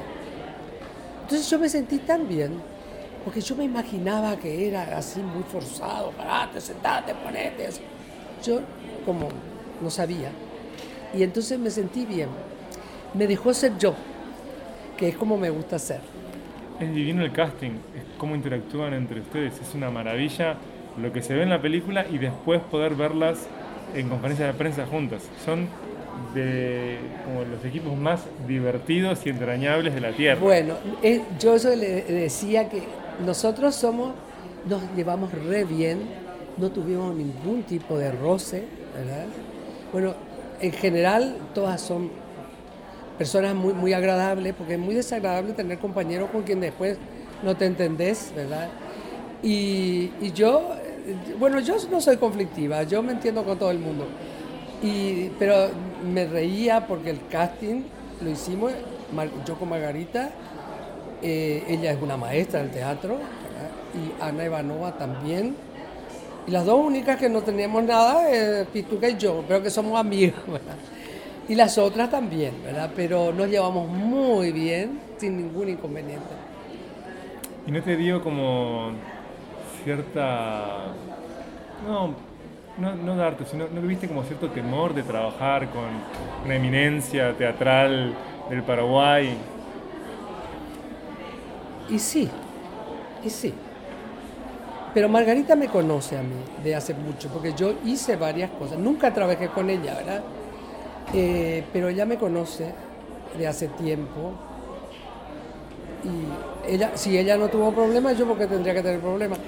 Entonces 1.23 1.49
yo 1.49 1.59
me 1.59 1.69
sentí 1.69 1.99
tan 1.99 2.27
bien, 2.27 2.61
porque 3.23 3.41
yo 3.41 3.55
me 3.55 3.65
imaginaba 3.65 4.37
que 4.37 4.67
era 4.67 4.97
así 4.97 5.19
muy 5.19 5.43
forzado, 5.43 6.11
parate, 6.11 6.61
sentate, 6.61 7.13
ponete. 7.15 7.69
Yo 8.43 8.61
como 9.05 9.27
no 9.81 9.89
sabía. 9.89 10.31
Y 11.13 11.23
entonces 11.23 11.59
me 11.59 11.69
sentí 11.69 12.05
bien. 12.05 12.29
Me 13.13 13.27
dejó 13.27 13.53
ser 13.53 13.77
yo, 13.77 13.95
que 14.97 15.09
es 15.09 15.15
como 15.15 15.37
me 15.37 15.49
gusta 15.49 15.79
ser. 15.79 16.01
Es 16.79 16.93
divino 16.93 17.23
el 17.23 17.31
casting, 17.31 17.71
es 17.95 18.03
cómo 18.17 18.35
interactúan 18.35 18.93
entre 18.93 19.21
ustedes. 19.21 19.59
Es 19.59 19.73
una 19.75 19.89
maravilla 19.89 20.55
lo 21.01 21.11
que 21.11 21.21
se 21.21 21.33
ve 21.33 21.43
en 21.43 21.49
la 21.49 21.61
película 21.61 22.05
y 22.09 22.17
después 22.17 22.61
poder 22.61 22.95
verlas 22.95 23.47
en 23.95 24.09
conferencias 24.09 24.51
de 24.51 24.57
prensa 24.57 24.85
juntas. 24.85 25.23
Son 25.43 25.67
de 26.33 26.97
como 27.25 27.43
los 27.45 27.63
equipos 27.65 27.97
más 27.97 28.21
divertidos 28.47 29.25
y 29.25 29.29
entrañables 29.29 29.93
de 29.93 30.01
la 30.01 30.11
Tierra. 30.11 30.39
Bueno, 30.39 30.75
eh, 31.01 31.21
yo 31.39 31.55
eso 31.55 31.69
le 31.75 32.03
decía 32.03 32.69
que 32.69 32.83
nosotros 33.25 33.75
somos, 33.75 34.13
nos 34.67 34.81
llevamos 34.95 35.31
re 35.33 35.63
bien, 35.63 35.99
no 36.57 36.69
tuvimos 36.71 37.15
ningún 37.15 37.63
tipo 37.63 37.97
de 37.97 38.11
roce, 38.11 38.63
¿verdad? 38.95 39.25
Bueno, 39.91 40.13
en 40.59 40.71
general 40.71 41.37
todas 41.53 41.81
son 41.81 42.11
personas 43.19 43.53
muy, 43.53 43.73
muy 43.73 43.93
agradables, 43.93 44.55
porque 44.57 44.73
es 44.73 44.79
muy 44.79 44.95
desagradable 44.95 45.53
tener 45.53 45.77
compañeros 45.77 46.31
con 46.31 46.41
quien 46.41 46.61
después 46.61 46.97
no 47.43 47.55
te 47.55 47.65
entendés, 47.65 48.31
¿verdad? 48.35 48.69
Y, 49.43 50.11
y 50.21 50.31
yo, 50.33 50.71
bueno, 51.37 51.59
yo 51.59 51.75
no 51.91 51.99
soy 51.99 52.15
conflictiva, 52.15 52.83
yo 52.83 53.03
me 53.03 53.11
entiendo 53.11 53.43
con 53.43 53.59
todo 53.59 53.71
el 53.71 53.79
mundo. 53.79 54.07
Y, 54.81 55.29
pero 55.37 55.69
me 56.13 56.25
reía 56.25 56.87
porque 56.87 57.09
el 57.09 57.27
casting 57.27 57.83
lo 58.21 58.29
hicimos, 58.29 58.71
yo 59.45 59.55
con 59.59 59.69
Margarita, 59.69 60.29
eh, 61.21 61.65
ella 61.67 61.91
es 61.91 62.01
una 62.01 62.15
maestra 62.15 62.61
del 62.61 62.71
teatro, 62.71 63.17
y 63.93 64.23
Ana 64.23 64.45
Ivanova 64.45 64.97
también. 64.97 65.57
Y 66.47 66.51
las 66.51 66.65
dos 66.65 66.85
únicas 66.85 67.17
que 67.17 67.27
no 67.27 67.41
teníamos 67.41 67.83
nada, 67.83 68.31
eh, 68.31 68.65
Pituca 68.71 69.09
y 69.09 69.17
yo, 69.17 69.43
pero 69.45 69.61
que 69.61 69.69
somos 69.69 69.99
amigas, 69.99 70.39
¿verdad? 70.47 70.75
Y 71.49 71.55
las 71.55 71.79
otras 71.79 72.11
también, 72.11 72.53
¿verdad? 72.63 72.91
Pero 72.95 73.33
nos 73.33 73.49
llevamos 73.49 73.89
muy 73.89 74.51
bien, 74.51 74.99
sin 75.17 75.35
ningún 75.35 75.67
inconveniente. 75.69 76.27
Y 77.65 77.71
no 77.71 77.81
te 77.81 77.97
dio 77.97 78.23
como 78.23 78.91
cierta. 79.83 80.93
No, 81.87 82.13
no, 82.77 82.95
no 82.95 83.15
darte, 83.15 83.45
sino 83.45 83.67
no 83.67 83.81
viste 83.81 84.07
como 84.07 84.23
cierto 84.23 84.51
temor 84.51 84.93
de 84.93 85.01
trabajar 85.01 85.69
con 85.71 85.85
una 86.45 86.55
eminencia 86.55 87.35
teatral 87.35 88.13
del 88.47 88.61
Paraguay. 88.61 89.35
Y 91.89 91.97
sí, 91.97 92.29
y 93.23 93.29
sí. 93.31 93.55
Pero 94.93 95.09
Margarita 95.09 95.55
me 95.55 95.67
conoce 95.67 96.15
a 96.15 96.21
mí 96.21 96.35
de 96.63 96.75
hace 96.75 96.93
mucho, 96.93 97.27
porque 97.29 97.53
yo 97.53 97.73
hice 97.85 98.17
varias 98.17 98.51
cosas. 98.51 98.77
Nunca 98.77 99.11
trabajé 99.11 99.47
con 99.47 99.67
ella, 99.71 99.95
¿verdad? 99.95 100.21
Eh, 101.13 101.63
pero 101.73 101.89
ella 101.89 102.05
me 102.05 102.17
conoce 102.17 102.71
de 103.37 103.47
hace 103.47 103.67
tiempo. 103.67 104.33
Y 106.03 106.71
ella, 106.71 106.91
si 106.95 107.17
ella 107.17 107.37
no 107.37 107.49
tuvo 107.49 107.71
problemas, 107.73 108.17
yo 108.17 108.27
porque 108.27 108.47
tendría 108.47 108.73
que 108.73 108.81
tener 108.81 108.99
problemas. 108.99 109.39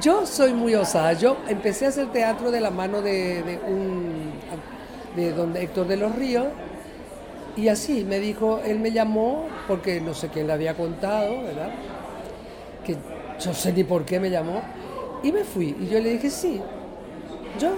Yo 0.00 0.24
soy 0.26 0.52
muy 0.52 0.74
osada. 0.74 1.12
Yo 1.14 1.36
empecé 1.48 1.86
a 1.86 1.88
hacer 1.88 2.10
teatro 2.12 2.50
de 2.50 2.60
la 2.60 2.70
mano 2.70 3.02
de, 3.02 3.42
de 3.42 3.58
un 3.66 4.32
de 5.16 5.32
don 5.32 5.56
Héctor 5.56 5.86
de 5.88 5.96
los 5.96 6.14
Ríos. 6.14 6.46
Y 7.56 7.68
así 7.68 8.04
me 8.04 8.20
dijo, 8.20 8.60
él 8.64 8.78
me 8.78 8.92
llamó 8.92 9.48
porque 9.66 10.00
no 10.00 10.14
sé 10.14 10.28
quién 10.28 10.46
le 10.46 10.52
había 10.52 10.74
contado, 10.74 11.42
¿verdad? 11.42 11.70
Que 12.84 12.96
yo 13.40 13.52
sé 13.52 13.72
ni 13.72 13.82
por 13.82 14.04
qué 14.04 14.20
me 14.20 14.30
llamó. 14.30 14.62
Y 15.22 15.32
me 15.32 15.42
fui. 15.42 15.74
Y 15.80 15.88
yo 15.88 15.98
le 15.98 16.10
dije, 16.10 16.30
sí, 16.30 16.60
yo, 17.58 17.70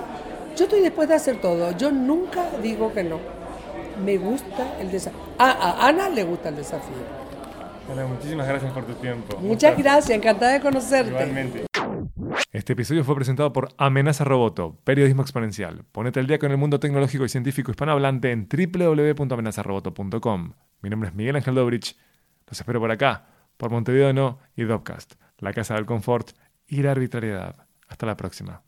yo 0.57 0.65
estoy 0.65 0.81
dispuesta 0.81 1.15
a 1.15 1.17
hacer 1.17 1.41
todo. 1.41 1.77
Yo 1.77 1.91
nunca 1.91 2.51
digo 2.63 2.93
que 2.93 3.05
no. 3.05 3.19
Me 4.05 4.19
gusta 4.19 4.79
el 4.81 4.91
desafío. 4.91 5.21
a 5.39 5.87
Ana 5.87 6.09
le 6.09 6.25
gusta 6.25 6.49
el 6.49 6.57
desafío. 6.57 7.21
Ana, 7.91 8.07
muchísimas 8.07 8.47
gracias 8.47 8.73
por 8.73 8.85
tu 8.85 8.95
tiempo. 8.95 9.39
Muchas 9.41 9.77
gracias, 9.77 10.17
encantada 10.17 10.53
de 10.53 10.61
conocerte. 10.61 11.11
Igualmente. 11.11 11.67
Este 12.53 12.75
episodio 12.75 13.05
fue 13.05 13.17
presentado 13.17 13.53
por 13.53 13.69
Amenaza 13.77 14.25
Roboto, 14.25 14.79
Periodismo 14.85 15.23
Exponencial. 15.23 15.85
Ponete 15.91 16.21
al 16.21 16.27
día 16.27 16.39
con 16.39 16.51
el 16.51 16.57
mundo 16.57 16.79
tecnológico 16.79 17.25
y 17.25 17.29
científico 17.29 17.71
hispanohablante 17.71 18.31
en 18.31 18.49
www.amenazaroboto.com. 18.49 20.53
Mi 20.83 20.91
nombre 20.91 21.09
es 21.09 21.15
Miguel 21.15 21.37
Ángel 21.37 21.55
Dobrich. 21.55 21.97
Los 22.47 22.61
espero 22.61 22.81
por 22.81 22.91
acá, 22.91 23.27
por 23.57 23.71
Montevideo 23.71 24.13
No 24.13 24.39
y 24.57 24.65
Dopcast, 24.65 25.15
la 25.39 25.53
casa 25.53 25.75
del 25.75 25.87
confort 25.87 26.31
y 26.67 26.83
la 26.83 26.93
arbitrariedad. 26.93 27.67
Hasta 27.89 28.07
la 28.07 28.17
próxima. 28.17 28.63